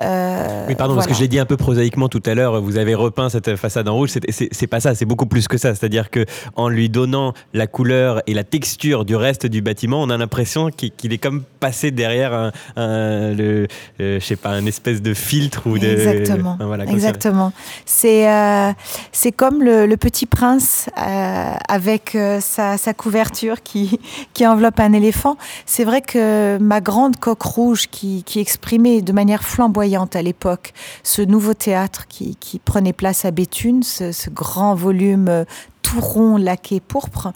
Euh, 0.02 0.66
oui, 0.68 0.74
pardon, 0.74 0.94
voilà. 0.94 1.07
parce 1.07 1.07
que 1.07 1.14
je 1.14 1.20
l'ai 1.20 1.28
dit 1.28 1.38
un 1.38 1.44
peu 1.44 1.57
prosaïquement 1.57 2.09
tout 2.09 2.22
à 2.26 2.35
l'heure, 2.35 2.61
vous 2.61 2.78
avez 2.78 2.94
repeint 2.94 3.28
cette 3.28 3.54
façade 3.54 3.88
en 3.88 3.94
rouge, 3.94 4.11
c'est 4.28 4.66
pas 4.66 4.80
ça, 4.80 4.94
c'est 4.94 5.04
beaucoup 5.04 5.26
plus 5.26 5.46
que 5.46 5.57
ça. 5.57 5.74
C'est-à-dire 5.74 6.11
que 6.11 6.26
en 6.57 6.68
lui 6.68 6.88
donnant 6.88 7.33
la 7.52 7.68
couleur 7.68 8.20
et 8.26 8.35
la 8.35 8.42
texture 8.42 9.04
du 9.04 9.14
reste 9.14 9.46
du 9.46 9.62
bâtiment, 9.62 10.02
on 10.02 10.11
a 10.11 10.16
l'impression 10.16 10.70
qu'il 10.70 10.90
qu 10.90 11.12
est 11.12 11.18
comme 11.18 11.44
passé 11.61 11.92
derrière 11.92 12.35
un, 12.35 12.52
un 12.76 13.35
le, 13.35 13.68
euh, 14.00 14.18
je 14.18 14.24
sais 14.24 14.37
pas, 14.37 14.50
un 14.50 14.66
espèce 14.66 15.00
de 15.00 15.14
filtre 15.14 15.66
ou 15.66 15.78
de. 15.78 15.87
Exactement. 15.87 16.59
Euh, 16.61 16.66
voilà, 16.66 16.85
Exactement. 16.87 17.52
C'est 17.87 18.28
euh, 18.28 18.72
c'est 19.12 19.33
comme 19.33 19.62
le, 19.62 19.87
le 19.87 19.96
petit 19.96 20.26
prince 20.26 20.88
avec 20.96 22.16
sa, 22.40 22.78
sa 22.78 22.94
couverture 22.94 23.62
qui, 23.62 24.00
qui 24.33 24.46
enveloppe 24.46 24.80
un 24.80 24.92
éléphant. 24.92 25.37
C'est 25.66 25.85
vrai 25.85 26.00
que 26.00 26.59
ma 26.59 26.80
grande 26.80 27.16
coque 27.16 27.42
rouge 27.42 27.87
qui, 27.90 28.24
qui 28.24 28.40
exprimait 28.40 29.00
de 29.00 29.12
manière 29.12 29.44
flamboyante 29.44 29.84
à 30.14 30.23
l'époque 30.23 30.73
ce 31.03 31.23
nouveau 31.23 31.55
théâtre 31.55 32.07
qui, 32.09 32.37
prenait 32.64 32.92
place 32.92 33.25
à 33.25 33.31
Béthune, 33.31 33.83
ce, 33.83 34.31
grand 34.31 34.75
volume 34.75 35.29
euh, 35.29 35.44
tout 35.85 36.01
rond 36.01 36.37
laqué 36.38 36.81
pourpre, 36.81 37.33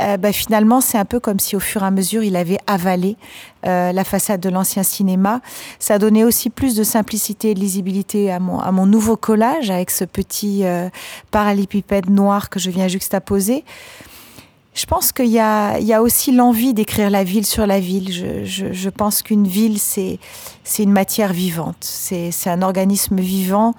euh, 0.00 0.18
bah, 0.18 0.30
finalement 0.30 0.80
c'est 0.80 0.98
un 0.98 1.06
peu 1.06 1.18
comme 1.18 1.40
si 1.40 1.56
au 1.56 1.60
fur 1.60 1.82
et 1.82 1.86
à 1.86 1.90
mesure 1.90 2.22
il 2.22 2.36
avait 2.36 2.58
avalé 2.66 3.16
euh, 3.66 3.90
la 3.90 4.04
façade 4.04 4.40
de 4.40 4.50
l'ancien 4.50 4.82
cinéma. 4.82 5.40
Ça 5.78 5.98
donnait 5.98 6.22
aussi 6.22 6.50
plus 6.50 6.76
de 6.76 6.84
simplicité 6.84 7.50
et 7.50 7.54
de 7.54 7.60
lisibilité 7.60 8.30
à 8.30 8.38
mon, 8.38 8.86
nouveau 8.86 9.16
collage 9.16 9.70
avec 9.70 9.90
ce 9.90 10.04
petit 10.04 10.64
euh, 10.64 10.88
noir 12.08 12.50
que 12.50 12.60
je 12.60 12.70
viens 12.70 12.86
juxtaposer. 12.86 13.64
Je 14.76 14.84
pense 14.84 15.10
qu'il 15.10 15.26
y, 15.26 15.30
y 15.30 15.40
a, 15.40 16.02
aussi 16.02 16.32
l'envie 16.32 16.74
d'écrire 16.74 17.08
la 17.08 17.24
ville 17.24 17.46
sur 17.46 17.66
la 17.66 17.80
ville. 17.80 18.12
Je, 18.12 18.44
je, 18.44 18.74
je 18.74 18.90
pense 18.90 19.22
qu'une 19.22 19.48
ville, 19.48 19.78
c'est 19.78 20.18
une 20.78 20.92
matière 20.92 21.32
vivante. 21.32 21.78
C'est 21.80 22.30
un 22.46 22.60
organisme 22.60 23.18
vivant 23.18 23.74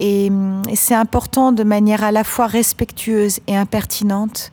Et, 0.00 0.32
c'est 0.74 0.96
important 0.96 1.52
de 1.52 1.62
manière 1.62 2.02
à 2.02 2.10
la 2.10 2.24
fois 2.24 2.48
respectueuse 2.48 3.38
et 3.46 3.56
impertinente 3.56 4.50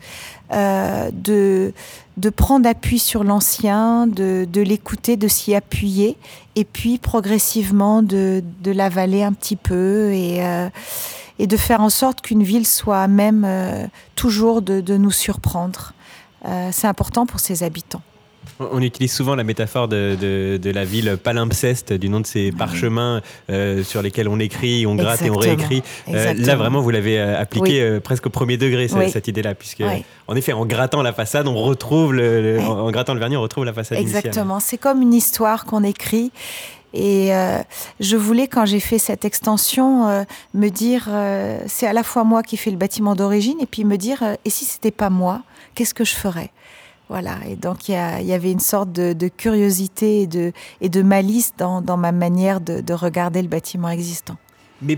euh, 0.53 1.09
de, 1.11 1.73
de 2.17 2.29
prendre 2.29 2.69
appui 2.69 2.99
sur 2.99 3.23
l'ancien, 3.23 4.05
de, 4.05 4.47
de 4.47 4.61
l'écouter, 4.61 5.17
de 5.17 5.27
s'y 5.27 5.55
appuyer, 5.55 6.17
et 6.55 6.65
puis 6.65 6.99
progressivement 6.99 8.03
de, 8.03 8.43
de 8.61 8.71
l'avaler 8.71 9.23
un 9.23 9.33
petit 9.33 9.55
peu 9.55 10.11
et, 10.11 10.45
euh, 10.45 10.69
et 11.39 11.47
de 11.47 11.57
faire 11.57 11.81
en 11.81 11.89
sorte 11.89 12.21
qu'une 12.21 12.43
ville 12.43 12.67
soit 12.67 13.07
même 13.07 13.43
euh, 13.45 13.87
toujours 14.15 14.61
de, 14.61 14.81
de, 14.81 14.97
nous 14.97 15.11
surprendre. 15.11 15.93
Euh, 16.45 16.69
c'est 16.71 16.87
important 16.87 17.25
pour 17.25 17.39
ses 17.39 17.63
habitants. 17.63 18.01
On 18.59 18.81
utilise 18.81 19.13
souvent 19.13 19.35
la 19.35 19.45
métaphore 19.45 19.87
de, 19.87 20.59
la 20.63 20.83
ville 20.83 21.17
palimpseste, 21.23 21.93
du 21.93 22.09
nom 22.09 22.19
de 22.19 22.25
ces 22.25 22.51
parchemins 22.51 23.21
euh, 23.49 23.83
sur 23.83 24.01
lesquels 24.01 24.27
on 24.27 24.37
écrit, 24.37 24.85
on 24.85 24.95
gratte 24.95 25.21
et 25.21 25.29
on 25.29 25.37
réécrit. 25.37 25.81
Euh, 26.09 26.33
là, 26.33 26.57
vraiment, 26.57 26.81
vous 26.81 26.89
l'avez 26.89 27.19
appliqué 27.19 27.99
presque 28.03 28.25
au 28.25 28.29
premier 28.29 28.57
degré, 28.57 28.89
cette 28.89 29.29
idée-là, 29.29 29.55
puisque, 29.55 29.83
en 30.27 30.35
effet, 30.35 30.51
en 30.51 30.65
grattant 30.65 31.01
la 31.01 31.13
façade, 31.13 31.47
on 31.47 31.55
retrouve, 31.55 32.13
le, 32.13 32.59
en, 32.59 32.91
grattant 32.91 33.13
le 33.13 33.19
vernis, 33.21 33.37
on 33.37 33.41
retrouve 33.41 33.63
la 33.63 33.73
façade 33.73 33.97
Exactement. 33.97 34.59
C'est 34.59 34.77
comme 34.77 35.01
une 35.01 35.13
histoire 35.13 35.63
qu'on 35.63 35.83
écrit. 35.83 36.31
Et 36.93 37.31
je 37.99 38.17
voulais, 38.17 38.47
quand 38.47 38.65
j'ai 38.65 38.79
fait 38.79 38.97
cette 38.97 39.25
extension, 39.25 40.25
me 40.53 40.69
dire, 40.69 41.07
c'est 41.67 41.87
à 41.87 41.93
la 41.93 42.03
fois 42.03 42.23
moi 42.23 42.43
qui 42.43 42.57
fais 42.57 42.71
le 42.71 42.77
bâtiment 42.77 43.15
d'origine, 43.15 43.57
et 43.59 43.65
puis 43.65 43.85
me 43.85 43.97
dire, 43.97 44.23
et 44.43 44.49
si 44.49 44.65
c'était 44.65 44.91
pas 44.91 45.09
moi, 45.09 45.41
qu'est-ce 45.75 45.93
que 45.93 46.03
je 46.05 46.15
ferais? 46.15 46.51
Voilà, 47.09 47.37
et 47.47 47.55
donc 47.55 47.89
il 47.89 47.93
y, 47.93 48.33
avait 48.33 48.51
une 48.51 48.59
sorte 48.59 48.91
de, 48.91 49.27
curiosité 49.27 50.21
et 50.21 50.27
de, 50.27 50.51
et 50.81 50.89
de 50.89 51.01
malice 51.01 51.53
dans, 51.57 51.97
ma 51.97 52.11
manière 52.11 52.61
de 52.61 52.93
regarder 52.93 53.41
le 53.41 53.47
bâtiment 53.47 53.89
existant 53.89 54.37
mais 54.81 54.97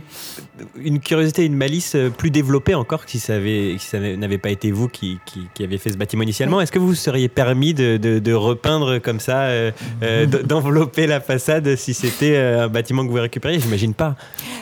une 0.76 1.00
curiosité, 1.00 1.46
une 1.46 1.56
malice 1.56 1.96
euh, 1.96 2.10
plus 2.10 2.32
développée 2.32 2.76
encore 2.76 3.04
si 3.08 3.20
ça, 3.20 3.34
n'avait 3.40 4.38
pas 4.38 4.50
été 4.50 4.72
vous 4.72 4.88
qui, 4.88 5.20
qui, 5.26 5.64
avez 5.64 5.78
fait 5.78 5.92
ce 5.92 5.98
bâtiment 5.98 6.24
initialement. 6.24 6.62
Est-ce 6.62 6.72
que 6.72 6.80
vous 6.80 6.88
vous 6.88 6.96
seriez 6.96 7.30
permis 7.30 7.74
de, 7.74 8.34
repeindre 8.34 9.00
comme 9.00 9.20
ça, 9.20 9.42
euh, 9.42 9.72
euh, 10.04 10.26
d'envelopper 10.26 11.08
la 11.08 11.20
façade 11.20 11.76
si 11.76 11.94
c'était 11.94 12.38
un 12.38 12.68
bâtiment 12.68 13.06
que 13.06 13.12
vous 13.12 13.22
récupériez? 13.22 13.60
J'imagine 13.60 13.94
pas. 13.94 14.16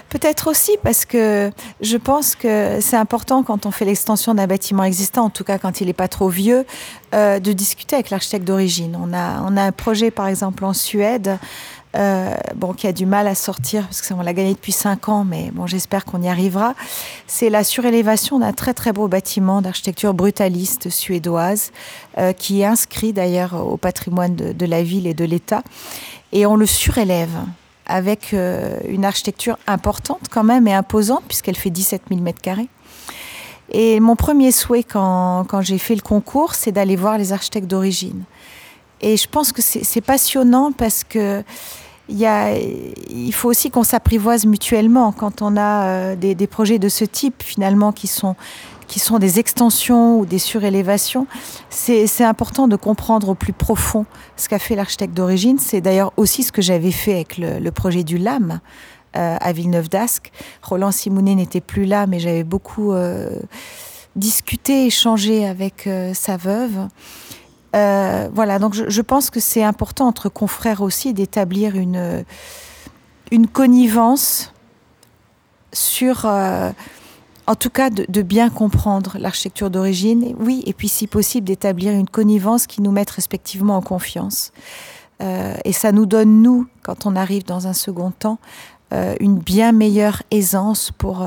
Peut-être 0.09 0.49
aussi 0.49 0.71
parce 0.83 1.05
que 1.05 1.51
je 1.81 1.97
pense 1.97 2.35
que 2.35 2.79
c'est 2.81 2.97
important 2.97 3.43
quand 3.43 3.65
on 3.65 3.71
fait 3.71 3.85
l'extension 3.85 4.33
d'un 4.33 4.47
bâtiment 4.47 4.83
existant, 4.83 5.25
en 5.25 5.29
tout 5.29 5.43
cas 5.43 5.57
quand 5.59 5.81
il 5.81 5.87
n'est 5.87 5.93
pas 5.93 6.07
trop 6.07 6.29
vieux, 6.29 6.65
de 7.13 7.51
discuter 7.53 7.95
avec 7.95 8.09
l'architecte 8.09 8.45
d'origine. 8.45 8.97
On 9.01 9.13
a, 9.13 9.41
on 9.47 9.57
a 9.57 9.63
un 9.63 9.71
projet 9.71 10.11
par 10.11 10.27
exemple 10.27 10.65
en 10.65 10.73
Suède 10.73 11.39
euh, 11.97 12.35
bon, 12.55 12.73
qui 12.73 12.85
a 12.85 12.93
du 12.93 13.07
mal 13.07 13.27
à 13.27 13.33
sortir 13.33 13.83
parce 13.85 14.07
qu'on 14.07 14.21
l'a 14.21 14.33
gagné 14.33 14.53
depuis 14.53 14.71
cinq 14.71 15.09
ans, 15.09 15.25
mais 15.25 15.49
bon, 15.51 15.65
j'espère 15.65 16.05
qu'on 16.05 16.21
y 16.21 16.27
arrivera. 16.27 16.75
C'est 17.25 17.49
la 17.49 17.63
surélévation 17.63 18.39
d'un 18.39 18.53
très 18.53 18.75
très 18.75 18.93
beau 18.93 19.07
bâtiment 19.07 19.61
d'architecture 19.61 20.13
brutaliste 20.13 20.89
suédoise 20.91 21.71
euh, 22.19 22.31
qui 22.31 22.61
est 22.61 22.65
inscrit 22.65 23.11
d'ailleurs 23.11 23.55
au 23.67 23.77
patrimoine 23.77 24.35
de, 24.35 24.65
la 24.67 24.83
ville 24.83 25.07
et 25.07 25.15
de 25.15 25.25
l'État. 25.25 25.63
Et 26.31 26.45
on 26.45 26.55
le 26.55 26.67
surélève 26.67 27.35
avec 27.87 28.35
euh, 28.35 28.77
une 28.87 29.03
architecture 29.03 29.57
importante 29.65 30.27
quand 30.29 30.43
même 30.43 30.67
et 30.67 30.73
imposante 30.75 31.23
puisqu'elle 31.27 31.57
fait 31.57 31.71
17 31.71 32.03
000 32.09 32.21
mètres 32.21 32.41
carrés. 32.41 32.69
Et 33.71 33.99
mon 33.99 34.15
premier 34.15 34.51
souhait 34.51 34.83
quand 34.83 35.61
j'ai 35.61 35.77
fait 35.77 35.95
le 35.95 36.01
concours, 36.01 36.53
c'est 36.53 36.71
d'aller 36.71 36.95
voir 36.95 37.17
les 37.17 37.33
architectes 37.33 37.67
d'origine. 37.67 38.23
Et 39.01 39.17
je 39.17 39.27
pense 39.27 39.51
que 39.51 39.61
c'est 39.61 40.01
passionnant 40.01 40.71
parce 40.71 41.03
que 41.03 41.43
il, 42.09 42.17
y 42.17 42.25
a, 42.25 42.57
il 42.57 43.31
faut 43.33 43.49
aussi 43.49 43.69
qu'on 43.69 43.83
s'apprivoise 43.83 44.45
mutuellement 44.45 45.11
quand 45.11 45.43
on 45.43 45.55
a 45.57 45.85
euh, 45.85 46.15
des, 46.15 46.33
des, 46.33 46.47
projets 46.47 46.79
de 46.79 46.89
ce 46.89 47.05
type 47.05 47.43
finalement 47.43 47.91
qui 47.91 48.07
sont 48.07 48.35
qui 48.87 48.99
sont 48.99 49.19
des 49.19 49.37
extensions 49.37 50.19
ou 50.19 50.25
des 50.25 50.39
surélévations. 50.39 51.27
C'est 51.69 52.23
important 52.23 52.67
de 52.67 52.75
comprendre 52.75 53.29
au 53.29 53.35
plus 53.35 53.53
profond 53.53 54.07
ce 54.35 54.49
qu'a 54.49 54.57
fait 54.57 54.75
l'architecte 54.75 55.13
d'origine. 55.13 55.59
C'est 55.59 55.79
d'ailleurs 55.79 56.11
aussi 56.17 56.41
ce 56.41 56.51
que 56.51 56.63
j'avais 56.63 56.91
fait 56.91 57.13
avec 57.13 57.37
le, 57.37 57.59
le, 57.59 57.71
projet 57.71 58.03
du 58.03 58.17
LAM 58.17 58.59
euh, 59.15 59.37
à 59.39 59.53
Villeneuve 59.53 59.89
d'Ascq. 59.89 60.31
Roland 60.61 60.91
Simounet 60.91 61.33
n'était 61.33 61.61
plus 61.61 61.85
là, 61.85 62.05
mais 62.05 62.19
j'avais 62.19 62.43
beaucoup 62.43 62.93
euh, 62.93 63.39
discuté, 64.15 64.85
échangé 64.85 65.47
avec 65.47 65.87
euh, 65.87 66.13
sa 66.13 66.37
veuve. 66.37 66.87
Euh, 67.75 68.29
voilà, 68.33 68.59
donc 68.59 68.73
je, 68.73 69.01
pense 69.01 69.29
que 69.29 69.39
c'est 69.39 69.63
important 69.63 70.07
entre 70.07 70.29
confrères 70.29 70.81
aussi 70.81 71.13
d'établir 71.13 71.75
une, 71.75 72.25
une 73.31 73.47
connivence 73.47 74.53
sur, 75.71 76.25
euh, 76.25 76.71
en 77.45 77.55
tout 77.55 77.69
cas, 77.69 77.91
de, 77.91 78.21
bien 78.23 78.49
comprendre 78.49 79.17
l'architecture 79.19 79.69
d'origine, 79.69 80.35
oui, 80.39 80.63
et 80.65 80.73
puis 80.73 80.89
si 80.89 81.05
possible 81.05 81.45
d'établir 81.45 81.93
une 81.93 82.09
connivence 82.09 82.65
qui 82.65 82.81
nous 82.81 82.91
mette 82.91 83.11
respectivement 83.11 83.77
en 83.77 83.81
confiance. 83.81 84.51
Euh, 85.21 85.55
et 85.63 85.73
ça 85.73 85.91
nous 85.91 86.07
donne, 86.07 86.41
nous, 86.41 86.67
quand 86.81 87.05
on 87.05 87.15
arrive 87.15 87.43
dans 87.45 87.67
un 87.67 87.73
second 87.73 88.11
temps, 88.11 88.39
une 89.19 89.37
bien 89.37 89.71
meilleure 89.71 90.23
aisance 90.31 90.89
pour, 90.89 91.23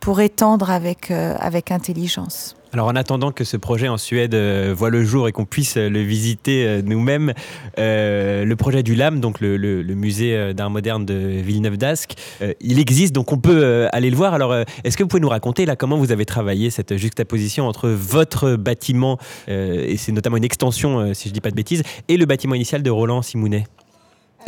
pour 0.00 0.22
étendre 0.22 0.70
avec, 0.70 1.10
avec 1.10 1.70
intelligence. 1.70 2.56
Alors 2.76 2.88
en 2.88 2.94
attendant 2.94 3.32
que 3.32 3.42
ce 3.42 3.56
projet 3.56 3.88
en 3.88 3.96
Suède 3.96 4.34
euh, 4.34 4.74
voit 4.76 4.90
le 4.90 5.02
jour 5.02 5.28
et 5.28 5.32
qu'on 5.32 5.46
puisse 5.46 5.78
le 5.78 6.00
visiter 6.00 6.66
euh, 6.66 6.82
nous-mêmes, 6.84 7.32
euh, 7.78 8.44
le 8.44 8.54
projet 8.54 8.82
du 8.82 8.94
LAM, 8.94 9.18
donc 9.18 9.40
le, 9.40 9.82
musée 9.94 10.52
d'art 10.52 10.68
moderne 10.68 11.06
de 11.06 11.14
Villeneuve 11.14 11.78
d'Ascq, 11.78 12.12
il 12.60 12.78
existe, 12.78 13.14
donc 13.14 13.32
on 13.32 13.38
peut 13.38 13.88
aller 13.92 14.10
le 14.10 14.16
voir. 14.16 14.34
Alors 14.34 14.54
est-ce 14.84 14.98
que 14.98 15.02
vous 15.02 15.08
pouvez 15.08 15.22
nous 15.22 15.28
raconter 15.30 15.64
là 15.64 15.74
comment 15.74 15.96
vous 15.96 16.12
avez 16.12 16.26
travaillé 16.26 16.68
cette 16.68 16.98
juxtaposition 16.98 17.66
entre 17.66 17.88
votre 17.88 18.56
bâtiment, 18.56 19.16
et 19.48 19.96
c'est 19.96 20.12
notamment 20.12 20.36
une 20.36 20.44
extension 20.44 21.14
si 21.14 21.24
je 21.24 21.28
ne 21.30 21.34
dis 21.34 21.40
pas 21.40 21.50
de 21.50 21.56
bêtises, 21.56 21.82
et 22.08 22.18
le 22.18 22.26
bâtiment 22.26 22.54
initial 22.54 22.82
de 22.82 22.90
Roland 22.90 23.22
Simounet 23.22 23.64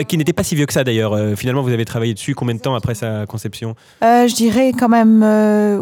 qui 0.07 0.19
n'était 0.19 0.35
pas 0.35 0.45
si 0.45 0.55
vieux 0.55 0.67
que 0.67 0.73
ça 0.75 0.85
d'ailleurs. 0.85 1.17
finalement, 1.37 1.63
vous 1.63 1.73
avez 1.73 1.87
travaillé 1.87 2.13
dessus 2.13 2.35
combien 2.35 2.55
de 2.55 2.61
temps 2.61 2.75
après 2.75 2.95
sa 2.95 3.25
conception? 3.27 3.75
Je 4.03 4.35
dirais 4.35 4.73
quand 4.79 4.91
même, 4.91 5.23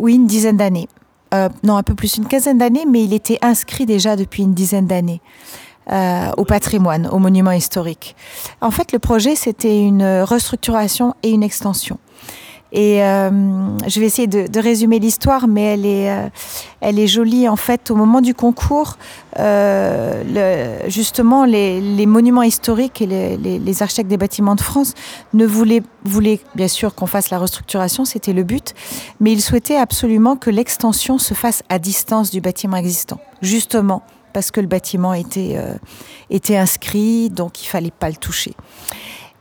oui, 0.01 0.14
une 0.14 0.28
dizaine 0.28 0.57
d'années. 0.57 0.88
Euh, 1.37 1.49
non, 1.62 1.76
un 1.76 1.82
peu 1.82 1.95
plus, 1.95 2.16
une 2.16 2.26
quinzaine 2.26 2.59
d'années, 2.59 2.84
mais 2.87 3.03
il 3.05 3.12
était 3.12 3.39
inscrit 3.43 3.87
déjà 3.87 4.16
depuis 4.16 4.43
une 4.43 4.55
dizaine 4.55 4.87
d'années. 4.87 5.20
Euh, 5.93 6.32
au 6.37 6.45
patrimoine, 6.45 7.07
au 7.12 7.20
monument 7.20 7.53
historique. 7.53 8.16
En 8.61 8.72
fait, 8.72 8.91
le 8.91 8.99
projet, 8.99 9.37
c'était 9.37 9.78
une 9.78 10.05
restructuration 10.22 11.14
et 11.22 11.30
une 11.30 11.45
extension. 11.45 11.99
Et 12.73 13.03
euh, 13.03 13.31
je 13.87 14.01
vais 14.01 14.07
essayer 14.07 14.27
de, 14.27 14.61
résumer 14.61 14.99
l'histoire, 14.99 15.47
mais 15.47 15.75
elle 15.75 15.87
est, 15.87 16.11
euh, 16.11 16.29
elle 16.81 16.99
est 16.99 17.07
jolie. 17.07 17.49
En 17.49 17.57
fait, 17.57 17.91
au 17.91 17.95
moment 17.95 18.21
du 18.21 18.35
concours, 18.35 18.99
euh, 19.39 20.23
le, 20.85 20.91
justement, 20.91 21.45
les, 21.45 21.81
les, 21.81 22.07
monuments 22.07 22.43
historiques 22.43 23.01
et 23.01 23.07
les, 23.07 23.37
les, 23.37 23.59
les, 23.59 23.83
architectes 23.83 24.11
des 24.11 24.17
bâtiments 24.17 24.57
de 24.57 24.61
France 24.61 24.95
ne 25.33 25.47
voulaient, 25.47 25.83
voulaient 26.05 26.41
bien 26.55 26.69
sûr 26.69 26.95
qu'on 26.95 27.07
fasse 27.07 27.31
la 27.31 27.39
restructuration, 27.39 28.05
c'était 28.05 28.33
le 28.33 28.43
but, 28.43 28.75
mais 29.21 29.33
ils 29.33 29.43
souhaitaient 29.43 29.79
absolument 29.79 30.37
que 30.37 30.51
l'extension 30.51 31.19
se 31.19 31.35
fasse 31.35 31.62
à 31.69 31.79
distance 31.79 32.31
du 32.31 32.41
bâtiment 32.41 32.77
existant, 32.77 33.21
justement 33.43 34.03
parce 34.33 34.51
que 34.51 34.61
le 34.61 34.67
bâtiment 34.67 35.14
était, 35.14 35.57
était 36.29 36.59
inscrit, 36.59 37.31
donc 37.31 37.62
il 37.62 37.69
fallait 37.69 37.91
pas 37.91 38.11
le 38.11 38.17
toucher. 38.17 38.53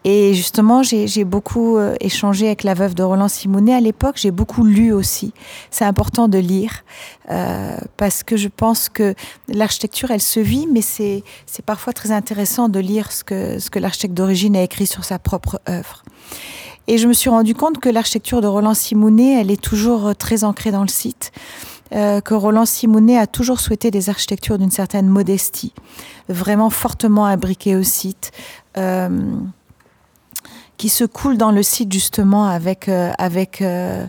Et 0.08 0.36
justement, 0.36 0.84
j'ai 0.84 1.24
beaucoup 1.24 1.78
euh, 1.78 1.96
échangé 2.00 2.46
avec 2.46 2.64
la 2.64 2.76
veuve 2.76 2.94
de 2.94 3.02
Roland 3.02 3.28
Simounet 3.28 3.74
à 3.74 3.82
l'époque. 3.82 4.18
J'ai 4.18 4.30
beaucoup 4.30 4.64
lu 4.64 4.94
aussi. 4.94 5.34
C'est 5.72 5.84
important 5.84 6.28
de 6.28 6.38
lire 6.38 6.84
euh, 7.32 7.76
parce 7.98 8.22
que 8.22 8.38
je 8.38 8.48
pense 8.48 8.88
que 8.88 9.16
l'architecture, 9.48 10.12
elle 10.12 10.22
se 10.22 10.40
vit, 10.40 10.68
mais 10.72 10.82
c'est 10.82 11.24
parfois 11.66 11.92
très 11.92 12.12
intéressant 12.12 12.70
de 12.70 12.80
lire 12.80 13.12
ce 13.12 13.24
que, 13.24 13.58
ce 13.58 13.72
que 13.72 13.80
l'architecte 13.80 14.14
d'origine 14.14 14.56
a 14.56 14.62
écrit 14.62 14.86
sur 14.86 15.04
sa 15.04 15.18
propre 15.18 15.60
œuvre. 15.68 16.04
Et 16.88 17.00
je 17.00 17.08
me 17.08 17.14
suis 17.14 17.30
rendu 17.30 17.56
compte 17.56 17.80
que 17.80 17.90
l'architecture 17.90 18.42
de 18.42 18.48
Roland 18.48 18.76
Simounet, 18.76 19.42
elle 19.42 19.50
est 19.50 19.62
toujours 19.62 20.08
euh, 20.08 20.14
très 20.14 20.44
ancrée 20.44 20.72
dans 20.72 20.84
le 20.84 20.88
site. 20.88 21.32
Euh, 21.94 22.20
que 22.20 22.34
Roland 22.34 22.66
Simounet 22.66 23.18
a 23.18 23.28
toujours 23.28 23.60
souhaité 23.60 23.92
des 23.92 24.10
architectures 24.10 24.58
d'une 24.58 24.72
certaine 24.72 25.08
modestie, 25.08 25.72
vraiment 26.30 26.72
fortement 26.72 27.26
imbriquées 27.26 27.76
au 27.76 27.84
site. 27.84 28.32
Euh, 28.78 29.10
qui 30.78 30.90
se 30.90 31.04
coule 31.04 31.38
dans 31.38 31.52
le 31.52 31.64
site 31.64 31.92
justement 31.92 32.46
avec, 32.46 32.90
euh, 32.90 33.12
avec 33.18 33.62
euh, 33.62 34.06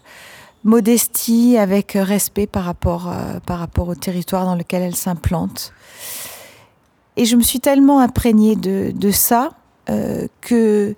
modestie, 0.65 1.57
avec 1.59 1.93
respect 1.95 2.47
par 2.47 2.65
rapport, 2.65 3.09
euh, 3.09 3.41
par 3.41 3.59
rapport 3.59 3.89
au 3.89 3.95
territoire 3.95 4.45
dans 4.45 4.55
lequel 4.55 4.83
elle 4.83 4.97
s'implante. 4.97 5.73
Et 7.17 7.25
je 7.25 7.37
me 7.37 7.43
suis 7.43 7.61
tellement 7.61 8.01
imprégnée 8.01 8.57
de, 8.57 8.93
de 8.95 9.11
ça 9.11 9.51
que 10.41 10.97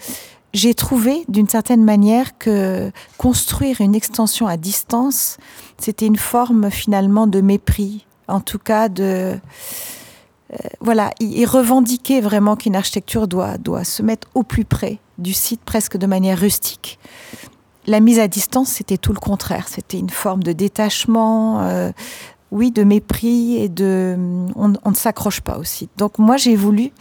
j'ai 0.55 0.73
trouvé 0.73 1.23
d'une 1.29 1.47
certaine 1.47 1.85
manière 1.85 2.39
que 2.39 2.91
construire 3.19 3.83
une 3.83 3.95
extension 3.95 4.47
à 4.47 4.57
distance, 4.57 5.37
c'était 5.77 6.07
une 6.07 6.17
forme 6.17 6.71
finalement 6.71 7.27
de 7.27 7.43
mépris, 7.43 8.07
en 8.29 8.41
tout 8.41 8.59
cas 8.59 8.89
de... 8.89 9.39
voilà, 10.81 11.11
il 11.21 11.45
revendiquait 11.45 12.23
vraiment 12.23 12.57
qu'une 12.57 12.77
architecture 12.77 13.29
doit, 13.29 13.59
doit 13.59 13.85
se 13.85 14.03
mettre 14.03 14.27
au 14.35 14.43
plus 14.43 14.65
près 14.65 15.01
du 15.19 15.33
site 15.33 15.61
presque 15.65 15.97
de 15.97 16.07
manière 16.07 16.39
rustique. 16.39 16.99
la 17.87 18.01
mise 18.01 18.19
à 18.19 18.29
distance, 18.29 18.69
c'était 18.69 18.99
tout 18.99 19.13
le 19.13 19.21
contraire. 19.21 19.67
C'était 19.69 19.99
une 19.99 20.11
forme 20.11 20.43
de 20.43 20.53
détachement, 20.53 21.63
euh, 21.63 21.91
oui, 22.51 22.71
de 22.71 22.85
mépris 22.85 23.57
et 23.57 23.69
de. 23.69 24.17
On, 24.57 24.69
ne 24.69 24.95
s'accroche 24.95 25.41
pas 25.41 25.59
aussi. 25.59 25.89
Donc 25.97 26.19
moi, 26.19 26.37
j'ai 26.37 26.57
voulu. 26.57 26.93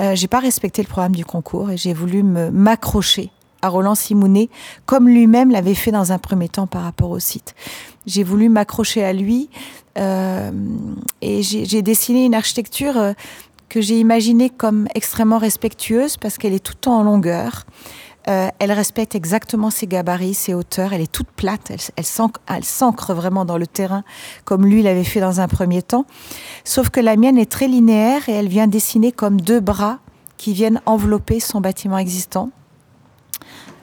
Euh, 0.00 0.14
j'ai 0.14 0.28
pas 0.28 0.38
respecté 0.38 0.82
le 0.82 0.88
programme 0.88 1.16
du 1.16 1.24
concours 1.24 1.70
et 1.70 1.76
j'ai 1.76 1.92
voulu 1.92 2.22
m'accrocher 2.22 3.30
à 3.62 3.68
Roland 3.68 3.94
Simounet, 3.94 4.48
comme 4.86 5.08
lui-même 5.08 5.50
l'avait 5.50 5.74
fait 5.74 5.90
dans 5.90 6.12
un 6.12 6.18
premier 6.18 6.48
temps 6.48 6.66
par 6.66 6.82
rapport 6.82 7.10
au 7.10 7.18
site. 7.18 7.54
J'ai 8.06 8.22
voulu 8.22 8.48
m'accrocher 8.48 9.04
à 9.04 9.12
lui 9.12 9.50
euh, 9.98 10.50
et 11.20 11.42
j'ai 11.42 11.82
dessiné 11.82 12.24
une 12.24 12.34
architecture 12.34 12.96
euh, 12.96 13.12
que 13.68 13.80
j'ai 13.80 13.98
imaginée 13.98 14.50
comme 14.50 14.88
extrêmement 14.94 15.38
respectueuse 15.38 16.16
parce 16.16 16.38
qu'elle 16.38 16.54
est 16.54 16.64
tout 16.64 16.74
le 16.74 16.80
temps 16.80 16.98
en 16.98 17.02
longueur. 17.02 17.66
Euh, 18.28 18.48
elle 18.58 18.72
respecte 18.72 19.14
exactement 19.14 19.70
ses 19.70 19.86
gabarits, 19.86 20.34
ses 20.34 20.52
hauteurs. 20.52 20.92
Elle 20.92 21.00
est 21.00 21.10
toute 21.10 21.30
plate. 21.30 21.72
Elle, 21.96 22.04
s'ancre 22.64 23.14
vraiment 23.14 23.44
dans 23.44 23.56
le 23.56 23.66
terrain, 23.66 24.04
comme 24.44 24.66
lui 24.66 24.82
l'avait 24.82 25.04
fait 25.04 25.20
dans 25.20 25.40
un 25.40 25.48
premier 25.48 25.82
temps. 25.82 26.04
Sauf 26.64 26.90
que 26.90 27.00
la 27.00 27.16
mienne 27.16 27.38
est 27.38 27.50
très 27.50 27.68
linéaire 27.68 28.28
et 28.28 28.32
elle 28.32 28.48
vient 28.48 28.66
dessiner 28.66 29.12
comme 29.12 29.40
deux 29.40 29.60
bras 29.60 29.98
qui 30.36 30.52
viennent 30.52 30.80
envelopper 30.84 31.40
son 31.40 31.60
bâtiment 31.60 31.98
existant. 31.98 32.50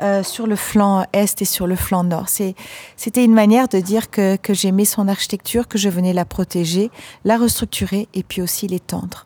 Euh, 0.01 0.23
sur 0.23 0.45
le 0.45 0.57
flanc 0.57 1.05
est 1.13 1.41
et 1.41 1.45
sur 1.45 1.67
le 1.67 1.77
flanc 1.77 2.03
nord. 2.03 2.27
C'était 2.27 3.23
une 3.23 3.33
manière 3.33 3.69
de 3.69 3.79
dire 3.79 4.11
que, 4.11 4.35
que 4.35 4.53
j'aimais 4.53 4.83
son 4.83 5.07
architecture, 5.07 5.69
que 5.69 5.77
je 5.77 5.87
venais 5.87 6.11
la 6.11 6.25
protéger, 6.25 6.91
la 7.23 7.37
restructurer 7.37 8.09
et 8.13 8.21
puis 8.21 8.41
aussi 8.41 8.67
l'étendre. 8.67 9.23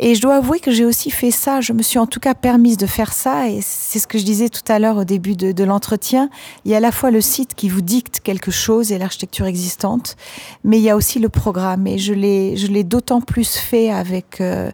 Et 0.00 0.14
je 0.14 0.20
dois 0.20 0.36
avouer 0.36 0.58
que 0.58 0.72
j'ai 0.72 0.84
aussi 0.84 1.10
fait 1.10 1.30
ça, 1.30 1.60
je 1.60 1.72
me 1.72 1.82
suis 1.82 1.98
en 1.98 2.06
tout 2.06 2.18
cas 2.18 2.34
permise 2.34 2.76
de 2.76 2.86
faire 2.86 3.12
ça, 3.12 3.48
et 3.48 3.60
c'est 3.62 4.00
ce 4.00 4.08
que 4.08 4.18
je 4.18 4.24
disais 4.24 4.48
tout 4.48 4.62
à 4.66 4.80
l'heure 4.80 4.96
au 4.96 5.04
début 5.04 5.36
de, 5.36 5.64
l'entretien, 5.64 6.30
il 6.64 6.72
y 6.72 6.74
a 6.74 6.78
à 6.78 6.80
la 6.80 6.90
fois 6.90 7.12
le 7.12 7.20
site 7.20 7.54
qui 7.54 7.68
vous 7.68 7.80
dicte 7.80 8.20
quelque 8.20 8.50
chose 8.50 8.90
et 8.90 8.98
l'architecture 8.98 9.46
existante, 9.46 10.16
mais 10.64 10.78
il 10.78 10.82
y 10.82 10.90
a 10.90 10.96
aussi 10.96 11.20
le 11.20 11.28
programme, 11.28 11.86
et 11.86 11.98
je 11.98 12.12
l'ai 12.12 12.84
d'autant 12.84 13.20
plus 13.20 13.56
fait 13.56 13.90
avec, 13.90 14.40
euh, 14.40 14.72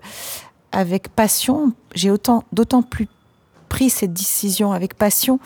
avec 0.72 1.08
passion, 1.10 1.72
j'ai 1.94 2.10
d'autant 2.10 2.82
plus 2.82 3.06
pris 3.68 3.90
cette 3.90 4.12
décision 4.12 4.72
avec 4.72 4.94
passion 4.94 5.38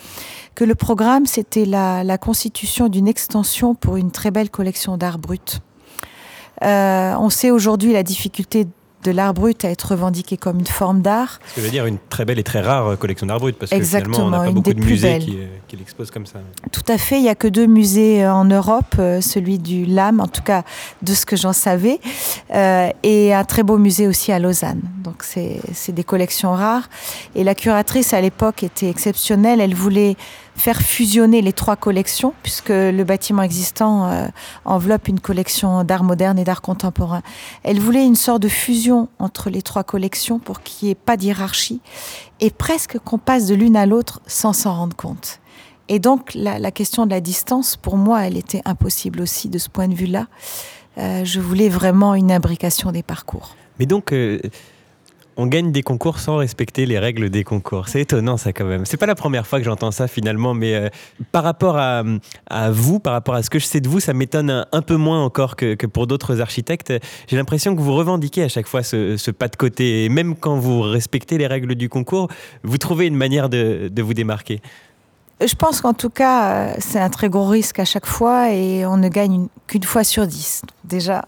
que 0.55 0.65
le 0.65 0.75
programme, 0.77 1.27
c'était 1.27 1.67
la, 1.67 2.05
la 2.05 2.17
constitution 2.17 2.89
d'une 2.89 3.09
extension 3.09 3.75
pour 3.75 3.97
une 3.97 4.13
très 4.13 4.31
belle 4.31 4.51
collection 4.51 4.97
d'art 4.97 5.19
brut. 5.19 5.61
Euh, 6.63 7.15
on 7.19 7.31
sait 7.31 7.51
aujourd'hui 7.51 7.93
la 7.93 8.03
difficulté 8.03 8.67
de 9.05 9.11
l'art 9.11 9.35
brut 9.35 9.65
à 9.65 9.71
être 9.71 9.93
revendiqué 9.93 10.37
comme 10.37 10.59
une 10.59 10.67
forme 10.67 11.03
d'art. 11.03 11.39
Ce 11.51 11.57
que 11.57 11.61
veut 11.61 11.71
dire 11.71 11.87
une 11.87 11.99
très 12.09 12.25
belle 12.25 12.39
et 12.39 12.43
très 12.43 12.61
rare 12.61 12.99
collection 12.99 13.27
d'art 13.27 13.39
brut, 13.39 13.57
parce 13.57 13.71
que 13.71 13.83
finalement, 13.83 14.19
on 14.21 14.31
n'a 14.31 14.41
pas 14.41 14.51
beaucoup 14.51 14.73
de 14.73 14.81
musées 14.81 15.19
qui, 15.19 15.37
euh, 15.39 15.47
qui 15.69 15.77
l'exposent 15.77 16.11
comme 16.11 16.27
ça. 16.27 16.41
Tout 16.73 16.85
à 16.89 16.99
fait, 16.99 17.17
il 17.17 17.23
n'y 17.23 17.29
a 17.29 17.35
que 17.35 17.49
deux 17.49 17.67
musées 17.67 18.25
euh, 18.25 18.33
en 18.33 18.45
Europe, 18.45 18.95
euh, 18.99 19.21
celui 19.21 19.59
du 19.59 19.85
LAM, 19.85 20.21
en 20.21 20.27
tout 20.27 20.43
cas 20.43 20.63
de 21.03 21.13
ce 21.13 21.27
que 21.27 21.37
j'en 21.37 21.53
savais, 21.53 22.01
et 23.03 23.35
un 23.35 23.45
très 23.45 23.63
beau 23.63 23.79
musée 23.79 24.09
aussi 24.09 24.33
à 24.33 24.39
Lausanne. 24.39 24.81
Donc 25.03 25.23
c'est 25.23 25.93
des 25.93 26.05
collections 26.05 26.53
rares. 26.53 26.89
Et 27.35 27.45
la 27.45 27.55
curatrice 27.55 28.15
à 28.15 28.21
l'époque 28.21 28.63
était 28.63 28.89
exceptionnelle, 28.89 29.61
elle 29.61 29.75
voulait 29.75 30.17
faire 30.57 30.81
fusionner 30.81 31.43
les 31.43 31.53
trois 31.53 31.77
collections, 31.77 32.35
puisque 32.43 32.69
le 32.69 33.03
bâtiment 33.03 33.43
existant 33.43 34.09
euh, 34.09 34.27
enveloppe 34.65 35.09
une 35.09 35.21
collection 35.21 35.85
d'art 35.85 36.05
moderne 36.05 36.39
et 36.39 36.45
d'art 36.45 36.63
contemporain. 36.63 37.23
Elle 37.63 37.81
voulait 37.81 38.05
une 38.05 38.15
sorte 38.15 38.43
de 38.43 38.49
fusion 38.49 39.09
entre 39.19 39.51
les 39.51 39.63
trois 39.63 39.85
collections 39.85 40.39
pour 40.39 40.63
qu'il 40.63 40.87
n'y 40.87 40.93
ait 40.93 40.97
pas 40.97 41.17
d'hierarchie 41.17 41.81
et 42.41 42.51
presque 42.51 42.99
qu'on 42.99 43.19
passe 43.19 43.47
de 43.47 43.55
l'une 43.55 43.77
à 43.77 43.87
l'autre 43.87 44.21
sans 44.27 44.53
s'en 44.53 44.75
rendre 44.75 44.97
compte. 44.97 45.41
Et 45.89 45.99
donc 45.99 46.33
la, 46.35 46.71
question 46.71 47.05
de 47.05 47.11
la 47.11 47.21
distance, 47.21 47.77
pour 47.77 47.97
moi, 47.97 48.27
elle 48.27 48.37
était 48.37 48.63
impossible 48.65 49.21
aussi 49.21 49.49
de 49.49 49.59
ce 49.59 49.69
point 49.69 49.89
de 49.89 49.95
vue-là. 49.95 50.27
Euh, 50.97 51.25
je 51.25 51.41
voulais 51.41 51.69
vraiment 51.69 52.15
une 52.15 52.33
imbrication 52.33 52.93
des 52.93 53.03
parcours. 53.03 53.57
Mais 53.79 53.87
donc, 53.87 54.13
euh, 54.13 54.39
on 55.37 55.47
gagne 55.47 55.73
des 55.73 55.83
concours 55.83 56.19
sans 56.19 56.37
respecter 56.37 56.87
les 56.87 56.99
règles 56.99 57.31
des 57.31 57.45
concours. 57.45 57.89
C'est 57.89 58.01
étonnant 58.01 58.37
ça 58.37 58.53
quand 58.53 58.65
même. 58.65 58.85
C'est 58.85 58.97
pas 58.97 59.07
la 59.07 59.15
première 59.15 59.47
fois 59.47 59.59
que 59.59 59.65
j'entends 59.65 59.91
ça 59.91 60.09
finalement, 60.09 60.55
mais 60.55 60.75
euh, 60.75 60.89
par 61.33 61.43
rapport 61.43 61.77
à, 61.77 62.03
vous, 62.71 63.01
par 63.01 63.13
rapport 63.13 63.35
à 63.35 63.43
ce 63.43 63.51
que 63.51 63.59
je 63.59 63.67
sais 63.67 63.81
de 63.81 63.89
vous, 63.89 64.01
ça 64.01 64.13
m'étonne 64.13 64.67
un, 64.71 64.83
peu 64.83 64.97
moins 64.97 65.25
encore 65.25 65.57
que, 65.57 65.87
pour 65.87 66.07
d'autres 66.07 66.41
architectes. 66.41 66.93
J'ai 67.27 67.37
l'impression 67.37 67.75
que 67.75 67.81
vous 67.81 67.95
revendiquez 67.95 68.43
à 68.43 68.49
chaque 68.49 68.67
fois 68.67 68.83
ce, 68.83 69.31
pas 69.31 69.49
de 69.49 69.57
côté, 69.57 70.05
et 70.05 70.09
même 70.09 70.37
quand 70.37 70.59
vous 70.59 70.83
respectez 70.83 71.39
les 71.39 71.47
règles 71.47 71.75
du 71.75 71.89
concours, 71.89 72.29
vous 72.63 72.79
trouvez 72.79 73.07
une 73.07 73.17
manière 73.17 73.49
de, 73.49 73.91
vous 74.03 74.15
démarquer. 74.15 74.61
Je 75.45 75.55
pense 75.55 75.81
qu'en 75.81 75.95
tout 75.95 76.11
cas, 76.11 76.45
euh, 76.45 76.75
c'est 76.79 77.01
un 77.01 77.11
très 77.11 77.29
gros 77.29 77.47
risque 77.47 77.81
à 77.81 77.85
chaque 77.85 78.07
fois 78.07 78.53
et 78.53 78.87
on 78.87 78.97
ne 78.97 79.09
gagne 79.09 79.49
qu'une 79.67 79.83
fois 79.83 80.05
sur 80.05 80.27
dix. 80.27 80.63
Déjà, 80.85 81.25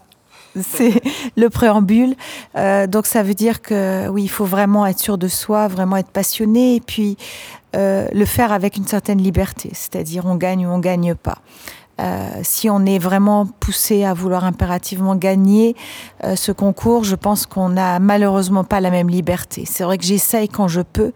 c'est 0.61 1.01
le 1.35 1.49
préambule. 1.49 2.15
Euh, 2.55 2.87
donc 2.87 3.05
ça 3.05 3.23
veut 3.23 3.33
dire 3.33 3.61
que 3.61 4.07
oui, 4.09 4.23
il 4.23 4.29
faut 4.29 4.45
vraiment 4.45 4.85
être 4.85 4.99
sûr 4.99 5.17
de 5.17 5.27
soi, 5.27 5.67
vraiment 5.67 5.97
être 5.97 6.11
passionné 6.11 6.75
et 6.75 6.81
puis 6.81 7.17
euh, 7.75 8.07
le 8.13 8.25
faire 8.25 8.51
avec 8.51 8.77
une 8.77 8.87
certaine 8.87 9.21
liberté, 9.21 9.69
c'est-à-dire 9.73 10.25
on 10.25 10.35
gagne 10.35 10.65
ou 10.65 10.69
on 10.69 10.79
gagne 10.79 11.15
pas. 11.15 11.39
Euh, 11.99 12.29
si 12.43 12.69
on 12.69 12.85
est 12.85 12.99
vraiment 12.99 13.47
poussé 13.59 14.03
à 14.03 14.13
vouloir 14.13 14.45
impérativement 14.45 15.15
gagner 15.15 15.75
ce 16.35 16.51
concours, 16.51 17.03
je 17.03 17.15
pense 17.15 17.47
qu'on 17.47 17.69
n'a 17.69 17.97
malheureusement 17.99 18.63
pas 18.63 18.81
la 18.81 18.91
même 18.91 19.09
liberté. 19.09 19.63
C'est 19.65 19.83
vrai 19.83 19.97
que 19.97 20.05
j'essaye 20.05 20.47
quand 20.47 20.67
je 20.67 20.81
peux 20.81 21.11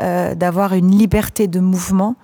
d'avoir 0.00 0.74
une 0.74 0.90
liberté 0.90 1.46
de 1.46 1.60
mouvement 1.60 2.16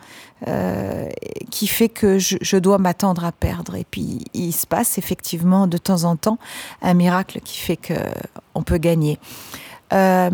euh, 0.49 1.09
qui 1.51 1.67
fait 1.67 1.89
que 1.89 2.19
je, 2.19 2.57
dois 2.57 2.79
m'attendre 2.79 3.25
à 3.25 3.33
perdre. 3.33 3.77
Et 3.77 3.87
puis 3.89 4.25
il 4.35 4.53
se 4.53 4.67
passe 4.67 4.99
effectivement 4.99 5.67
de 5.67 5.79
temps 5.79 6.05
en 6.05 6.17
temps 6.17 6.39
un 6.81 6.95
miracle 6.95 7.41
qui 7.45 7.59
fait 7.59 7.77
que 7.77 7.95
on 8.55 8.63
peut 8.63 8.79
gagner. 8.79 9.19
Euh, 9.93 10.31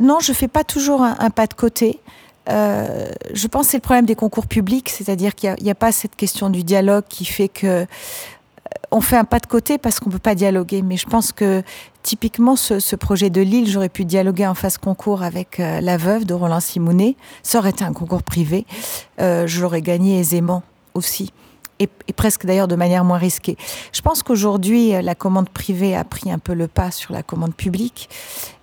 non, 0.00 0.18
je 0.20 0.32
fais 0.32 0.48
pas 0.48 0.64
toujours 0.64 1.02
un, 1.02 1.30
pas 1.30 1.46
de 1.46 1.54
côté. 1.54 2.00
Euh, 2.48 3.10
je 3.32 3.46
pense 3.46 3.66
que 3.66 3.72
c'est 3.72 3.76
le 3.76 3.82
problème 3.82 4.06
des 4.06 4.16
concours 4.16 4.46
publics, 4.46 4.88
c'est-à-dire 4.88 5.34
qu'il 5.34 5.54
n'y 5.60 5.68
a, 5.68 5.72
a, 5.72 5.74
pas 5.76 5.92
cette 5.92 6.16
question 6.16 6.50
du 6.50 6.64
dialogue 6.64 7.04
qui 7.08 7.26
fait 7.26 7.48
que 7.48 7.86
on 8.90 9.00
fait 9.00 9.16
un 9.16 9.24
pas 9.24 9.38
de 9.38 9.46
côté 9.46 9.78
parce 9.78 10.00
qu'on 10.00 10.10
peut 10.10 10.18
pas 10.18 10.34
dialoguer. 10.34 10.82
Mais 10.82 10.96
je 10.96 11.06
pense 11.06 11.32
que 11.32 11.62
typiquement 12.02 12.56
ce, 12.56 12.96
projet 12.96 13.30
de 13.30 13.40
Lille, 13.40 13.68
j'aurais 13.68 13.88
pu 13.88 14.04
dialoguer 14.04 14.46
en 14.46 14.54
face 14.54 14.78
concours 14.78 15.22
avec 15.22 15.60
euh, 15.60 15.80
la 15.80 15.96
veuve 15.96 16.24
de 16.24 16.34
Roland 16.34 16.60
Simounet. 16.60 17.16
Ça 17.42 17.58
aurait 17.58 17.70
été 17.70 17.84
un 17.84 17.92
concours 17.92 18.22
privé. 18.22 18.66
Euh, 19.20 19.46
je 19.46 19.60
l'aurais 19.60 19.82
gagné 19.82 20.18
aisément 20.18 20.62
aussi. 20.94 21.32
Et, 21.78 21.88
presque 22.14 22.44
d'ailleurs 22.44 22.68
de 22.68 22.76
manière 22.76 23.04
moins 23.04 23.16
risquée. 23.16 23.56
Je 23.92 24.02
pense 24.02 24.22
qu'aujourd'hui, 24.22 24.90
la 25.00 25.14
commande 25.14 25.48
privée 25.48 25.96
a 25.96 26.04
pris 26.04 26.30
un 26.30 26.38
peu 26.38 26.52
le 26.52 26.68
pas 26.68 26.90
sur 26.90 27.14
la 27.14 27.22
commande 27.22 27.54
publique. 27.54 28.10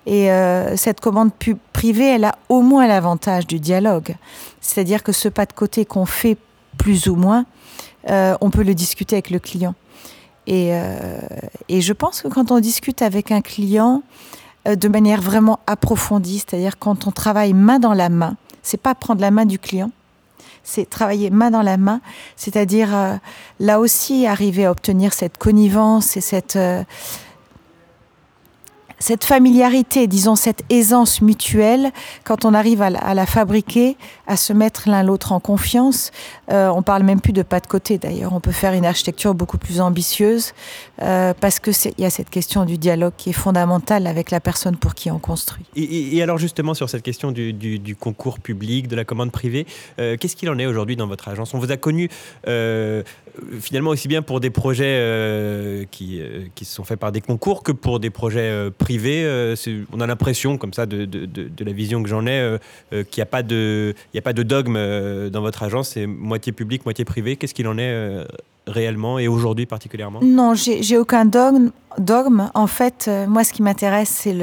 Et 0.05 0.31
euh, 0.31 0.77
cette 0.77 1.01
commande 1.01 1.31
privée, 1.73 2.05
elle 2.05 2.25
a 2.25 2.35
au 2.47 2.61
moins 2.61 2.85
l'avantage 2.85 3.47
du 3.47 3.59
dialogue. 3.59 4.15
C'est-à-dire 4.61 5.01
que 5.01 5.11
ce 5.11 5.29
pas 5.29 5.47
de 5.47 5.53
côté 5.53 5.83
qu'on 5.83 6.05
fait 6.05 6.37
plus 6.78 7.07
ou 7.07 7.15
moins, 7.15 7.45
euh, 8.09 8.36
on 8.41 8.49
peut 8.49 8.63
le 8.63 8.73
discuter 8.73 9.15
avec 9.15 9.30
le 9.30 9.39
client. 9.39 9.75
Et, 10.45 10.69
euh, 10.71 11.19
et, 11.67 11.82
je 11.82 11.91
pense 11.91 12.21
que 12.21 12.30
quand 12.30 12.51
on 12.51 12.59
discute 12.59 13.01
avec 13.01 13.32
un 13.32 13.41
client 13.41 14.01
euh, 14.67 14.75
de 14.75 14.88
manière 14.88 15.21
vraiment 15.21 15.59
approfondie, 15.67 16.39
c'est-à-dire 16.39 16.80
quand 16.80 17.05
on 17.05 17.11
travaille 17.11 17.53
main 17.53 17.80
dans 17.80 17.93
la 17.93 18.07
main, 18.07 18.38
c'est 18.63 18.82
pas 18.82 18.95
prendre 18.95 19.19
la 19.19 19.32
main 19.32 19.45
du 19.45 19.59
client, 19.59 19.91
c'est 20.63 20.89
travailler 20.89 21.30
main 21.30 21.51
dans 21.51 21.61
la 21.61 21.75
main, 21.78 21.99
c'est-à-dire 22.38 22.89
là 23.59 23.80
aussi 23.80 24.28
arriver 24.28 24.65
à 24.65 24.71
obtenir 24.71 25.13
cette 25.13 25.38
connivence 25.38 26.17
et 26.17 26.21
cette 26.21 26.57
cette 28.99 29.23
familiarité, 29.23 30.07
disons 30.07 30.35
cette 30.35 30.63
aisance 30.69 31.21
mutuelle, 31.21 31.91
quand 32.23 32.45
on 32.45 32.53
arrive 32.53 32.81
à 32.81 32.89
la, 32.89 33.25
fabriquer, 33.25 33.97
à 34.27 34.37
se 34.37 34.53
mettre 34.53 34.89
l'un 34.89 35.03
l'autre 35.03 35.31
en 35.31 35.39
confiance, 35.39 36.11
euh, 36.51 36.69
on 36.69 36.81
parle 36.81 37.03
même 37.03 37.21
plus 37.21 37.33
de 37.33 37.43
pas 37.43 37.59
de 37.59 37.67
côté 37.67 37.97
d'ailleurs, 37.97 38.33
on 38.33 38.39
peut 38.39 38.51
faire 38.51 38.73
une 38.73 38.85
architecture 38.85 39.33
beaucoup 39.33 39.57
plus 39.57 39.81
ambitieuse 39.81 40.53
euh, 41.01 41.33
parce 41.39 41.59
que 41.59 41.71
il 41.97 42.03
y 42.03 42.05
a 42.05 42.09
cette 42.09 42.29
question 42.29 42.65
du 42.65 42.77
dialogue 42.77 43.13
qui 43.17 43.29
est 43.29 43.33
fondamentale 43.33 44.07
avec 44.07 44.31
la 44.31 44.39
personne 44.39 44.75
pour 44.75 44.95
qui 44.95 45.11
on 45.11 45.19
construit. 45.19 45.65
Et, 45.75 46.21
alors 46.21 46.37
justement 46.37 46.73
sur 46.73 46.89
cette 46.89 47.03
question 47.03 47.31
du 47.31 47.95
concours 47.99 48.39
public, 48.39 48.87
de 48.87 48.95
la 48.95 49.05
commande 49.05 49.31
privée, 49.31 49.65
euh, 49.99 50.17
qu'est-ce 50.17 50.35
qu'il 50.35 50.49
en 50.49 50.59
est 50.59 50.65
aujourd'hui 50.65 50.95
dans 50.95 51.07
votre 51.07 51.27
agence? 51.27 51.53
On 51.53 51.59
vous 51.59 51.71
a 51.71 51.77
connu 51.77 52.09
euh, 52.47 53.03
finalement 53.59 53.91
aussi 53.91 54.07
bien 54.07 54.21
pour 54.21 54.39
des 54.39 54.49
projets 54.49 54.97
euh, 54.99 55.85
qui, 55.91 56.21
euh, 56.21 56.45
sont 56.63 56.83
faits 56.83 56.99
par 56.99 57.11
des 57.11 57.21
concours 57.21 57.63
que 57.63 57.71
pour 57.71 57.99
des 57.99 58.09
projets 58.09 58.69
privés 58.77 58.88
privé, 58.88 59.23
euh, 59.25 59.55
on 59.91 59.99
a 59.99 60.07
l'impression, 60.07 60.57
comme 60.57 60.71
ça, 60.71 60.85
de, 60.85 61.07
la 61.59 61.71
vision 61.73 62.01
que 62.01 62.09
j'en 62.09 62.25
ai, 62.25 62.39
euh, 62.39 62.57
euh, 62.93 63.03
qu'il 63.03 63.19
n'y 63.19 63.23
a, 63.23 63.25
pas 63.25 63.43
de, 63.43 64.43
dogme 64.43 65.29
dans 65.29 65.41
votre 65.41 65.63
agence, 65.63 65.89
c'est 65.89 66.07
moitié 66.07 66.53
public, 66.53 66.85
moitié 66.85 67.03
privé. 67.03 67.35
Qu'est-ce 67.35 67.53
qu'il 67.53 67.67
en 67.67 67.77
est 67.77 68.25
réellement 68.67 69.17
et 69.19 69.27
aujourd'hui 69.27 69.65
particulièrement? 69.65 70.19
Non, 70.21 70.53
j'ai 70.53 70.97
aucun 70.97 71.25
dogme. 71.25 71.71
dogme. 71.97 72.49
En 72.53 72.67
fait, 72.67 73.05
euh, 73.07 73.25
moi, 73.27 73.43
ce 73.43 73.53
qui 73.53 73.63
m'intéresse, 73.63 74.09
c'est 74.09 74.35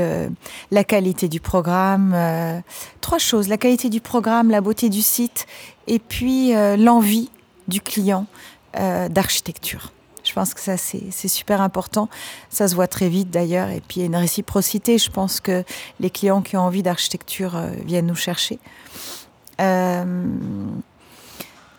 la 0.71 0.85
qualité 0.85 1.29
du 1.29 1.41
programme. 1.41 2.13
Euh, 2.15 2.61
trois 3.01 3.19
choses 3.19 3.49
la 3.49 3.59
qualité 3.59 3.89
du 3.89 4.01
programme, 4.01 4.51
la 4.51 4.61
beauté 4.61 4.89
du 4.89 5.03
site, 5.03 5.47
et 5.87 5.99
puis 5.99 6.55
euh, 6.55 6.77
l'envie 6.77 7.31
du 7.69 7.81
client 7.81 8.27
d'architecture. 8.75 9.93
Je 10.25 10.33
pense 10.33 10.55
que 10.55 10.61
ça, 10.61 10.77
c'est 10.77 11.29
super 11.29 11.61
important. 11.61 12.09
Ça 12.49 12.67
se 12.67 12.75
voit 12.75 12.87
très 12.87 13.09
vite 13.09 13.31
d'ailleurs. 13.31 13.69
Et 13.69 13.81
puis, 13.81 13.97
il 13.97 14.01
y 14.01 14.03
a 14.05 14.07
une 14.07 14.17
réciprocité. 14.17 14.97
Je 14.99 15.11
pense 15.11 15.41
que 15.41 15.65
les 16.01 16.11
clients 16.11 16.41
qui 16.41 16.57
ont 16.57 16.63
envie 16.63 16.83
d'architecture 16.83 17.61
viennent 17.85 18.07
nous 18.07 18.15
chercher. 18.15 18.59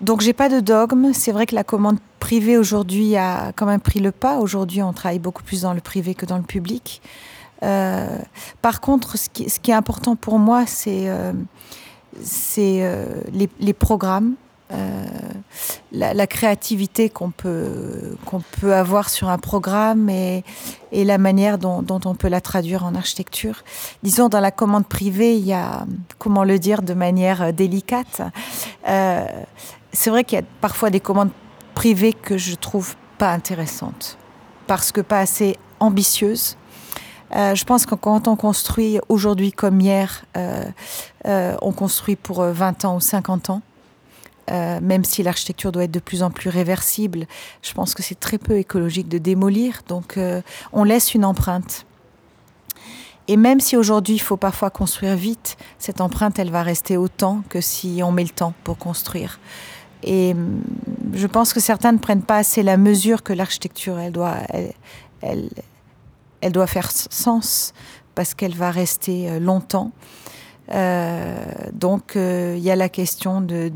Donc 0.01 0.21
j'ai 0.21 0.33
pas 0.33 0.49
de 0.49 0.59
dogme. 0.59 1.13
C'est 1.13 1.31
vrai 1.31 1.45
que 1.45 1.55
la 1.55 1.63
commande 1.63 1.97
privée 2.19 2.57
aujourd'hui 2.57 3.15
a 3.15 3.51
quand 3.55 3.65
même 3.65 3.79
pris 3.79 3.99
le 3.99 4.11
pas. 4.11 4.37
Aujourd'hui, 4.37 4.81
on 4.81 4.93
travaille 4.93 5.19
beaucoup 5.19 5.43
plus 5.43 5.61
dans 5.61 5.73
le 5.73 5.81
privé 5.81 6.15
que 6.15 6.25
dans 6.25 6.37
le 6.37 6.43
public. 6.43 7.01
Euh, 7.63 8.17
par 8.61 8.81
contre, 8.81 9.17
ce 9.17 9.29
qui, 9.29 9.43
est 9.43 9.73
important 9.73 10.15
pour 10.15 10.37
moi, 10.37 10.65
c'est 10.65 11.09
euh, 11.09 11.33
euh, 12.57 13.21
les, 13.59 13.73
programmes, 13.73 14.35
la, 15.91 16.27
créativité 16.27 17.09
qu'on 17.09 17.31
peut, 17.31 18.17
qu'on 18.25 18.41
peut 18.59 18.73
avoir 18.73 19.09
sur 19.09 19.29
un 19.29 19.37
programme 19.37 20.09
et, 20.09 20.43
la 20.91 21.17
manière 21.17 21.57
dont, 21.57 21.85
on 21.89 22.15
peut 22.15 22.29
la 22.29 22.41
traduire 22.41 22.83
en 22.85 22.95
architecture. 22.95 23.63
Disons, 24.03 24.27
dans 24.27 24.39
la 24.39 24.51
commande 24.51 24.87
privée, 24.87 25.37
il 25.37 25.45
y 25.45 25.53
a, 25.53 25.85
comment 26.19 26.43
le 26.43 26.59
dire 26.59 26.81
de 26.81 26.93
manière 26.93 27.53
délicate, 27.53 28.21
c'est 28.83 30.09
vrai 30.09 30.23
qu'il 30.23 30.39
y 30.39 30.41
a 30.41 30.45
parfois 30.61 30.89
des 30.89 30.99
commandes 30.99 31.31
privées 31.75 32.13
que 32.13 32.37
je 32.37 32.55
trouve 32.55 32.95
pas 33.17 33.31
intéressantes 33.31 34.17
parce 34.67 34.91
que 34.91 35.01
pas 35.01 35.19
assez 35.19 35.57
ambitieuses. 35.79 36.57
Euh, 37.35 37.55
je 37.55 37.65
pense 37.65 37.85
que 37.85 37.95
quand 37.95 38.27
on 38.27 38.35
construit 38.35 38.99
aujourd'hui 39.09 39.51
comme 39.51 39.81
hier, 39.81 40.25
euh, 40.37 40.63
euh, 41.27 41.55
on 41.61 41.71
construit 41.71 42.15
pour 42.15 42.43
20 42.43 42.85
ans 42.85 42.95
ou 42.95 42.99
50 42.99 43.49
ans. 43.49 43.61
Même 44.49 45.03
si 45.03 45.23
l'architecture 45.23 45.71
doit 45.71 45.85
être 45.85 45.91
de 45.91 45.99
plus 45.99 46.23
en 46.23 46.31
plus 46.31 46.49
réversible, 46.49 47.25
je 47.61 47.73
pense 47.73 47.93
que 47.93 48.03
c'est 48.03 48.19
très 48.19 48.37
peu 48.37 48.57
écologique 48.57 49.07
de 49.07 49.17
démolir. 49.17 49.81
Donc, 49.87 50.19
on 50.73 50.83
laisse 50.83 51.13
une 51.13 51.25
empreinte. 51.25 51.85
Et 53.27 53.37
même 53.37 53.59
si 53.59 53.75
aujourd'hui 53.75 54.15
il 54.15 54.19
faut 54.19 54.37
parfois 54.37 54.69
construire 54.69 55.15
vite, 55.15 55.57
cette 55.79 55.99
empreinte, 55.99 56.37
elle 56.37 56.51
va 56.51 56.61
rester 56.61 56.95
autant 56.97 57.43
que 57.49 57.59
si 57.59 58.01
on 58.03 58.11
met 58.11 58.23
le 58.23 58.29
temps 58.29 58.53
pour 58.63 58.77
construire. 58.77 59.39
Et 60.03 60.33
hum, 60.33 60.61
je 61.13 61.27
pense 61.27 61.53
que 61.53 61.59
certains 61.59 61.91
ne 61.91 61.97
prennent 61.97 62.21
pas 62.21 62.37
assez 62.37 62.61
la 62.61 62.77
mesure 62.77 63.23
que 63.23 63.33
l'architecture, 63.33 63.97
elle 63.97 64.11
doit, 64.11 64.37
elle, 65.21 65.49
elle, 66.41 66.51
doit 66.51 66.67
faire 66.67 66.91
sens 66.91 67.73
parce 68.13 68.33
qu'elle 68.33 68.55
va 68.55 68.69
rester 68.69 69.29
euh, 69.29 69.39
longtemps. 69.39 69.91
Euh, 70.71 71.35
donc 71.73 72.15
euh, 72.15 72.55
il 72.57 72.63
y 72.63 72.71
a 72.71 72.75
la 72.75 72.89
question 72.89 73.41
de, 73.41 73.71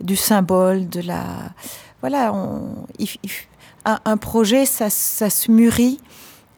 du 0.00 0.16
symbole, 0.16 0.88
de 0.88 1.00
la 1.00 1.24
voilà, 2.02 2.32
un, 3.84 4.16
projet 4.16 4.66
ça, 4.66 4.90
se 4.90 5.50
mûrit. 5.50 5.98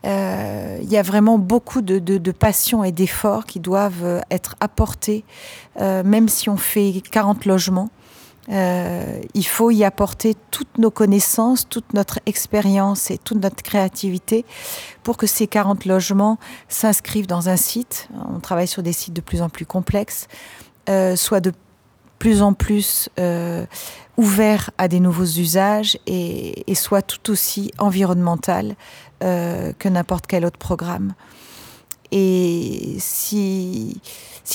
Il 0.05 0.91
y 0.91 0.97
a 0.97 1.03
vraiment 1.03 1.39
beaucoup 1.39 1.83
de 1.83 2.33
passion 2.33 2.85
et 2.85 2.93
d'efforts 2.93 3.45
qui 3.45 3.61
doivent 3.61 4.23
être 4.31 4.57
apportés, 4.61 5.25
même 5.79 6.29
si 6.29 6.49
on 6.51 6.57
fait 6.57 7.03
40 7.11 7.45
logements. 7.45 7.91
Euh, 8.51 9.21
il 9.35 9.47
faut 9.47 9.71
y 9.71 9.85
apporter 9.85 10.35
toutes 10.51 10.79
nos 10.79 10.91
connaissances, 10.91 11.69
toute 11.69 11.93
notre 11.93 12.19
expérience 12.27 13.11
et 13.11 13.19
toute 13.19 13.43
notre 13.43 13.63
créativité 13.63 14.45
pour 15.03 15.17
que 15.17 15.27
ces 15.27 15.47
40 15.47 15.85
logements 15.85 16.39
s'inscrivent 16.69 17.27
dans 17.27 17.49
un 17.49 17.57
site. 17.57 18.09
On 18.35 18.41
travaille 18.41 18.69
sur 18.69 18.83
des 18.83 18.93
sites 18.93 19.15
de 19.15 19.21
plus 19.21 19.43
en 19.43 19.49
plus 19.49 19.67
complexes, 19.67 20.29
euh, 20.89 21.15
soit 21.15 21.41
de 21.41 21.53
plus 22.19 22.43
en 22.43 22.53
plus 22.53 23.09
euh, 23.21 23.67
ouverts 24.17 24.71
à 24.79 24.89
des 24.89 24.99
nouveaux 24.99 25.25
usages 25.25 25.99
et, 26.07 26.71
et 26.71 26.75
soit 26.75 27.03
tout 27.03 27.31
aussi 27.31 27.71
environnemental 27.79 28.77
que 29.21 29.89
n'importe 29.89 30.29
quel 30.29 30.45
autre 30.45 30.61
programme. 30.61 31.13
Et 32.11 32.97
si, 32.99 34.01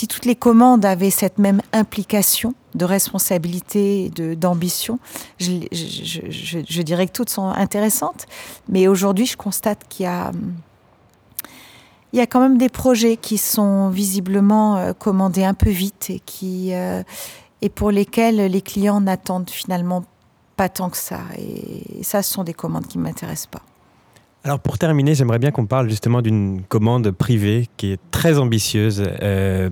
toutes 0.08 0.24
les 0.24 0.34
commandes 0.34 0.84
avaient 0.84 1.10
cette 1.10 1.38
même 1.38 1.60
implication 1.72 2.54
de 2.74 2.84
responsabilité, 2.84 4.10
d'ambition, 4.10 4.98
je, 5.38 5.52
je, 5.70 6.58
je, 6.68 6.82
dirais 6.82 7.06
que 7.06 7.12
toutes 7.12 7.30
sont 7.30 7.46
intéressantes. 7.46 8.26
Mais 8.68 8.88
aujourd'hui, 8.88 9.26
je 9.26 9.36
constate 9.36 9.86
qu'il 9.88 10.04
y 10.04 10.08
a, 10.08 10.32
il 12.12 12.18
y 12.18 12.20
a 12.20 12.26
quand 12.26 12.40
même 12.40 12.58
des 12.58 12.68
projets 12.68 13.16
qui 13.16 13.38
sont 13.38 13.88
visiblement 13.88 14.76
euh, 14.76 14.92
commandés 14.92 15.44
un 15.44 15.54
peu 15.54 15.70
vite 15.70 16.10
et, 16.10 16.20
qui, 16.20 16.74
euh, 16.74 17.02
et 17.62 17.68
pour 17.68 17.90
lesquels 17.90 18.36
les 18.36 18.62
clients 18.62 19.00
n'attendent 19.00 19.50
finalement 19.50 20.04
pas 20.56 20.68
tant 20.68 20.90
que 20.90 20.96
ça. 20.96 21.20
Et 21.38 22.02
ça, 22.02 22.22
ce 22.22 22.32
sont 22.32 22.44
des 22.44 22.54
commandes 22.54 22.86
qui 22.86 22.98
ne 22.98 23.04
m'intéressent 23.04 23.48
pas. 23.48 23.62
Alors 24.46 24.60
pour 24.60 24.76
terminer, 24.76 25.14
j'aimerais 25.14 25.38
bien 25.38 25.50
qu'on 25.50 25.64
parle 25.64 25.88
justement 25.88 26.20
d'une 26.20 26.60
commande 26.68 27.10
privée 27.12 27.66
qui 27.78 27.92
est 27.92 28.00
très 28.10 28.36
ambitieuse. 28.38 29.02
Euh, 29.22 29.70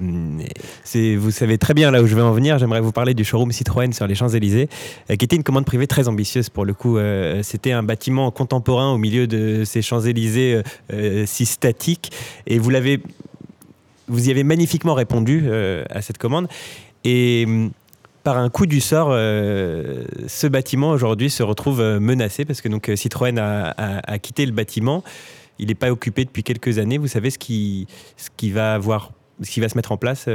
vous 1.18 1.30
savez 1.30 1.58
très 1.58 1.74
bien 1.74 1.90
là 1.90 2.02
où 2.02 2.06
je 2.06 2.14
vais 2.14 2.22
en 2.22 2.32
venir. 2.32 2.58
J'aimerais 2.58 2.80
vous 2.80 2.90
parler 2.90 3.12
du 3.12 3.22
showroom 3.22 3.52
Citroën 3.52 3.92
sur 3.92 4.06
les 4.06 4.14
Champs-Élysées, 4.14 4.70
euh, 5.10 5.16
qui 5.16 5.26
était 5.26 5.36
une 5.36 5.42
commande 5.42 5.66
privée 5.66 5.86
très 5.86 6.08
ambitieuse 6.08 6.48
pour 6.48 6.64
le 6.64 6.72
coup. 6.72 6.96
Euh, 6.96 7.42
c'était 7.42 7.72
un 7.72 7.82
bâtiment 7.82 8.30
contemporain 8.30 8.94
au 8.94 8.96
milieu 8.96 9.26
de 9.26 9.64
ces 9.66 9.82
Champs-Élysées 9.82 10.62
si 11.26 11.44
statiques. 11.44 12.10
Et 12.46 12.58
vous 12.58 12.72
vous 14.08 14.28
y 14.28 14.30
avez 14.30 14.42
magnifiquement 14.42 14.94
répondu 14.94 15.50
à 15.90 16.00
cette 16.00 16.16
commande. 16.16 16.48
Et 17.04 17.46
par 18.22 18.38
un 18.38 18.48
coup 18.50 18.66
du 18.66 18.80
sort, 18.80 19.08
euh, 19.10 20.04
ce 20.28 20.46
bâtiment 20.46 20.90
aujourd'hui 20.90 21.30
se 21.30 21.42
retrouve 21.42 21.80
euh, 21.80 22.00
menacé 22.00 22.44
parce 22.44 22.60
que 22.60 22.68
euh, 22.68 22.96
Citroën 22.96 23.38
a, 23.38 24.18
quitté 24.18 24.46
le 24.46 24.52
bâtiment. 24.52 25.02
Il 25.58 25.68
n'est 25.68 25.74
pas 25.74 25.90
occupé 25.90 26.24
depuis 26.24 26.42
quelques 26.42 26.78
années. 26.78 26.98
Vous 26.98 27.08
savez 27.08 27.30
ce 27.30 27.38
qui 27.38 27.86
va 28.50 28.78
se 28.80 29.76
mettre 29.76 29.92
en 29.92 29.96
place 29.96 30.28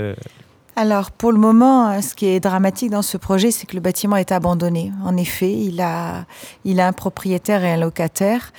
alors, 0.80 1.10
pour 1.10 1.32
le 1.32 1.40
moment, 1.40 2.00
ce 2.04 2.14
qui 2.14 2.28
est 2.28 2.40
dramatique 2.40 2.92
dans 2.92 3.02
ce 3.02 3.18
projet, 3.18 3.50
c'est 3.50 3.66
que 3.66 3.74
le 3.74 3.82
bâtiment 3.82 4.16
est 4.16 4.32
abandonné. 4.32 4.92
En 5.04 5.18
effet, 5.18 5.52
il 5.52 5.82
a, 5.82 6.28
il 6.66 6.80
a 6.80 6.88
un 6.88 6.94
propriétaire 6.94 7.64
et 7.64 7.72
un 7.72 7.78
locataire. 7.78 8.54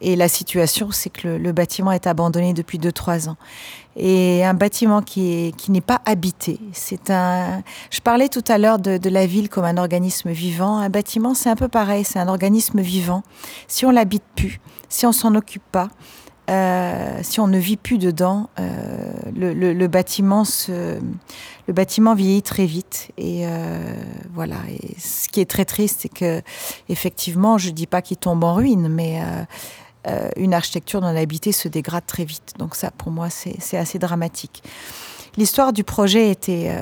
Et 0.00 0.16
la 0.16 0.28
situation, 0.28 0.90
c'est 0.90 1.10
que 1.10 1.28
le, 1.28 1.52
bâtiment 1.52 1.92
est 1.92 2.06
abandonné 2.06 2.54
depuis 2.54 2.78
2-3 2.78 3.28
ans 3.28 3.36
et 3.96 4.44
un 4.44 4.54
bâtiment 4.54 5.02
qui 5.02 5.32
est 5.32 5.56
qui 5.56 5.70
n'est 5.72 5.80
pas 5.80 6.00
habité. 6.06 6.58
C'est 6.72 7.10
un. 7.10 7.62
Je 7.90 8.00
parlais 8.00 8.28
tout 8.28 8.44
à 8.48 8.56
l'heure 8.56 8.78
de, 8.78 8.98
de, 8.98 9.10
la 9.10 9.26
ville 9.26 9.48
comme 9.48 9.64
un 9.64 9.76
organisme 9.76 10.30
vivant. 10.30 10.78
Un 10.78 10.88
bâtiment, 10.90 11.34
c'est 11.34 11.50
un 11.50 11.56
peu 11.56 11.68
pareil. 11.68 12.04
C'est 12.04 12.18
un 12.18 12.28
organisme 12.28 12.80
vivant. 12.80 13.22
Si 13.68 13.84
on 13.84 13.90
l'habite 13.90 14.22
plus, 14.36 14.60
si 14.88 15.06
on 15.06 15.12
s'en 15.12 15.34
occupe 15.34 15.64
pas, 15.72 15.88
euh, 16.50 17.20
si 17.22 17.38
on 17.38 17.46
ne 17.46 17.58
vit 17.58 17.76
plus 17.76 17.98
dedans, 17.98 18.50
euh, 18.58 19.12
le, 19.36 19.54
le, 19.54 19.72
le, 19.72 19.86
bâtiment 19.86 20.44
se, 20.44 20.98
le 21.68 21.72
bâtiment 21.72 22.14
vieillit 22.14 22.42
très 22.42 22.66
vite. 22.66 23.10
Et 23.16 23.46
euh, 23.46 23.94
voilà. 24.34 24.56
Et 24.68 24.98
ce 24.98 25.28
qui 25.28 25.40
est 25.40 25.48
très 25.48 25.64
triste, 25.64 26.00
c'est 26.00 26.08
que 26.08 26.42
effectivement, 26.88 27.56
je 27.56 27.70
dis 27.70 27.86
pas 27.86 28.02
qu'il 28.02 28.16
tombe 28.16 28.42
en 28.42 28.54
ruine, 28.54 28.88
mais 28.88 29.22
euh, 30.06 30.30
une 30.36 30.54
architecture 30.54 31.00
non 31.00 31.14
habitée 31.16 31.52
se 31.52 31.68
dégrade 31.68 32.06
très 32.06 32.24
vite. 32.24 32.54
Donc 32.58 32.74
ça, 32.74 32.90
pour 32.90 33.10
moi, 33.10 33.28
c'est 33.30 33.76
assez 33.76 33.98
dramatique. 33.98 34.62
L'histoire 35.36 35.72
du 35.72 35.84
projet 35.84 36.30
était, 36.30 36.74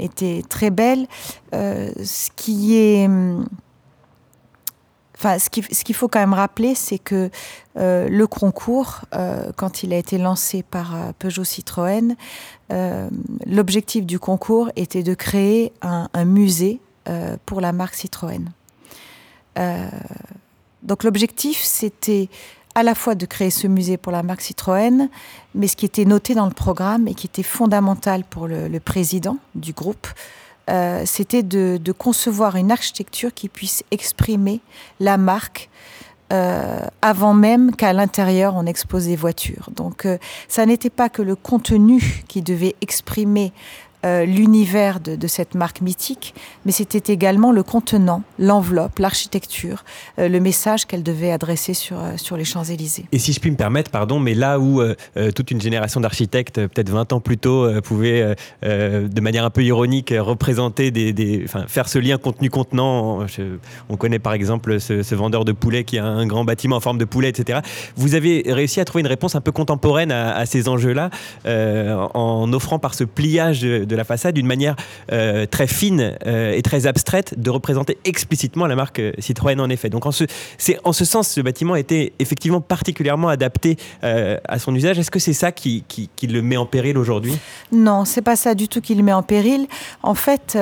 euh, 0.00 0.42
très 0.48 0.70
belle. 0.70 1.06
Euh, 1.54 1.90
ce 2.02 2.30
qui 2.34 2.76
est... 2.76 3.08
Enfin, 5.16 5.38
ce 5.38 5.48
qu'il 5.84 5.94
faut 5.94 6.08
quand 6.08 6.18
même 6.18 6.34
rappeler, 6.34 6.74
c'est 6.74 6.98
que 6.98 7.30
le 7.76 8.24
concours, 8.26 9.02
quand 9.56 9.82
il 9.82 9.94
a 9.94 9.96
été 9.96 10.18
lancé 10.18 10.62
par 10.62 11.14
Peugeot 11.18 11.44
Citroën, 11.44 12.16
l'objectif 13.46 14.04
du 14.04 14.18
concours 14.18 14.70
était 14.76 15.04
de 15.04 15.14
créer 15.14 15.72
un 15.80 16.24
musée 16.26 16.80
pour 17.46 17.62
la 17.62 17.72
marque 17.72 17.94
Citroën. 17.94 18.50
Donc 20.84 21.02
l'objectif, 21.02 21.60
c'était 21.62 22.28
à 22.74 22.82
la 22.82 22.94
fois 22.94 23.14
de 23.14 23.26
créer 23.26 23.50
ce 23.50 23.66
musée 23.66 23.96
pour 23.96 24.12
la 24.12 24.22
marque 24.22 24.40
Citroën, 24.40 25.08
mais 25.54 25.68
ce 25.68 25.76
qui 25.76 25.86
était 25.86 26.04
noté 26.04 26.34
dans 26.34 26.46
le 26.46 26.52
programme 26.52 27.08
et 27.08 27.14
qui 27.14 27.26
était 27.26 27.42
fondamental 27.44 28.24
pour 28.24 28.48
le, 28.48 28.78
président 28.80 29.38
du 29.54 29.72
groupe, 29.72 30.06
euh, 30.70 31.02
c'était 31.06 31.42
de, 31.42 31.92
concevoir 31.92 32.56
une 32.56 32.72
architecture 32.72 33.32
qui 33.32 33.48
puisse 33.48 33.84
exprimer 33.90 34.60
la 34.98 35.16
marque 35.16 35.70
euh, 36.32 36.80
avant 37.02 37.34
même 37.34 37.76
qu'à 37.76 37.92
l'intérieur 37.92 38.54
on 38.56 38.66
expose 38.66 39.04
des 39.04 39.14
voitures. 39.14 39.68
Donc 39.76 40.06
euh, 40.06 40.18
ça 40.48 40.66
n'était 40.66 40.90
pas 40.90 41.08
que 41.08 41.22
le 41.22 41.36
contenu 41.36 42.24
qui 42.28 42.42
devait 42.42 42.74
exprimer 42.80 43.52
euh, 44.04 44.26
l'univers 44.26 45.00
de, 45.00 45.26
cette 45.26 45.54
marque 45.54 45.80
mythique, 45.80 46.34
mais 46.66 46.72
c'était 46.72 47.12
également 47.12 47.52
le 47.52 47.62
contenant, 47.62 48.22
l'enveloppe, 48.38 48.98
l'architecture, 48.98 49.82
euh, 50.18 50.28
le 50.28 50.40
message 50.40 50.84
qu'elle 50.84 51.02
devait 51.02 51.32
adresser 51.32 51.72
sur, 51.72 51.98
euh, 51.98 52.16
sur 52.16 52.36
les 52.36 52.44
Champs-Élysées. 52.44 53.06
Et 53.12 53.18
si 53.18 53.32
je 53.32 53.40
puis 53.40 53.50
me 53.50 53.56
permettre, 53.56 53.90
pardon, 53.90 54.20
mais 54.20 54.34
là 54.34 54.58
où 54.58 54.82
toute 55.34 55.50
une 55.50 55.60
génération 55.60 56.00
d'architectes, 56.00 56.56
peut-être 56.56 56.90
20 56.90 57.12
ans 57.12 57.20
plus 57.20 57.38
tôt, 57.38 57.68
pouvait 57.82 58.34
de 58.62 59.20
manière 59.20 59.44
un 59.44 59.50
peu 59.50 59.62
ironique 59.62 60.12
représenter 60.16 60.90
des, 60.90 61.42
enfin, 61.44 61.64
faire 61.66 61.88
ce 61.88 61.98
lien 61.98 62.18
contenu-contenant, 62.18 63.26
on 63.88 63.96
connaît 63.96 64.18
par 64.18 64.32
exemple 64.32 64.80
ce, 64.80 65.14
vendeur 65.14 65.44
de 65.44 65.52
poulet 65.52 65.84
qui 65.84 65.98
a 65.98 66.04
un 66.04 66.26
grand 66.26 66.44
bâtiment 66.44 66.76
en 66.76 66.80
forme 66.80 66.98
de 66.98 67.04
poulet, 67.04 67.28
etc. 67.28 67.60
Vous 67.96 68.14
avez 68.14 68.44
réussi 68.46 68.80
à 68.80 68.84
trouver 68.84 69.00
une 69.00 69.08
réponse 69.08 69.34
un 69.34 69.40
peu 69.40 69.52
contemporaine 69.52 70.12
à, 70.12 70.44
ces 70.46 70.68
enjeux-là 70.68 71.10
en 71.46 72.52
offrant 72.52 72.78
par 72.78 72.94
ce 72.94 73.04
pliage 73.04 73.62
de, 73.62 73.93
la 73.94 74.04
façade 74.04 74.36
une 74.38 74.46
manière 74.46 74.76
euh, 75.12 75.46
très 75.46 75.66
fine 75.66 76.16
euh, 76.26 76.52
et 76.52 76.62
très 76.62 76.86
abstraite 76.86 77.38
de 77.38 77.50
représenter 77.50 77.98
explicitement 78.04 78.66
la 78.66 78.76
marque 78.76 79.00
euh, 79.00 79.12
Citroën 79.18 79.60
en 79.60 79.70
effet. 79.70 79.90
Donc 79.90 80.06
en 80.06 80.12
ce, 80.12 80.24
en 80.84 80.92
ce 80.92 81.04
sens, 81.04 81.28
ce 81.28 81.40
bâtiment 81.40 81.76
était 81.76 82.12
effectivement 82.18 82.60
particulièrement 82.60 83.28
adapté 83.28 83.76
à 84.02 84.58
son 84.58 84.74
usage. 84.74 84.98
Est-ce 84.98 85.10
que 85.10 85.18
c'est 85.18 85.32
ça 85.32 85.52
qui, 85.52 85.84
qui, 85.88 86.26
le 86.26 86.42
met 86.42 86.56
en 86.56 86.66
péril 86.66 86.98
aujourd'hui? 86.98 87.36
Non, 87.72 88.04
c'est 88.04 88.22
pas 88.22 88.36
ça 88.36 88.54
du 88.54 88.68
tout 88.68 88.80
qui 88.80 88.94
le 88.94 89.02
met 89.02 89.12
en 89.12 89.22
péril. 89.22 89.66
En 90.02 90.14
fait, 90.14 90.58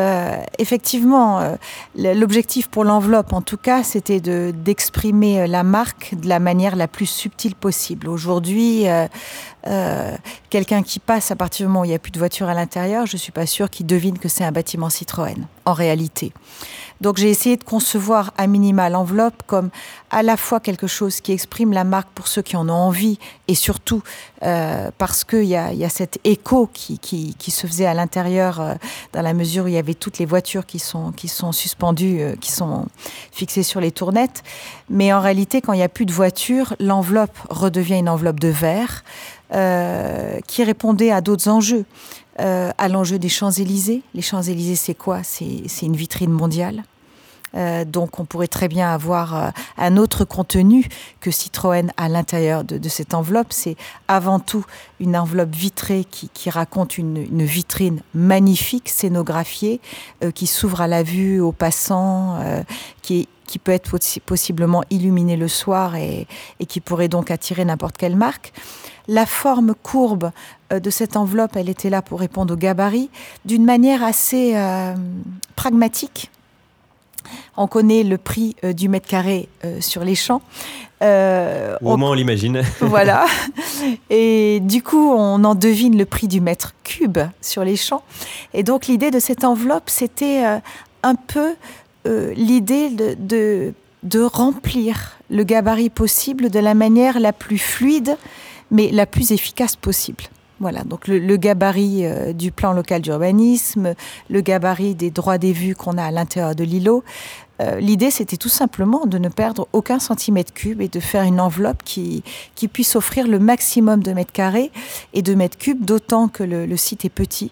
effectivement, 0.58 1.56
l'objectif 1.96 2.68
pour 2.68 2.84
l'enveloppe, 2.84 3.32
en 3.32 3.42
tout 3.42 3.56
cas, 3.56 3.82
c'était 3.82 4.20
d'exprimer 4.20 5.46
la 5.46 5.62
marque 5.62 6.14
de 6.14 6.28
la 6.28 6.38
manière 6.38 6.76
la 6.76 6.88
plus 6.88 7.06
subtile 7.06 7.54
possible. 7.54 8.08
Aujourd'hui, 8.08 8.86
euh, 9.66 10.16
quelqu'un 10.50 10.82
qui 10.82 10.98
passe 10.98 11.30
à 11.30 11.36
partir 11.36 11.66
du 11.66 11.68
moment 11.68 11.82
où 11.82 11.84
il 11.84 11.88
n'y 11.88 11.94
a 11.94 11.98
plus 11.98 12.12
de 12.12 12.18
voiture 12.18 12.48
à 12.48 12.54
l'intérieur, 12.54 13.06
je 13.06 13.16
ne 13.16 13.18
suis 13.18 13.32
pas 13.32 13.46
sûre 13.46 13.70
qu'il 13.70 13.86
devine 13.86 14.18
que 14.18 14.28
c'est 14.28 14.44
un 14.44 14.52
bâtiment 14.52 14.88
Citroën, 14.88 15.46
en 15.64 15.72
réalité. 15.72 16.32
Donc 17.02 17.16
j'ai 17.16 17.30
essayé 17.30 17.56
de 17.56 17.64
concevoir 17.64 18.32
à 18.38 18.46
minima 18.46 18.88
l'enveloppe 18.88 19.42
comme 19.48 19.70
à 20.10 20.22
la 20.22 20.36
fois 20.36 20.60
quelque 20.60 20.86
chose 20.86 21.20
qui 21.20 21.32
exprime 21.32 21.72
la 21.72 21.82
marque 21.82 22.08
pour 22.14 22.28
ceux 22.28 22.42
qui 22.42 22.56
en 22.56 22.68
ont 22.68 22.74
envie 22.74 23.18
et 23.48 23.56
surtout 23.56 24.04
euh, 24.44 24.92
parce 24.98 25.24
qu'il 25.24 25.44
y 25.44 25.56
a, 25.56 25.72
y 25.72 25.84
a 25.84 25.88
cet 25.88 26.20
écho 26.22 26.70
qui, 26.72 27.00
qui, 27.00 27.34
qui 27.34 27.50
se 27.50 27.66
faisait 27.66 27.86
à 27.86 27.94
l'intérieur 27.94 28.60
euh, 28.60 28.74
dans 29.12 29.22
la 29.22 29.34
mesure 29.34 29.64
où 29.64 29.66
il 29.66 29.74
y 29.74 29.78
avait 29.78 29.94
toutes 29.94 30.18
les 30.18 30.26
voitures 30.26 30.64
qui 30.64 30.78
sont, 30.78 31.10
qui 31.10 31.26
sont 31.26 31.50
suspendues, 31.50 32.20
euh, 32.20 32.36
qui 32.40 32.52
sont 32.52 32.86
fixées 33.32 33.64
sur 33.64 33.80
les 33.80 33.90
tournettes. 33.90 34.44
Mais 34.88 35.12
en 35.12 35.20
réalité, 35.20 35.60
quand 35.60 35.72
il 35.72 35.78
n'y 35.78 35.82
a 35.82 35.88
plus 35.88 36.06
de 36.06 36.12
voiture, 36.12 36.76
l'enveloppe 36.78 37.36
redevient 37.50 37.98
une 37.98 38.08
enveloppe 38.08 38.38
de 38.38 38.48
verre. 38.48 39.02
Euh, 39.54 40.40
qui 40.46 40.64
répondait 40.64 41.10
à 41.10 41.20
d'autres 41.20 41.48
enjeux, 41.48 41.84
euh, 42.40 42.70
à 42.78 42.88
l'enjeu 42.88 43.18
des 43.18 43.28
Champs-Élysées. 43.28 44.02
Les 44.14 44.22
Champs-Élysées, 44.22 44.76
c'est 44.76 44.94
quoi? 44.94 45.22
C'est 45.22 45.82
une 45.82 45.96
vitrine 45.96 46.30
mondiale. 46.30 46.84
Euh, 47.54 47.84
donc 47.84 48.18
on 48.18 48.24
pourrait 48.24 48.46
très 48.46 48.66
bien 48.66 48.90
avoir 48.90 49.52
un 49.76 49.98
autre 49.98 50.24
contenu 50.24 50.88
que 51.20 51.30
Citroën 51.30 51.90
à 51.98 52.08
l'intérieur 52.08 52.64
de, 52.64 52.88
cette 52.88 53.12
enveloppe. 53.12 53.48
C'est 53.52 53.76
avant 54.08 54.40
tout 54.40 54.64
une 55.00 55.18
enveloppe 55.18 55.54
vitrée 55.54 56.06
qui, 56.10 56.48
raconte 56.48 56.96
une, 56.96 57.44
vitrine 57.44 58.00
magnifique, 58.14 58.88
scénographiée, 58.88 59.82
qui 60.34 60.46
s'ouvre 60.46 60.80
à 60.80 60.86
la 60.86 61.02
vue 61.02 61.40
aux 61.40 61.52
passants, 61.52 62.38
qui, 63.02 63.28
qui 63.46 63.58
peut 63.58 63.72
être 63.72 63.90
possiblement 64.24 64.82
illuminée 64.90 65.36
le 65.36 65.48
soir 65.48 65.96
et, 65.96 66.26
et 66.60 66.66
qui 66.66 66.80
pourrait 66.80 67.08
donc 67.08 67.30
attirer 67.30 67.64
n'importe 67.64 67.96
quelle 67.96 68.16
marque. 68.16 68.52
La 69.08 69.26
forme 69.26 69.74
courbe 69.82 70.30
euh, 70.72 70.80
de 70.80 70.90
cette 70.90 71.16
enveloppe, 71.16 71.56
elle 71.56 71.68
était 71.68 71.90
là 71.90 72.02
pour 72.02 72.20
répondre 72.20 72.54
au 72.54 72.56
gabarit 72.56 73.10
d'une 73.44 73.64
manière 73.64 74.02
assez 74.02 74.52
euh, 74.54 74.94
pragmatique. 75.56 76.30
On 77.56 77.66
connaît 77.66 78.02
le 78.02 78.18
prix 78.18 78.56
euh, 78.64 78.72
du 78.72 78.88
mètre 78.88 79.06
carré 79.06 79.48
sur 79.80 80.04
les 80.04 80.14
champs. 80.14 80.42
Au 81.00 81.96
moins, 81.96 82.10
on 82.10 82.14
l'imagine. 82.14 82.62
voilà. 82.80 83.26
Et 84.08 84.60
du 84.60 84.84
coup, 84.84 85.10
on 85.10 85.42
en 85.42 85.56
devine 85.56 85.98
le 85.98 86.06
prix 86.06 86.28
du 86.28 86.40
mètre 86.40 86.74
cube 86.84 87.18
sur 87.40 87.64
les 87.64 87.74
champs. 87.74 88.04
Et 88.54 88.62
donc, 88.62 88.86
l'idée 88.86 89.10
de 89.10 89.18
cette 89.18 89.42
enveloppe, 89.42 89.90
c'était 89.90 90.44
un 91.02 91.14
peu 91.16 91.56
l'idée 92.04 92.90
de, 92.90 93.72
de, 94.02 94.22
remplir 94.22 95.18
le 95.30 95.44
gabarit 95.44 95.90
possible 95.90 96.50
de 96.50 96.58
la 96.58 96.74
manière 96.74 97.20
la 97.20 97.32
plus 97.32 97.58
fluide 97.58 98.16
mais 98.72 98.90
la 98.90 99.06
plus 99.06 99.30
efficace 99.30 99.76
possible. 99.76 100.24
Voilà, 100.62 100.84
donc 100.84 101.08
le, 101.08 101.36
gabarit 101.36 102.06
euh, 102.06 102.32
du 102.32 102.52
plan 102.52 102.72
local 102.72 103.02
d'urbanisme, 103.02 103.94
le 104.30 104.40
gabarit 104.40 104.94
des 104.94 105.10
droits 105.10 105.36
des 105.36 105.52
vues 105.52 105.74
qu'on 105.74 105.98
a 105.98 106.04
à 106.04 106.10
l'intérieur 106.12 106.54
de 106.54 106.62
l'îlot. 106.62 107.02
Euh, 107.60 107.80
l'idée, 107.80 108.12
c'était 108.12 108.36
tout 108.36 108.48
simplement 108.48 109.04
de 109.06 109.18
ne 109.18 109.28
perdre 109.28 109.66
aucun 109.72 109.98
centimètre 109.98 110.52
cube 110.52 110.80
et 110.80 110.86
de 110.86 111.00
faire 111.00 111.24
une 111.24 111.40
enveloppe 111.40 111.82
qui, 111.84 112.22
qui 112.54 112.68
puisse 112.68 112.94
offrir 112.94 113.26
le 113.26 113.40
maximum 113.40 114.04
de 114.04 114.12
mètres 114.12 114.32
carrés 114.32 114.70
et 115.14 115.22
de 115.22 115.34
mètres 115.34 115.58
cubes, 115.58 115.84
d'autant 115.84 116.28
que 116.28 116.44
le, 116.44 116.76
site 116.76 117.04
est 117.04 117.10
petit. 117.10 117.50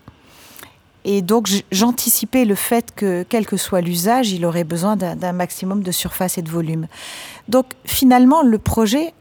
Et 1.04 1.22
donc, 1.22 1.48
j'anticipais 1.72 2.44
le 2.44 2.54
fait 2.54 2.94
que, 2.94 3.24
quel 3.28 3.46
que 3.46 3.56
soit 3.56 3.80
l'usage, 3.80 4.32
il 4.32 4.44
aurait 4.44 4.64
besoin 4.64 4.96
d'un 4.96 5.32
maximum 5.32 5.82
de 5.82 5.90
surface 5.90 6.36
et 6.38 6.42
de 6.42 6.50
volume. 6.50 6.86
Donc, 7.48 7.66
finalement, 7.84 8.42
le 8.42 8.58
projet 8.58 9.14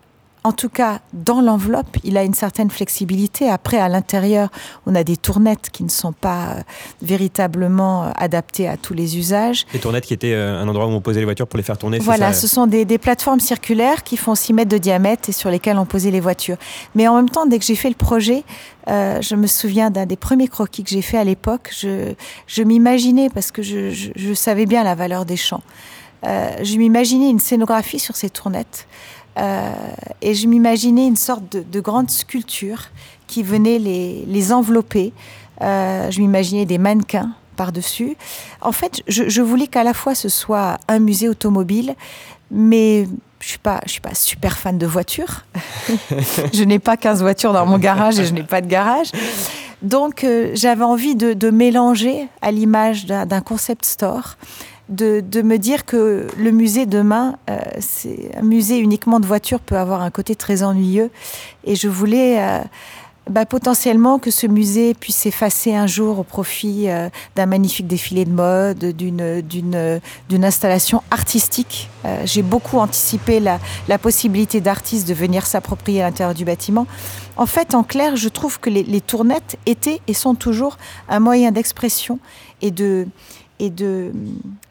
en 0.46 0.54
tout 0.54 0.70
cas, 0.70 1.00
dans 1.12 1.42
l'enveloppe, 1.42 1.98
il 2.06 2.18
a 2.18 2.24
une 2.24 2.34
certaine 2.34 2.70
flexibilité. 2.70 3.50
Après, 3.50 3.78
à 3.78 3.90
l'intérieur, 3.90 4.50
on 4.86 4.96
a 4.96 5.04
des 5.04 5.18
tournettes 5.18 5.70
qui 5.70 5.84
ne 5.84 5.90
sont 5.90 6.14
pas 6.14 6.52
euh, 6.52 6.62
véritablement 7.02 8.06
euh, 8.06 8.12
adaptées 8.16 8.66
à 8.68 8.78
tous 8.78 8.94
les 8.94 9.18
usages. 9.18 9.66
Les 9.74 9.80
tournettes 9.80 10.06
qui 10.06 10.14
étaient 10.14 10.34
euh, 10.34 10.62
un 10.62 10.68
endroit 10.70 10.86
où 10.86 10.92
on 10.92 11.02
posait 11.02 11.20
les 11.20 11.26
voitures 11.26 11.48
pour 11.48 11.58
les 11.58 11.64
faire 11.64 11.78
tourner. 11.78 12.00
Voilà, 12.00 12.32
ce 12.32 12.48
sont 12.48 12.68
des, 12.68 12.86
plateformes 12.98 13.42
circulaires 13.42 14.04
qui 14.04 14.16
font 14.16 14.34
6 14.34 14.54
mètres 14.54 14.72
de 14.72 14.78
diamètre 14.78 15.28
et 15.28 15.34
sur 15.34 15.50
lesquelles 15.50 15.78
on 15.78 15.86
posait 15.86 16.12
les 16.12 16.22
voitures. 16.22 16.58
Mais 16.96 17.08
en 17.08 17.16
même 17.16 17.30
temps, 17.30 17.46
dès 17.46 17.60
que 17.60 17.66
j'ai 17.66 17.76
fait 17.76 17.90
le 17.90 17.96
projet, 17.96 18.44
je 18.88 19.36
me 19.36 19.48
souviens 19.48 19.90
d'un 19.90 20.06
des 20.06 20.18
premiers 20.18 20.48
croquis 20.48 20.84
que 20.84 20.90
j'ai 20.90 21.02
fait 21.02 21.18
à 21.18 21.24
l'époque. 21.24 21.72
Je, 21.78 22.64
m'imaginais, 22.64 23.30
parce 23.30 23.52
que 23.52 23.62
je, 23.62 24.34
savais 24.34 24.66
bien 24.66 24.84
la 24.84 24.96
valeur 24.96 25.26
des 25.26 25.38
champs, 25.38 25.62
je 26.24 26.78
m'imaginais 26.78 27.30
une 27.30 27.40
scénographie 27.40 28.00
sur 28.00 28.16
ces 28.16 28.30
tournettes. 28.30 28.88
Euh, 29.40 29.72
et 30.22 30.34
je 30.34 30.48
m'imaginais 30.48 31.08
une 31.08 31.16
sorte 31.16 31.44
de, 31.56 31.80
grande 31.80 32.10
sculpture 32.10 32.86
qui 33.28 33.44
venait 33.44 33.80
les, 33.80 34.54
envelopper. 34.54 35.14
Euh, 35.62 36.10
je 36.12 36.20
m'imaginais 36.20 36.66
des 36.66 36.78
mannequins 36.78 37.32
par-dessus. 37.56 38.16
En 38.62 38.72
fait, 38.72 39.02
je, 39.08 39.42
voulais 39.42 39.68
qu'à 39.68 39.84
la 39.84 39.94
fois 39.94 40.16
ce 40.16 40.30
soit 40.30 40.78
un 40.88 41.00
musée 41.00 41.30
automobile, 41.30 41.96
mais 42.52 43.08
je 43.40 43.48
suis 43.48 43.58
pas, 43.58 43.82
je 43.86 43.92
suis 43.92 44.02
pas 44.02 44.14
super 44.14 44.58
fan 44.58 44.78
de 44.78 44.86
voitures. 44.86 45.46
je 46.54 46.64
n'ai 46.64 46.80
pas 46.80 46.98
15 46.98 47.22
voitures 47.22 47.54
dans 47.54 47.66
mon 47.66 47.78
garage 47.78 48.20
et 48.20 48.26
je 48.26 48.34
n'ai 48.34 48.44
pas 48.44 48.62
de 48.62 48.68
garage. 48.68 49.12
Donc, 49.82 50.26
euh, 50.26 50.52
j'avais 50.56 50.84
envie 50.84 51.16
de, 51.16 51.50
mélanger 51.50 52.28
à 52.42 52.52
l'image 52.52 53.06
d'un 53.06 53.42
concept 53.42 53.86
store 53.86 54.38
de, 54.90 55.42
me 55.42 55.58
dire 55.58 55.86
que 55.86 56.28
le 56.38 56.52
musée 56.52 56.86
demain, 56.86 57.36
euh, 57.50 57.60
c'est 57.80 58.32
un 58.36 58.42
musée 58.42 58.80
uniquement 58.80 59.20
de 59.20 59.26
voitures 59.26 59.60
peut 59.60 59.78
avoir 59.78 60.02
un 60.02 60.10
côté 60.10 60.36
très 60.36 60.64
ennuyeux. 60.64 61.12
Et 61.64 61.76
je 61.76 61.88
voulais 61.88 62.42
euh, 62.42 62.60
bah, 63.30 63.46
potentiellement 63.46 64.18
que 64.18 64.32
ce 64.32 64.48
musée 64.48 64.96
puisse 64.96 65.18
s'effacer 65.18 65.76
un 65.76 65.86
jour 65.86 66.20
au 66.20 66.24
profit 66.24 66.90
euh, 66.90 67.10
d'un 67.36 67.46
magnifique 67.46 67.86
défilé 67.86 68.26
de 68.26 68.32
mode, 68.32 68.80
d'une, 68.80 69.42
d'une, 69.42 70.02
d'une 70.28 70.46
installation 70.46 71.04
artistique. 71.12 71.90
j'ai 72.26 72.42
beaucoup 72.42 72.80
anticipé 72.80 73.40
la, 73.40 73.60
la 73.88 74.00
possibilité 74.00 74.60
d'artistes 74.60 75.08
de 75.08 75.14
venir 75.14 75.46
s'approprier 75.46 76.02
l'intérieur 76.02 76.34
du 76.34 76.46
bâtiment. 76.46 76.88
En 77.38 77.46
fait, 77.46 77.76
en 77.76 77.84
clair, 77.84 78.16
je 78.16 78.28
trouve 78.28 78.60
que 78.60 78.70
les, 78.70 78.84
les 78.84 79.02
tournettes 79.02 79.58
étaient 79.68 80.02
et 80.08 80.14
sont 80.14 80.34
toujours 80.34 80.78
un 81.08 81.20
moyen 81.20 81.52
d'expression 81.52 82.20
et 82.62 82.72
de 82.72 83.08
et 83.60 83.70
de 83.70 84.12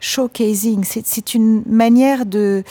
showcasing. 0.01 0.85
C'est 0.85 1.35
une 1.35 1.63
manière 1.67 2.27
de... 2.27 2.65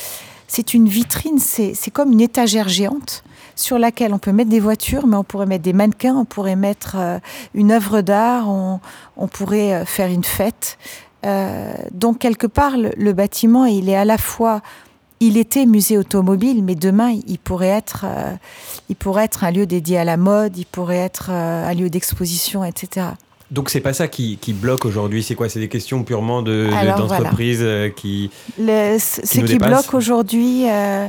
C'est 0.49 0.73
une 0.73 0.87
vitrine, 0.87 1.39
c'est 1.39 1.91
comme 1.91 2.13
une 2.13 2.21
étagère 2.21 2.69
géante 2.69 3.25
sur 3.57 3.79
laquelle 3.79 4.13
on 4.13 4.19
peut 4.19 4.31
mettre 4.31 4.49
des 4.49 4.59
voitures, 4.59 5.07
mais 5.07 5.17
on 5.17 5.23
pourrait 5.23 5.45
mettre 5.45 5.63
des 5.63 5.73
mannequins, 5.73 6.15
on 6.15 6.25
pourrait 6.25 6.55
mettre 6.55 6.95
euh, 6.97 7.19
une 7.53 7.71
œuvre 7.71 8.01
d'art, 8.01 8.47
on, 8.47 8.79
pourrait 9.27 9.73
euh, 9.73 9.85
faire 9.85 10.09
une 10.09 10.23
fête. 10.23 10.77
Euh, 11.25 11.73
donc 11.91 12.19
quelque 12.19 12.47
part, 12.47 12.73
le, 12.77 13.13
bâtiment, 13.13 13.65
il 13.65 13.89
est 13.89 13.95
à 13.95 14.05
la 14.05 14.17
fois, 14.17 14.61
il 15.19 15.37
était 15.37 15.65
musée 15.65 15.97
automobile, 15.97 16.63
mais 16.63 16.75
demain, 16.75 17.19
il 17.27 17.39
pourrait 17.39 17.67
être, 17.67 18.05
il 18.87 18.95
pourrait 18.95 19.25
être 19.25 19.43
un 19.43 19.51
lieu 19.51 19.65
dédié 19.65 19.97
à 19.97 20.03
la 20.03 20.15
mode, 20.15 20.55
il 20.57 20.67
pourrait 20.67 20.97
être 20.97 21.31
un 21.31 21.73
lieu 21.73 21.89
d'exposition, 21.89 22.63
etc. 22.63 23.07
Donc 23.49 23.69
c'est 23.69 23.79
pas 23.79 23.93
ça 23.93 24.07
qui, 24.07 24.37
bloque 24.53 24.85
aujourd'hui, 24.85 25.23
c'est 25.23 25.35
quoi? 25.35 25.47
C'est 25.47 25.59
des 25.59 25.69
questions 25.69 26.03
purement 26.03 26.41
d'entreprise 26.41 27.59
de, 27.59 27.65
euh, 27.65 27.89
qui, 27.89 28.29
Le, 28.59 28.97
Ce 28.99 29.21
qui, 29.21 29.57
bloque 29.57 29.93
aujourd'hui, 29.93 30.69
euh, 30.69 31.07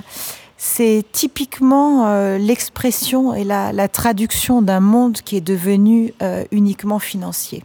c'est 0.56 1.04
typiquement 1.10 2.06
euh, 2.06 2.38
l'expression 2.38 3.34
et 3.34 3.42
la, 3.42 3.88
traduction 3.88 4.62
d'un 4.62 4.78
monde 4.80 5.18
qui 5.24 5.36
est 5.36 5.40
devenu 5.40 6.14
uniquement 6.52 7.00
financier. 7.00 7.64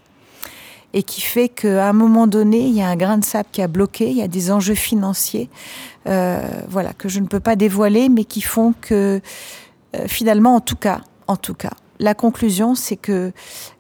et 0.95 1.03
qui 1.03 1.21
fait 1.21 1.49
qu'à 1.49 1.89
un 1.89 1.93
moment 1.93 2.27
donné, 2.27 2.59
il 2.59 2.73
y 2.75 2.81
a 2.81 2.87
un 2.87 2.95
grain 2.95 3.17
de 3.19 3.25
sable 3.25 3.49
qui 3.51 3.61
a 3.61 3.67
bloqué, 3.67 4.09
il 4.09 4.17
y 4.17 4.21
a 4.23 4.27
des 4.27 4.51
enjeux 4.51 4.75
financiers, 4.75 5.49
voilà, 6.05 6.93
que 6.97 7.09
je 7.09 7.19
ne 7.19 7.27
peux 7.27 7.39
pas 7.39 7.55
dévoiler, 7.55 8.09
mais 8.09 8.25
qui 8.25 8.41
font 8.41 8.73
que 8.81 9.21
finalement, 10.07 10.55
en 10.55 10.61
tout 10.61 10.75
cas, 10.75 11.01
en 11.27 11.35
tout 11.35 11.53
cas, 11.53 11.73
la 12.03 12.13
conclusion, 12.13 12.75
c'est 12.75 12.97
que 12.97 13.31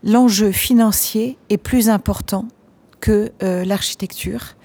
l'enjeu 0.03 0.51
financier 0.51 1.37
est 1.49 1.57
plus 1.57 1.89
important 1.89 2.45
que 2.99 3.31
euh, 3.43 3.65
l'architecture. 3.65 4.55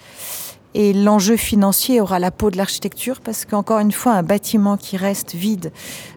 Et 0.75 0.93
l'enjeu 0.93 1.37
financier 1.37 2.01
aura 2.01 2.19
la 2.19 2.31
peau 2.31 2.51
de 2.51 2.57
l'architecture 2.57 3.21
parce 3.21 3.45
qu'encore 3.45 3.81
une 3.81 3.93
fois, 3.93 4.13
un 4.13 4.23
bâtiment 4.23 4.77
qui 4.77 4.97
reste 4.97 5.35
vide 5.35 5.73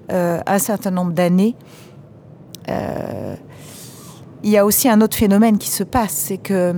un 0.09 0.59
certain 0.59 0.91
nombre 0.91 1.13
d'années, 1.13 1.55
il 2.67 4.49
y 4.49 4.57
a 4.57 4.65
aussi 4.65 4.89
un 4.89 4.99
autre 4.99 5.15
phénomène 5.15 5.57
qui 5.57 5.69
se 5.69 5.83
passe, 5.83 6.11
c'est 6.11 6.37
que 6.37 6.75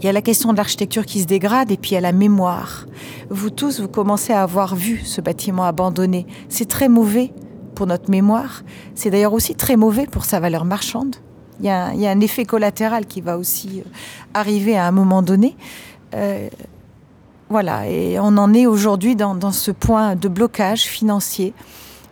il 0.00 0.06
y 0.06 0.08
a 0.08 0.12
la 0.12 0.22
question 0.22 0.52
de 0.52 0.56
l'architecture 0.56 1.04
qui 1.04 1.20
se 1.20 1.26
dégrade 1.26 1.70
et 1.70 1.76
puis 1.76 1.90
il 1.90 1.94
y 1.94 1.98
a 1.98 2.00
la 2.00 2.12
mémoire. 2.12 2.86
Vous 3.28 3.50
tous, 3.50 3.80
vous 3.80 3.88
commencez 3.88 4.32
à 4.32 4.42
avoir 4.42 4.74
vu 4.74 5.02
ce 5.04 5.20
bâtiment 5.20 5.64
abandonné. 5.64 6.26
C'est 6.48 6.68
très 6.68 6.88
mauvais 6.88 7.34
pour 7.80 7.86
notre 7.86 8.10
mémoire. 8.10 8.62
C'est 8.94 9.08
d'ailleurs 9.08 9.32
aussi 9.32 9.54
très 9.54 9.74
mauvais 9.74 10.04
pour 10.06 10.26
sa 10.26 10.38
valeur 10.38 10.66
marchande. 10.66 11.16
Il 11.60 11.64
y, 11.64 11.70
a, 11.70 11.86
un 11.86 12.20
effet 12.20 12.44
collatéral 12.44 13.06
qui 13.06 13.22
va 13.22 13.38
aussi 13.38 13.80
euh, 13.80 13.88
arriver 14.34 14.76
à 14.76 14.84
un 14.84 14.90
moment 14.90 15.22
donné. 15.22 15.56
Euh, 16.14 16.50
voilà, 17.48 17.88
et 17.88 18.20
on 18.20 18.36
en 18.36 18.52
est 18.52 18.66
aujourd'hui 18.66 19.16
dans, 19.16 19.50
ce 19.50 19.70
point 19.70 20.14
de 20.14 20.28
blocage 20.28 20.82
financier 20.82 21.54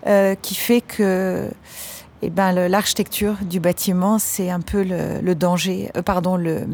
euh, 0.07 0.35
qui 0.41 0.55
fait 0.55 0.81
que 0.81 1.51
eh 2.23 2.31
ben, 2.31 2.67
l'architecture 2.69 3.35
du 3.43 3.61
bâtiment, 3.61 4.19
c'est 4.19 4.49
un 4.49 4.61
peu 4.61 4.83
le, 4.83 5.35
danger, 5.35 5.91
pardon, 6.07 6.39
le, 6.39 6.67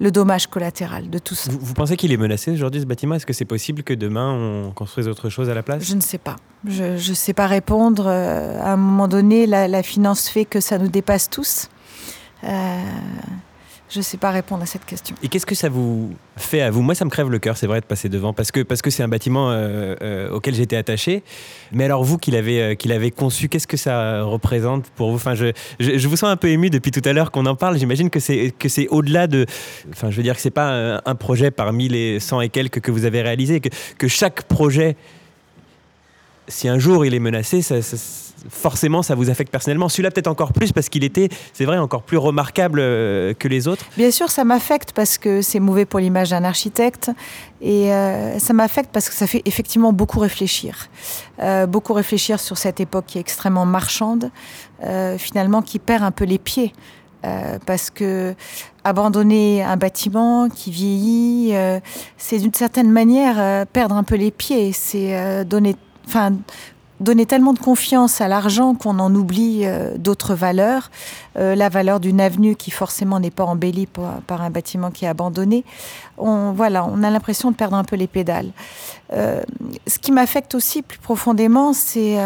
le 0.00 0.10
dommage 0.10 0.46
collatéral 0.46 1.10
de 1.10 1.18
tout 1.18 1.34
ça. 1.34 1.50
Vous, 1.50 1.74
pensez 1.74 1.96
qu'il 1.96 2.12
est 2.12 2.16
menacé 2.16 2.52
aujourd'hui 2.52 2.80
ce 2.80 2.86
bâtiment? 2.86 3.14
Est-ce 3.14 3.26
que 3.26 3.32
c'est 3.32 3.44
possible 3.44 3.82
que 3.82 3.94
demain 3.94 4.32
on 4.32 4.70
construise 4.70 5.08
autre 5.08 5.28
chose 5.28 5.50
à 5.50 5.54
la 5.54 5.62
place? 5.62 5.84
Je 5.84 5.94
ne 5.94 6.00
sais 6.00 6.18
pas. 6.18 6.36
Je 6.66 6.84
ne 6.94 7.14
sais 7.14 7.34
pas 7.34 7.46
répondre. 7.46 8.06
Euh, 8.06 8.60
à 8.60 8.72
un 8.72 8.76
moment 8.76 9.08
donné, 9.08 9.46
la, 9.46 9.68
la, 9.68 9.82
finance 9.82 10.28
fait 10.28 10.44
que 10.44 10.60
ça 10.60 10.78
nous 10.78 10.88
dépasse 10.88 11.30
tous. 11.30 11.68
Euh, 12.44 12.82
je 13.90 13.98
ne 13.98 14.02
sais 14.02 14.18
pas 14.18 14.30
répondre 14.30 14.62
à 14.62 14.66
cette 14.66 14.84
question. 14.84 15.16
Et 15.22 15.28
qu'est-ce 15.28 15.46
que 15.46 15.54
ça 15.54 15.68
vous 15.68 16.14
fait 16.36 16.60
à 16.60 16.70
vous? 16.70 16.82
Moi, 16.82 16.94
ça 16.94 17.04
me 17.04 17.10
crève 17.10 17.30
le 17.30 17.38
cœur, 17.38 17.56
c'est 17.56 17.66
vrai, 17.66 17.80
de 17.80 17.86
passer 17.86 18.08
devant, 18.08 18.34
parce 18.34 18.52
que 18.52 18.60
parce 18.60 18.82
que 18.82 18.90
c'est 18.90 19.02
un 19.02 19.08
bâtiment 19.08 19.50
euh, 19.50 19.94
euh, 20.02 20.30
auquel 20.30 20.54
j'étais 20.54 20.76
attaché. 20.76 21.22
Mais 21.72 21.84
alors 21.84 22.04
vous, 22.04 22.18
qui 22.18 22.30
l'avez 22.30 22.62
euh, 22.62 22.74
qui 22.74 22.88
conçu, 23.12 23.48
qu'est-ce 23.48 23.66
que 23.66 23.78
ça 23.78 24.22
représente 24.22 24.86
pour 24.90 25.10
vous? 25.10 25.16
Enfin, 25.16 25.34
je, 25.34 25.52
je, 25.80 26.08
vous 26.08 26.16
sens 26.16 26.28
un 26.28 26.36
peu 26.36 26.48
ému 26.48 26.68
depuis 26.68 26.90
tout 26.90 27.02
à 27.04 27.12
l'heure 27.12 27.30
qu'on 27.30 27.46
en 27.46 27.56
parle. 27.56 27.78
J'imagine 27.78 28.10
que 28.10 28.20
c'est 28.20 28.52
c'est 28.66 28.88
au-delà 28.88 29.26
de. 29.26 29.46
Enfin, 29.90 30.10
je 30.10 30.16
veux 30.16 30.22
dire 30.22 30.34
que 30.34 30.40
c'est 30.42 30.50
pas 30.50 31.00
un, 31.04 31.14
projet 31.14 31.50
parmi 31.50 31.88
les 31.88 32.20
100 32.20 32.42
et 32.42 32.48
quelques 32.50 32.80
que 32.80 32.90
vous 32.90 33.06
avez 33.06 33.22
réalisé, 33.22 33.60
que 33.60 33.70
que 33.96 34.08
chaque 34.08 34.42
projet, 34.42 34.96
si 36.46 36.68
un 36.68 36.78
jour 36.78 37.06
il 37.06 37.14
est 37.14 37.18
menacé, 37.18 37.62
ça 37.62 37.76
forcément, 38.48 39.02
ça 39.02 39.14
vous 39.14 39.30
affecte 39.30 39.50
personnellement. 39.50 39.88
Celui-là, 39.88 40.10
peut-être 40.10 40.26
encore 40.26 40.52
plus 40.52 40.72
parce 40.72 40.88
qu'il 40.88 41.04
était, 41.04 41.28
c'est 41.52 41.64
vrai, 41.64 41.78
encore 41.78 42.02
plus 42.02 42.16
remarquable 42.16 42.80
euh, 42.80 43.34
que 43.34 43.48
les 43.48 43.68
autres. 43.68 43.84
Bien 43.96 44.10
sûr, 44.10 44.30
ça 44.30 44.44
m'affecte 44.44 44.92
parce 44.92 45.18
que 45.18 45.42
c'est 45.42 45.60
mauvais 45.60 45.84
pour 45.84 46.00
l'image 46.00 46.30
d'un 46.30 46.44
architecte. 46.44 47.10
Et 47.60 47.92
euh, 47.92 48.38
ça 48.38 48.52
m'affecte 48.52 48.90
parce 48.92 49.08
que 49.08 49.14
ça 49.14 49.26
fait 49.26 49.42
effectivement 49.44 49.92
beaucoup 49.92 50.20
réfléchir. 50.20 50.88
Euh, 51.40 51.66
beaucoup 51.66 51.92
réfléchir 51.92 52.40
sur 52.40 52.58
cette 52.58 52.80
époque 52.80 53.06
qui 53.06 53.18
est 53.18 53.20
extrêmement 53.20 53.66
marchande, 53.66 54.30
finalement, 55.18 55.60
qui 55.60 55.80
perd 55.80 56.04
un 56.04 56.12
peu 56.12 56.24
les 56.24 56.38
pieds. 56.38 56.72
parce 57.66 57.90
que 57.90 58.34
abandonner 58.84 59.60
un 59.64 59.76
bâtiment 59.76 60.48
qui 60.48 60.70
vieillit, 60.70 61.52
c'est 62.16 62.38
d'une 62.38 62.54
certaine 62.54 62.90
manière 62.90 63.66
perdre 63.66 63.96
un 63.96 64.04
peu 64.04 64.14
les 64.14 64.30
pieds. 64.30 64.72
C'est 64.72 65.44
donner, 65.44 65.74
enfin, 66.06 66.32
donner 67.00 67.26
tellement 67.26 67.52
de 67.52 67.58
confiance 67.58 68.20
à 68.20 68.28
l'argent 68.28 68.74
qu'on 68.74 68.98
en 68.98 69.14
oublie 69.14 69.62
euh, 69.64 69.96
d'autres 69.96 70.34
valeurs. 70.34 70.90
Euh, 71.36 71.54
la 71.54 71.68
valeur 71.68 72.00
d'une 72.00 72.20
avenue 72.20 72.56
qui 72.56 72.70
forcément 72.70 73.20
n'est 73.20 73.30
pas 73.30 73.44
embellie 73.44 73.86
par, 73.86 74.42
un 74.42 74.50
bâtiment 74.50 74.90
qui 74.90 75.04
est 75.04 75.08
abandonné. 75.08 75.64
On, 76.16 76.52
voilà, 76.52 76.84
on 76.84 77.02
a 77.02 77.10
l'impression 77.10 77.50
de 77.50 77.56
perdre 77.56 77.76
un 77.76 77.84
peu 77.84 77.96
les 77.96 78.06
pédales. 78.08 78.50
Euh, 79.12 79.42
ce 79.86 79.98
qui 79.98 80.10
m'affecte 80.10 80.54
aussi 80.54 80.82
plus 80.82 80.98
profondément, 80.98 81.72
c'est 81.72 82.18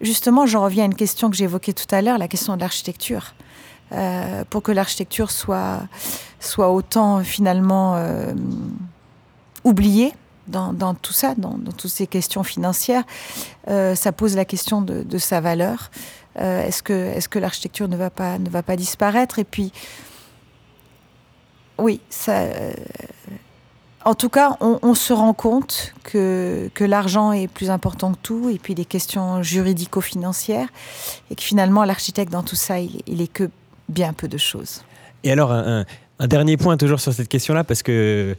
justement, 0.00 0.46
j'en 0.46 0.64
reviens 0.64 0.84
à 0.84 0.86
une 0.86 0.94
question 0.94 1.30
que 1.30 1.36
j'évoquais 1.36 1.72
tout 1.72 1.86
à 1.90 2.02
l'heure, 2.02 2.18
la 2.18 2.28
question 2.28 2.56
de 2.56 2.60
l'architecture. 2.60 3.34
pour 4.50 4.62
que 4.62 4.72
l'architecture 4.72 5.30
soit, 5.30 5.80
soit 6.40 6.70
autant 6.70 7.22
finalement 7.22 7.96
oubliée, 9.64 10.12
dans, 10.48 10.94
tout 10.94 11.12
ça, 11.12 11.34
dans, 11.36 11.58
toutes 11.76 11.90
ces 11.90 12.06
questions 12.06 12.42
financières, 12.42 13.04
euh, 13.68 13.94
ça 13.94 14.12
pose 14.12 14.36
la 14.36 14.44
question 14.44 14.82
de, 14.82 15.18
sa 15.18 15.40
valeur. 15.40 15.90
Euh, 16.40 16.66
est-ce 16.66 16.82
que, 16.82 17.38
l'architecture 17.38 17.88
ne, 17.88 17.96
va 17.96 18.10
pas, 18.10 18.76
disparaître? 18.76 19.38
Et 19.38 19.44
puis, 19.44 19.72
oui, 21.78 22.00
euh, 22.28 22.72
en 24.04 24.14
tout 24.14 24.28
cas, 24.28 24.56
on, 24.60 24.94
se 24.94 25.12
rend 25.12 25.34
compte 25.34 25.94
que, 26.02 26.70
l'argent 26.80 27.32
est 27.32 27.48
plus 27.48 27.70
important 27.70 28.12
que 28.12 28.18
tout, 28.22 28.48
et 28.48 28.58
puis 28.58 28.74
les 28.74 28.84
questions 28.84 29.42
juridico-financières, 29.42 30.68
et 31.30 31.34
que 31.34 31.42
finalement, 31.42 31.84
l'architecte, 31.84 32.32
dans 32.32 32.42
tout 32.42 32.56
ça, 32.56 32.80
il, 32.80 33.02
il, 33.06 33.20
est 33.20 33.32
que 33.32 33.50
bien 33.88 34.12
peu 34.12 34.28
de 34.28 34.38
choses. 34.38 34.82
Et 35.24 35.32
alors, 35.32 35.52
un 35.52 36.26
dernier 36.26 36.56
point 36.56 36.76
toujours 36.76 37.00
sur 37.00 37.12
cette 37.12 37.28
question-là, 37.28 37.64
parce 37.64 37.82
que 37.82 38.36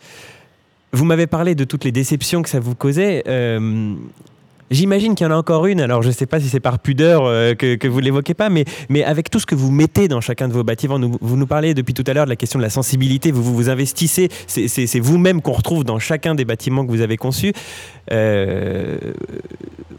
vous 0.92 1.06
m'avez 1.06 1.28
parlé 1.28 1.56
de 1.56 1.64
toutes 1.64 1.84
les 1.84 1.92
déceptions 1.92 2.42
que 2.42 2.50
ça 2.50 2.60
vous 2.60 2.76
causait. 2.76 3.24
Euh, 3.28 3.94
j'imagine 4.72 5.16
qu'il 5.16 5.26
y 5.26 5.30
en 5.30 5.34
a 5.34 5.38
encore 5.38 5.66
une, 5.68 5.82
alors 5.82 6.02
je 6.02 6.08
ne 6.08 6.14
sais 6.14 6.26
pas 6.26 6.40
si 6.40 6.50
c'est 6.50 6.60
par 6.60 6.80
pudeur 6.80 7.26
euh, 7.26 7.54
que, 7.54 7.88
vous 7.88 8.00
ne 8.00 8.06
l'évoquez 8.06 8.34
pas, 8.34 8.50
mais, 8.50 8.66
avec 9.04 9.30
tout 9.30 9.40
ce 9.40 9.46
que 9.46 9.56
vous 9.56 9.72
mettez 9.72 10.08
dans 10.08 10.22
chacun 10.22 10.48
de 10.48 10.54
vos 10.54 10.64
bâtiments, 10.64 11.00
vous 11.00 11.38
nous 11.38 11.48
parlez 11.48 11.74
depuis 11.74 11.94
tout 11.94 12.04
à 12.08 12.14
l'heure 12.14 12.26
de 12.26 12.30
la 12.30 12.36
question 12.36 12.60
de 12.60 12.64
la 12.64 12.70
sensibilité, 12.70 13.32
vous 13.32 13.44
vous, 13.44 13.70
investissez, 13.70 14.30
c'est 14.48 15.00
vous-même 15.00 15.42
qu'on 15.42 15.54
retrouve 15.54 15.84
dans 15.84 16.00
chacun 16.00 16.36
des 16.36 16.46
bâtiments 16.46 16.86
que 16.86 16.92
vous 16.92 17.02
avez 17.02 17.18
conçus. 17.18 17.54
Euh, 18.12 18.98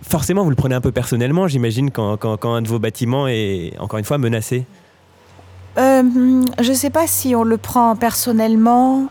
forcément, 0.03 0.43
vous 0.43 0.51
le 0.51 0.57
prenez 0.57 0.75
un 0.75 0.81
peu 0.81 0.93
personnellement, 0.93 1.47
j'imagine, 1.47 1.91
quand, 1.91 2.45
un 2.45 2.63
de 2.63 2.69
vos 2.69 2.79
bâtiments 2.79 3.29
est, 3.29 3.75
encore 3.79 3.99
une 3.99 4.05
fois, 4.05 4.19
menacé. 4.19 4.65
je 5.77 6.69
ne 6.69 6.75
sais 6.75 6.91
pas 6.91 7.07
si 7.07 7.35
on 7.37 7.45
le 7.45 7.59
prend 7.59 7.95
personnellement 7.95 9.09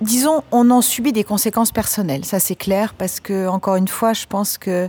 disons, 0.00 0.42
on 0.52 0.70
en 0.70 0.82
subit 0.82 1.12
des 1.12 1.24
conséquences 1.24 1.72
personnelles, 1.72 2.24
ça 2.24 2.38
c'est 2.38 2.54
clair, 2.54 2.94
parce 2.94 3.20
que, 3.20 3.48
encore 3.48 3.76
une 3.76 3.88
fois, 3.88 4.12
je 4.12 4.26
pense 4.26 4.58
que 4.58 4.88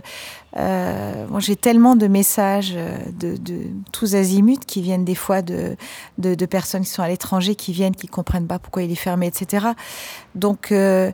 euh, 0.56 1.26
j'ai 1.38 1.56
tellement 1.56 1.96
de 1.96 2.06
messages 2.06 2.74
euh, 2.76 2.98
de, 3.18 3.36
tous 3.92 4.14
azimuts 4.14 4.64
qui 4.66 4.82
viennent 4.82 5.04
des 5.04 5.14
fois 5.14 5.42
de, 5.42 5.76
de, 6.18 6.46
personnes 6.46 6.82
qui 6.82 6.90
sont 6.90 7.02
à 7.02 7.08
l'étranger, 7.08 7.54
qui 7.54 7.72
viennent, 7.72 7.94
qui 7.94 8.06
comprennent 8.06 8.46
pas 8.46 8.58
pourquoi 8.58 8.82
il 8.82 8.90
est 8.90 8.96
fermé, 8.96 9.26
etc. 9.26 9.68
Donc, 10.34 10.72
euh, 10.72 11.12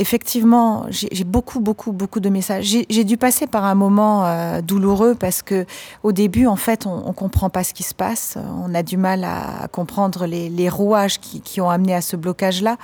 effectivement, 0.00 0.86
j'ai 0.88 1.24
beaucoup, 1.24 1.60
beaucoup, 1.60 1.92
beaucoup 1.92 2.20
de 2.20 2.30
messages. 2.30 2.64
J'ai 2.88 3.04
dû 3.04 3.18
passer 3.18 3.46
par 3.46 3.64
un 3.64 3.74
moment 3.74 4.24
euh, 4.24 4.62
douloureux 4.62 5.14
parce 5.14 5.42
que 5.42 5.66
au 6.02 6.12
début, 6.12 6.46
en 6.46 6.56
fait, 6.56 6.86
on, 6.86 7.08
ne 7.08 7.12
comprend 7.12 7.50
pas 7.50 7.64
ce 7.64 7.74
qui 7.74 7.82
se 7.82 7.94
passe. 7.94 8.38
On 8.64 8.74
a 8.74 8.82
du 8.82 8.96
mal 8.96 9.24
à, 9.24 9.68
comprendre 9.68 10.26
les, 10.26 10.68
rouages 10.70 11.20
qui, 11.20 11.60
ont 11.60 11.68
amené 11.68 11.94
à 11.94 12.00
ce 12.00 12.16
blocage-là. 12.16 12.78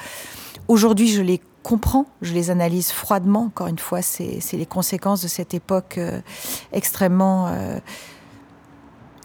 Aujourd'hui, 0.68 1.08
je 1.08 1.22
les 1.22 1.40
comprends, 1.62 2.04
je 2.20 2.34
les 2.34 2.50
analyse 2.50 2.90
froidement. 2.90 3.44
Encore 3.44 3.68
une 3.68 3.78
fois, 3.78 4.02
c'est 4.02 4.40
les 4.52 4.66
conséquences 4.66 5.22
de 5.22 5.28
cette 5.28 5.54
époque 5.54 5.96
euh, 5.96 6.20
extrêmement 6.72 7.46
euh, 7.48 7.78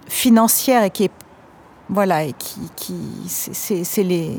financière 0.07 0.83
et 0.83 0.91
qui 0.91 1.05
est 1.05 1.11
voilà 1.89 2.23
et 2.23 2.31
qui, 2.31 2.61
qui 2.77 2.95
c'est 3.27 4.03
les 4.03 4.37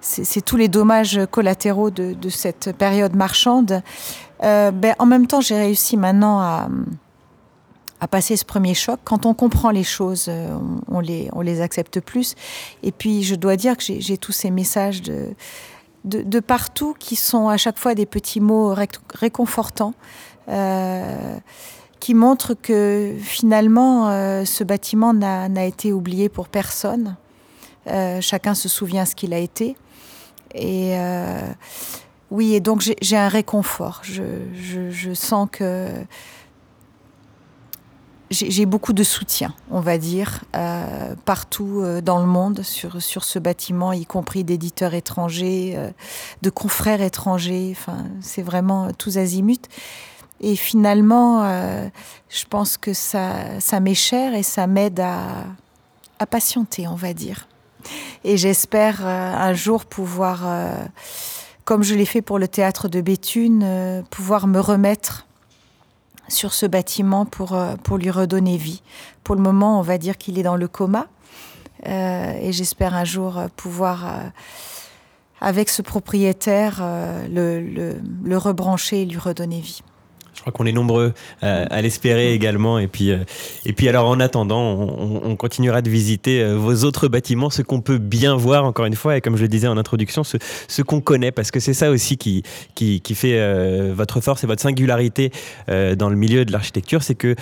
c'est 0.00 0.44
tous 0.44 0.56
les 0.56 0.68
dommages 0.68 1.20
collatéraux 1.30 1.90
de, 1.90 2.28
cette 2.28 2.72
période 2.76 3.16
marchande. 3.16 3.82
Euh, 4.44 4.70
ben, 4.70 4.94
en 4.98 5.06
même 5.06 5.26
temps, 5.26 5.40
j'ai 5.40 5.56
réussi 5.56 5.96
maintenant 5.96 6.40
à, 6.40 6.68
passer 8.10 8.36
ce 8.36 8.44
premier 8.44 8.74
choc. 8.74 9.00
Quand 9.02 9.26
on 9.26 9.34
comprend 9.34 9.70
les 9.70 9.82
choses, 9.82 10.26
euh, 10.28 10.56
on, 10.88 11.00
les, 11.00 11.60
accepte 11.60 12.00
plus. 12.00 12.36
Et 12.84 12.92
puis, 12.92 13.24
je 13.24 13.34
dois 13.34 13.56
dire 13.56 13.76
que 13.76 13.82
j'ai 13.82 14.16
tous 14.16 14.32
ces 14.32 14.50
messages 14.50 15.02
de, 15.02 15.30
de, 16.04 16.40
partout 16.40 16.94
qui 16.98 17.16
sont 17.16 17.48
à 17.48 17.56
chaque 17.56 17.78
fois 17.78 17.94
des 17.94 18.06
petits 18.06 18.40
mots 18.40 18.74
réconfortants. 19.14 19.94
Euh, 20.48 21.38
qui 22.00 22.14
montrent 22.14 22.54
que 22.54 23.16
finalement 23.20 24.06
ce 24.44 24.62
bâtiment 24.62 25.12
n'a 25.12 25.64
été 25.64 25.92
oublié 25.92 26.28
pour 26.28 26.48
personne. 26.48 27.16
chacun 28.20 28.54
se 28.54 28.68
souvient 28.68 29.04
ce 29.04 29.16
qu'il 29.16 29.34
a 29.34 29.38
été. 29.38 29.76
Et 30.54 30.98
euh, 30.98 31.40
oui, 32.30 32.54
et 32.54 32.60
donc 32.60 32.82
j'ai 33.00 33.16
un 33.16 33.28
réconfort. 33.28 34.00
Je, 34.02 35.14
sens 35.14 35.48
que 35.50 35.88
j'ai 38.30 38.66
beaucoup 38.66 38.92
de 38.92 39.02
soutien, 39.02 39.54
on 39.70 39.80
va 39.80 39.96
dire, 39.96 40.44
euh, 40.54 41.14
partout 41.24 41.80
euh, 41.80 42.02
dans 42.02 42.18
le 42.18 42.26
monde 42.26 42.62
sur, 42.62 43.00
sur 43.00 43.24
ce 43.24 43.38
bâtiment, 43.38 43.92
y 43.92 44.04
compris 44.04 44.44
d'éditeurs 44.44 44.92
étrangers, 44.92 45.78
de 46.42 46.50
confrères 46.50 47.00
étrangers. 47.00 47.74
Enfin, 47.76 48.04
c'est 48.20 48.42
vraiment 48.42 48.92
tous 48.92 49.18
azimuts. 49.18 49.68
Et 50.40 50.54
finalement, 50.54 51.42
je 52.28 52.44
pense 52.48 52.76
que 52.76 52.92
ça, 52.92 53.58
ça 53.60 53.80
m'est 53.80 53.94
cher 53.94 54.34
et 54.34 54.44
ça 54.44 54.68
m'aide 54.68 55.00
à, 55.00 55.44
à 56.18 56.26
patienter, 56.26 56.86
on 56.86 56.94
va 56.94 57.12
dire. 57.12 57.48
Et 58.24 58.36
j'espère 58.36 59.06
un 59.06 59.54
jour 59.54 59.84
pouvoir, 59.84 60.44
comme 61.64 61.82
je 61.82 61.94
l'ai 61.94 62.04
fait 62.04 62.22
pour 62.22 62.38
le 62.38 62.48
théâtre 62.48 62.88
de 62.88 63.00
Béthune, 63.00 64.04
pouvoir 64.10 64.46
me 64.46 64.60
remettre 64.60 65.28
sur 66.28 66.52
ce 66.52 66.66
bâtiment 66.66 67.24
pour, 67.24 67.54
euh, 67.54 67.74
lui 67.98 68.10
redonner 68.10 68.56
vie. 68.56 68.82
Pour 69.24 69.34
le 69.34 69.42
moment, 69.42 69.78
on 69.78 69.82
va 69.82 69.98
dire 69.98 70.16
qu'il 70.16 70.38
est 70.38 70.42
dans 70.42 70.56
le 70.56 70.68
coma. 70.68 71.08
Euh, 71.86 72.38
et 72.40 72.52
j'espère 72.52 72.94
un 72.94 73.04
jour 73.04 73.40
pouvoir, 73.56 74.06
euh, 74.06 74.28
avec 75.40 75.68
ce 75.68 75.82
propriétaire, 75.82 76.82
le 77.30 78.36
rebrancher 78.36 79.02
et 79.02 79.06
lui 79.06 79.18
redonner 79.18 79.60
vie. 79.60 79.82
Je 80.38 80.42
crois 80.42 80.52
qu'on 80.52 80.66
est 80.66 80.72
nombreux 80.72 81.14
euh, 81.42 81.66
à 81.68 81.82
l'espérer 81.82 82.32
également. 82.32 82.78
Et 82.78 82.86
puis, 82.86 83.10
euh, 83.10 83.18
et 83.66 83.72
puis 83.72 83.88
alors 83.88 84.08
en 84.08 84.20
attendant, 84.20 84.62
on, 84.62 85.34
continuera 85.34 85.82
de 85.82 85.90
visiter 85.90 86.40
euh, 86.40 86.54
vos 86.54 86.84
autres 86.84 87.08
bâtiments, 87.08 87.50
ce 87.50 87.62
qu'on 87.62 87.80
peut 87.80 87.98
bien 87.98 88.36
voir 88.36 88.64
encore 88.64 88.86
une 88.86 88.94
fois, 88.94 89.16
et 89.16 89.20
comme 89.20 89.36
je 89.36 89.42
le 89.42 89.48
disais 89.48 89.66
en 89.66 89.76
introduction, 89.76 90.22
ce, 90.22 90.82
qu'on 90.82 91.00
connaît, 91.00 91.32
parce 91.32 91.50
que 91.50 91.58
c'est 91.58 91.74
ça 91.74 91.90
aussi 91.90 92.16
qui, 92.16 92.44
qui, 92.76 93.00
qui 93.00 93.16
fait 93.16 93.92
votre 93.92 94.20
force 94.20 94.44
et 94.44 94.46
votre 94.46 94.62
singularité 94.62 95.32
dans 95.66 96.08
le 96.08 96.16
milieu 96.16 96.44
de 96.44 96.52
l'architecture, 96.52 97.02
c'est 97.02 97.14
que 97.14 97.34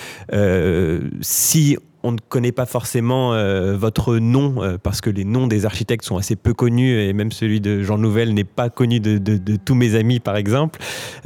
si 1.21 1.77
on 2.07 2.13
ne 2.13 2.17
connaît 2.29 2.53
pas 2.53 2.65
forcément 2.65 3.33
euh, 3.33 3.75
votre 3.77 4.17
nom 4.17 4.63
euh, 4.63 4.77
parce 4.81 5.01
que 5.01 5.09
les 5.09 5.25
noms 5.25 5.47
des 5.47 5.65
architectes 5.65 6.05
sont 6.05 6.17
assez 6.17 6.35
peu 6.37 6.53
connus 6.53 7.01
et 7.01 7.11
même 7.11 7.33
celui 7.33 7.59
de 7.59 7.83
Jean 7.83 7.97
Nouvel 7.97 8.33
n'est 8.33 8.45
pas 8.45 8.69
connu 8.69 8.99
de, 8.99 9.37
tous 9.57 9.75
mes 9.75 9.95
amis 9.95 10.19
par 10.19 10.37
exemple. 10.37 10.79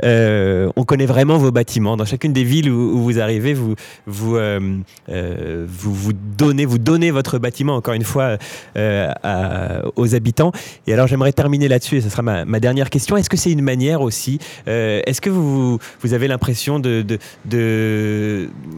Euh, 0.03 0.71
on 0.75 0.83
connaît 0.83 1.05
vraiment 1.05 1.37
vos 1.37 1.51
bâtiments. 1.51 1.97
Dans 1.97 2.05
chacune 2.05 2.33
des 2.33 2.43
villes 2.43 2.71
où, 2.71 3.01
vous 3.01 3.19
arrivez, 3.19 3.53
vous 3.53 3.75
vous, 4.07 4.37
vous, 5.07 6.13
donnez 6.37 6.65
vous 6.65 6.79
donnez 6.79 7.11
votre 7.11 7.37
bâtiment 7.37 7.75
encore 7.75 7.93
une 7.93 8.03
fois 8.03 8.37
aux 9.95 10.15
habitants. 10.15 10.51
Et 10.87 10.93
alors 10.93 11.07
j'aimerais 11.07 11.33
terminer 11.33 11.67
là-dessus 11.67 11.97
et 11.97 12.01
ce 12.01 12.09
sera 12.09 12.23
ma, 12.23 12.59
dernière 12.59 12.89
question. 12.89 13.17
Est-ce 13.17 13.29
que 13.29 13.37
c'est 13.37 13.51
une 13.51 13.61
manière 13.61 14.01
aussi 14.01 14.39
Est-ce 14.65 15.21
que 15.21 15.29
vous, 15.29 15.77
vous 16.01 16.13
avez 16.13 16.27
l'impression 16.27 16.79
de, 16.79 17.19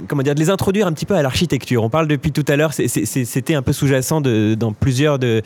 comment 0.07 0.23
dire 0.23 0.35
de 0.35 0.39
les 0.39 0.49
introduire 0.49 0.87
un 0.87 0.91
petit 0.91 1.05
peu 1.05 1.15
à 1.15 1.21
l'architecture? 1.21 1.83
Parle 1.93 2.07
depuis 2.07 2.31
tout 2.31 2.43
à 2.47 2.55
l'heure, 2.55 2.73
c'était 2.73 3.53
un 3.53 3.61
peu 3.61 3.71
sous-jacent 3.71 4.19
dans 4.19 4.73
plusieurs 4.73 5.19
de, 5.19 5.43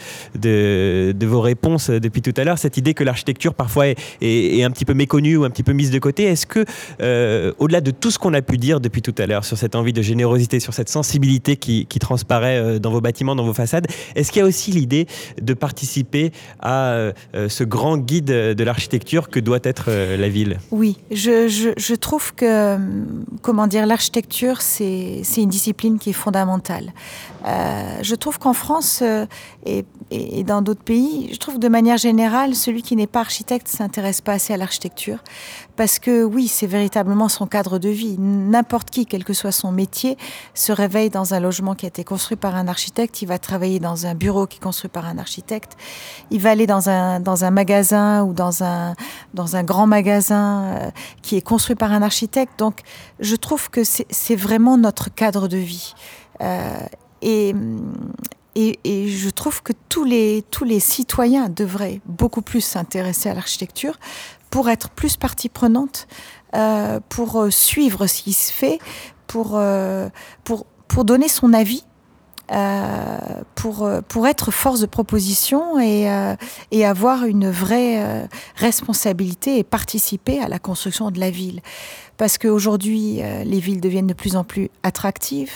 vos 1.22 1.42
réponses 1.42 1.90
depuis 1.90 2.22
tout 2.22 2.34
à 2.38 2.46
l'heure, 2.46 2.58
cette 2.58 2.78
idée 2.78 2.94
que 2.94 3.04
l'architecture 3.04 3.54
parfois 3.54 3.88
est, 4.22 4.64
un 4.64 4.72
petit 4.72 4.86
peu 4.86 4.94
méconnue 4.94 5.36
ou 5.36 5.44
un 5.44 5.50
petit 5.50 5.64
peu 5.64 5.74
mise 5.74 5.92
de 5.92 6.00
côté. 6.00 6.24
Est-ce 6.24 6.46
que, 6.46 6.64
euh, 7.02 7.52
au-delà 7.60 7.82
de 7.82 7.92
tout 7.92 8.12
ce 8.12 8.18
qu'on 8.18 8.34
a 8.34 8.42
pu 8.42 8.56
dire 8.58 8.80
depuis 8.80 9.02
tout 9.02 9.14
à 9.18 9.26
l'heure 9.26 9.44
sur 9.44 9.58
cette 9.58 9.76
envie 9.76 9.92
de 9.92 10.02
générosité, 10.02 10.62
sur 10.62 10.74
cette 10.74 10.88
sensibilité 10.88 11.58
qui, 11.58 11.86
transparaît 12.00 12.60
euh, 12.60 12.80
dans 12.80 12.92
vos 12.92 13.02
bâtiments, 13.02 13.36
dans 13.36 13.44
vos 13.44 13.54
façades, 13.54 13.88
est-ce 14.16 14.32
qu'il 14.32 14.40
y 14.40 14.46
a 14.46 14.48
aussi 14.48 14.72
l'idée 14.72 15.06
de 15.42 15.54
participer 15.54 16.32
à 16.62 16.92
euh, 16.92 17.12
ce 17.50 17.66
grand 17.66 17.98
guide 17.98 18.28
de 18.28 18.64
l'architecture 18.64 19.28
que 19.30 19.42
doit 19.42 19.60
être 19.64 19.90
la 19.92 20.30
ville? 20.30 20.60
Oui, 20.72 20.96
je, 21.12 21.96
trouve 21.96 22.34
que, 22.36 22.78
comment 23.42 23.68
dire, 23.68 23.86
l'architecture, 23.86 24.62
c'est 24.62 25.24
une 25.36 25.50
discipline 25.50 26.00
qui 26.00 26.12
est 26.12 26.14
euh, 27.46 28.00
je 28.02 28.16
trouve 28.16 28.40
qu'en 28.40 28.54
France 28.54 29.00
euh, 29.02 29.26
et, 29.66 30.44
dans 30.44 30.62
d'autres 30.62 30.84
pays, 30.84 31.30
je 31.32 31.38
trouve 31.38 31.60
de 31.60 31.68
manière 31.68 31.98
générale, 31.98 32.56
celui 32.56 32.82
qui 32.82 32.96
n'est 32.96 33.08
pas 33.08 33.20
architecte 33.20 33.68
s'intéresse 33.68 34.22
pas 34.22 34.34
assez 34.34 34.54
à 34.54 34.58
l'architecture. 34.58 35.20
Parce 35.78 36.00
que 36.00 36.24
oui, 36.24 36.48
c'est 36.48 36.66
véritablement 36.66 37.30
son 37.30 37.46
cadre 37.46 37.78
de 37.78 37.90
vie. 37.90 38.18
N'importe 38.18 38.90
qui, 38.90 39.06
quel 39.06 39.24
que 39.24 39.34
soit 39.34 39.52
son 39.52 39.72
métier, 39.72 40.18
se 40.56 40.72
réveille 40.72 41.12
dans 41.12 41.36
un 41.36 41.40
logement 41.40 41.76
qui 41.76 41.86
a 41.86 41.90
été 41.90 42.04
construit 42.04 42.36
par 42.36 42.56
un 42.56 42.68
architecte, 42.68 43.22
il 43.22 43.28
va 43.28 43.38
travailler 43.38 43.80
dans 43.80 44.08
un 44.08 44.16
bureau 44.16 44.48
qui 44.48 44.58
est 44.58 44.64
construit 44.64 44.90
par 44.90 45.06
un 45.06 45.20
architecte, 45.20 45.78
il 46.32 46.42
va 46.42 46.50
aller 46.50 46.66
dans 46.66 46.90
un, 46.90 47.20
dans 47.20 47.46
un 47.46 47.52
magasin 47.52 48.24
ou 48.24 48.34
dans 48.34 48.64
un, 48.64 48.96
dans 49.36 49.56
un 49.56 49.64
grand 49.64 49.86
magasin 49.86 50.64
euh, 50.64 50.92
qui 51.22 51.38
est 51.38 51.42
construit 51.42 51.76
par 51.76 51.92
un 51.92 52.02
architecte. 52.02 52.58
Donc 52.58 52.82
je 53.20 53.36
trouve 53.36 53.70
que 53.70 53.84
c'est 53.84 54.36
vraiment 54.36 54.78
notre 54.80 55.14
cadre 55.14 55.48
de 55.48 55.58
vie. 55.58 55.94
Euh, 56.42 56.80
et, 57.22 57.54
et, 58.56 59.08
je 59.08 59.30
trouve 59.30 59.62
que 59.62 59.74
tous 59.90 60.04
les, 60.04 60.44
tous 60.50 60.64
les 60.64 60.80
citoyens 60.80 61.48
devraient 61.48 62.02
beaucoup 62.06 62.42
plus 62.42 62.62
s'intéresser 62.62 63.30
à 63.30 63.36
l'architecture 63.36 64.00
pour 64.50 64.70
être 64.70 64.90
plus 64.90 65.18
partie 65.18 65.50
prenante, 65.50 66.08
euh, 66.56 67.00
pour 67.10 67.42
euh, 67.42 67.50
suivre 67.50 68.08
ce 68.08 68.24
qui 68.24 68.34
se 68.34 68.52
fait, 68.52 68.80
pour, 69.28 69.60
pour 70.44 71.06
donner 71.06 71.28
son 71.28 71.54
avis 71.54 71.84
euh, 72.50 73.42
pour, 73.56 73.90
pour 74.08 74.26
être 74.26 74.52
force 74.52 74.80
de 74.80 74.86
proposition 74.86 75.82
et, 75.82 76.10
euh, 76.10 76.34
et 76.72 76.86
avoir 76.86 77.26
une 77.26 77.50
vraie 77.50 78.02
euh, 78.02 78.26
responsabilité 78.56 79.58
et 79.58 79.66
participer 79.66 80.40
à 80.40 80.48
la 80.48 80.58
construction 80.58 81.12
de 81.12 81.20
la 81.20 81.30
ville. 81.30 81.60
Parce 82.16 82.38
qu'aujourd'hui, 82.38 83.22
les 83.46 83.60
villes 83.60 83.80
deviennent 83.80 84.08
de 84.08 84.16
plus 84.16 84.36
en 84.38 84.44
plus 84.44 84.72
attractives. 84.82 85.52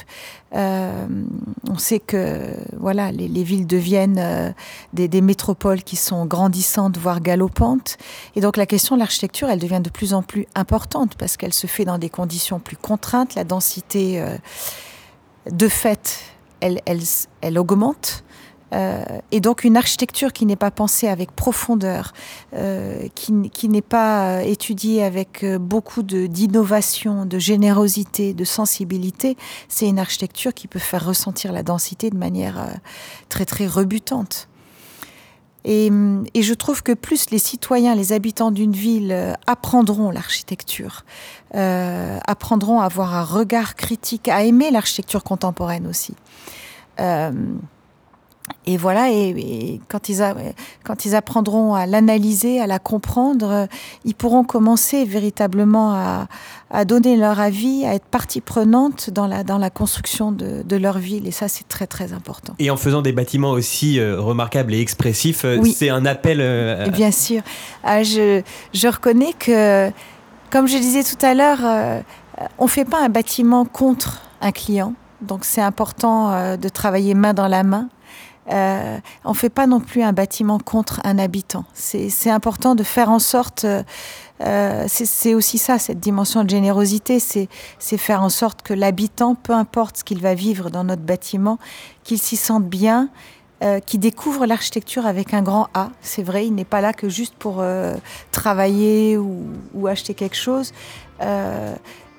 on 0.53 1.77
sait 1.79 1.99
que 1.99 2.53
voilà, 2.77 3.11
les, 3.11 3.27
les 3.27 3.43
villes 3.43 3.65
deviennent 3.65 4.53
des, 4.93 5.07
des, 5.07 5.21
métropoles 5.21 5.81
qui 5.81 5.95
sont 5.95 6.27
grandissantes, 6.27 6.99
voire 6.99 7.19
galopantes. 7.19 7.97
Et 8.35 8.41
donc 8.41 8.57
la 8.57 8.67
question 8.67 8.95
de 8.95 8.99
l'architecture, 8.99 9.49
elle 9.49 9.57
devient 9.57 9.81
de 9.83 9.89
plus 9.89 10.13
en 10.13 10.21
plus 10.21 10.45
importante 10.53 11.15
parce 11.15 11.35
qu'elle 11.35 11.53
se 11.53 11.65
fait 11.65 11.85
dans 11.85 11.97
des 11.97 12.09
conditions 12.09 12.59
plus 12.59 12.77
contraintes. 12.77 13.33
La 13.33 13.43
densité, 13.43 14.23
de 15.49 15.67
fait, 15.67 16.19
elle, 16.61 17.59
augmente. 17.59 18.23
Euh, 18.73 19.03
et 19.31 19.41
donc 19.41 19.65
une 19.65 19.75
architecture 19.75 20.31
qui 20.31 20.45
n'est 20.45 20.55
pas 20.55 20.71
pensée 20.71 21.07
avec 21.07 21.31
profondeur, 21.31 22.13
euh, 22.53 23.07
qui, 23.15 23.67
n'est 23.67 23.81
pas 23.81 24.37
euh, 24.37 24.39
étudiée 24.41 25.03
avec 25.03 25.45
beaucoup 25.59 26.03
d'innovation, 26.03 27.25
de, 27.25 27.37
générosité, 27.37 28.33
de 28.33 28.45
sensibilité, 28.45 29.35
c'est 29.67 29.87
une 29.87 29.99
architecture 29.99 30.53
qui 30.53 30.67
peut 30.67 30.79
faire 30.79 31.05
ressentir 31.05 31.51
la 31.51 31.63
densité 31.63 32.09
de 32.09 32.17
manière 32.17 32.65
très 33.27 33.45
très 33.45 33.67
rebutante. 33.67 34.47
Et, 35.63 35.91
et, 36.33 36.41
je 36.41 36.53
trouve 36.55 36.81
que 36.81 36.93
plus 36.93 37.29
les 37.29 37.37
citoyens, 37.37 37.93
les 37.93 38.13
habitants 38.13 38.49
d'une 38.49 38.71
ville 38.71 39.35
apprendront 39.45 40.09
l'architecture, 40.09 41.05
apprendront 41.53 42.79
à 42.79 42.85
avoir 42.85 43.13
un 43.13 43.23
regard 43.23 43.75
critique, 43.75 44.27
à 44.27 44.43
aimer 44.43 44.71
l'architecture 44.71 45.23
contemporaine 45.23 45.85
aussi, 45.85 46.15
et 48.65 48.77
voilà, 48.77 49.09
et, 49.09 49.81
quand, 49.87 50.09
ils 50.09 50.23
quand 50.83 51.05
ils 51.05 51.15
apprendront 51.15 51.73
à 51.73 51.85
l'analyser, 51.85 52.59
à 52.59 52.67
la 52.67 52.79
comprendre, 52.79 53.67
ils 54.05 54.13
pourront 54.13 54.43
commencer 54.43 55.05
véritablement 55.05 55.93
à, 56.69 56.85
donner 56.85 57.17
leur 57.17 57.39
avis, 57.39 57.85
à 57.85 57.95
être 57.95 58.05
partie 58.05 58.39
prenante 58.39 59.09
dans 59.09 59.27
la, 59.27 59.43
dans 59.43 59.57
la 59.57 59.69
construction 59.69 60.31
de, 60.31 60.75
leur 60.75 60.99
ville. 60.99 61.27
Et 61.27 61.31
ça, 61.31 61.47
c'est 61.47 61.67
très, 61.67 61.87
très 61.87 62.13
important. 62.13 62.53
Et 62.59 62.69
en 62.69 62.77
faisant 62.77 63.01
des 63.01 63.11
bâtiments 63.11 63.51
aussi 63.51 63.99
euh, 63.99 64.19
remarquables 64.19 64.73
et 64.73 64.79
expressifs, 64.79 65.43
euh, 65.43 65.61
c'est 65.65 65.89
un 65.89 66.05
appel. 66.05 66.37
Bien 66.91 67.11
sûr. 67.11 67.41
Ah, 67.83 68.03
je, 68.03 68.41
je, 68.73 68.87
reconnais 68.87 69.33
que, 69.37 69.91
comme 70.49 70.67
je 70.67 70.77
disais 70.77 71.03
tout 71.03 71.23
à 71.25 71.33
l'heure, 71.33 72.03
on 72.57 72.65
ne 72.65 72.69
fait 72.69 72.85
pas 72.85 73.03
un 73.03 73.09
bâtiment 73.09 73.65
contre 73.65 74.21
un 74.39 74.51
client 74.51 74.93
donc 75.21 75.45
c'est 75.45 75.61
important 75.61 76.31
euh, 76.31 76.57
de 76.57 76.69
travailler 76.69 77.13
main 77.13 77.33
dans 77.33 77.47
la 77.47 77.63
main. 77.63 77.89
Euh, 78.51 78.97
on 79.23 79.33
fait 79.33 79.49
pas 79.49 79.67
non 79.67 79.79
plus 79.79 80.01
un 80.01 80.13
bâtiment 80.13 80.57
contre 80.57 80.99
un 81.03 81.19
habitant. 81.19 81.63
C'est 81.73 82.29
important 82.29 82.73
de 82.73 82.83
faire 82.83 83.09
en 83.09 83.19
sorte, 83.19 83.65
euh, 83.65 84.85
c'est 84.87 85.35
aussi 85.35 85.59
ça, 85.59 85.77
cette 85.77 85.99
dimension 85.99 86.43
de 86.43 86.49
générosité, 86.49 87.19
c'est 87.19 87.47
faire 87.97 88.23
en 88.23 88.29
sorte 88.29 88.63
que 88.63 88.73
l'habitant, 88.73 89.35
peu 89.35 89.53
importe 89.53 89.97
ce 89.97 90.03
qu'il 90.03 90.21
va 90.21 90.33
vivre 90.33 90.71
dans 90.71 90.83
notre 90.83 91.03
bâtiment, 91.03 91.59
qu'il 92.03 92.17
s'y 92.17 92.35
sente 92.35 92.65
bien, 92.65 93.09
qu'il 93.85 93.99
découvre 93.99 94.47
l'architecture 94.47 95.05
avec 95.05 95.35
un 95.35 95.43
grand 95.43 95.67
A. 95.75 95.91
C'est 96.01 96.23
vrai, 96.23 96.47
il 96.47 96.55
n'est 96.55 96.65
pas 96.65 96.81
là 96.81 96.93
que 96.93 97.09
juste 97.09 97.35
pour 97.35 97.63
travailler 98.31 99.17
ou, 99.17 99.45
ou, 99.75 99.85
acheter 99.85 100.15
quelque 100.15 100.35
chose. 100.35 100.73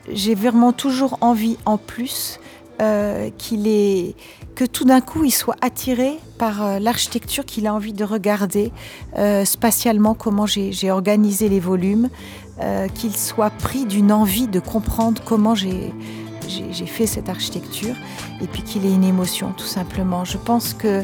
J'ai 0.09 0.35
vraiment 0.37 0.73
toujours 0.73 1.19
envie, 1.21 1.59
en 1.67 1.79
plus, 1.79 2.39
euh, 2.83 3.31
qu'il 3.39 3.69
est 3.69 4.17
que 4.57 4.65
tout 4.65 4.85
d'un 4.85 5.01
coup 5.01 5.25
il 5.25 5.31
soit 5.31 5.55
attiré 5.61 6.19
par 6.37 6.63
euh, 6.63 6.79
l'architecture 6.81 7.45
qu'il 7.45 7.69
a 7.69 7.75
envie 7.75 7.93
de 7.93 8.03
regarder 8.03 8.73
euh, 9.19 9.45
spatialement 9.45 10.15
comment 10.15 10.47
j'ai 10.47 10.91
organisé 10.91 11.49
les 11.49 11.61
volumes, 11.61 12.09
qu'il 12.95 13.17
soit 13.17 13.51
pris 13.51 13.87
d'une 13.87 14.13
envie 14.13 14.47
de 14.47 14.61
comprendre 14.61 15.21
comment 15.25 15.55
j'ai 15.55 15.93
fait 16.87 17.07
cette 17.07 17.29
architecture 17.29 17.95
et 18.41 18.47
puis 18.47 18.63
qu'il 18.63 18.85
ait 18.87 18.93
une 18.93 19.05
émotion 19.05 19.53
tout 19.57 19.67
simplement. 19.67 20.25
Je 20.25 20.39
pense 20.39 20.73
que, 20.73 21.03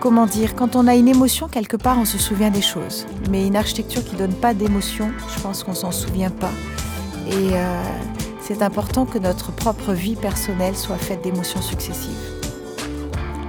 comment 0.00 0.26
dire, 0.26 0.54
quand 0.54 0.76
on 0.76 0.86
a 0.86 0.96
une 0.96 1.08
émotion, 1.08 1.48
quelque 1.48 1.78
part 1.78 1.98
on 1.98 2.04
se 2.04 2.18
souvient 2.18 2.50
des 2.50 2.62
choses. 2.62 3.06
Mais 3.30 3.46
une 3.46 3.56
architecture 3.56 4.04
qui 4.04 4.14
ne 4.14 4.18
donne 4.18 4.34
pas 4.34 4.52
d'émotion, 4.52 5.10
je 5.34 5.40
pense 5.40 5.62
qu'on 5.62 5.74
s'en 5.74 5.92
souvient 5.92 6.30
pas. 6.30 6.52
Et 7.30 7.54
c'est 8.48 8.62
important 8.62 9.04
que 9.04 9.18
notre 9.18 9.52
propre 9.52 9.92
vie 9.92 10.16
personnelle 10.16 10.74
soit 10.74 10.96
faite 10.96 11.22
d'émotions 11.22 11.60
successives. 11.60 12.16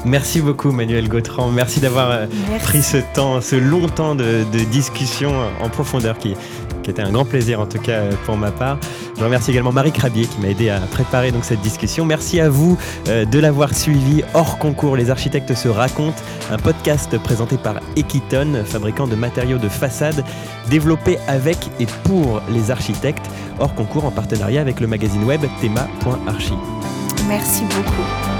Merci 0.03 0.41
beaucoup 0.41 0.71
Manuel 0.71 1.07
Gautran, 1.07 1.51
merci 1.51 1.79
d'avoir 1.79 2.11
euh, 2.11 2.25
pris 2.63 2.81
ce 2.81 2.97
temps, 3.13 3.39
ce 3.39 3.55
long 3.55 3.87
temps 3.87 4.15
de, 4.15 4.43
discussion 4.71 5.31
en 5.61 5.69
profondeur 5.69 6.17
qui, 6.17 6.35
qui 6.89 7.01
était 7.01 7.07
un 7.07 7.11
grand 7.11 7.25
plaisir 7.25 7.59
en 7.59 7.67
tout 7.67 7.77
cas 7.77 8.01
pour 8.25 8.35
ma 8.35 8.51
part. 8.51 8.79
Je 9.17 9.23
remercie 9.23 9.51
également 9.51 9.71
Marie 9.71 9.91
Crabier 9.91 10.25
qui 10.25 10.41
m'a 10.41 10.47
aidé 10.47 10.69
à 10.69 10.79
préparer 10.79 11.31
donc 11.31 11.45
cette 11.45 11.61
discussion. 11.61 12.03
Merci 12.03 12.39
à 12.39 12.49
vous 12.49 12.77
euh, 13.07 13.25
de 13.25 13.39
l'avoir 13.39 13.75
suivi 13.75 14.23
hors 14.33 14.57
concours. 14.57 14.95
Les 14.95 15.11
architectes 15.11 15.53
se 15.53 15.67
racontent, 15.67 16.21
un 16.51 16.57
podcast 16.57 17.17
présenté 17.19 17.57
par 17.57 17.75
Equiton, 17.95 18.63
fabricant 18.65 19.07
de 19.07 19.15
matériaux 19.15 19.59
de 19.59 19.69
façade, 19.69 20.23
développé 20.69 21.19
avec 21.27 21.57
et 21.79 21.85
pour 22.03 22.41
les 22.49 22.71
architectes, 22.71 23.29
hors 23.59 23.75
concours 23.75 24.05
en 24.05 24.11
partenariat 24.11 24.61
avec 24.61 24.79
le 24.79 24.87
magazine 24.87 25.23
web 25.23 25.41
thema.archi. 25.61 26.53
Merci 27.27 27.63
beaucoup. 27.65 28.38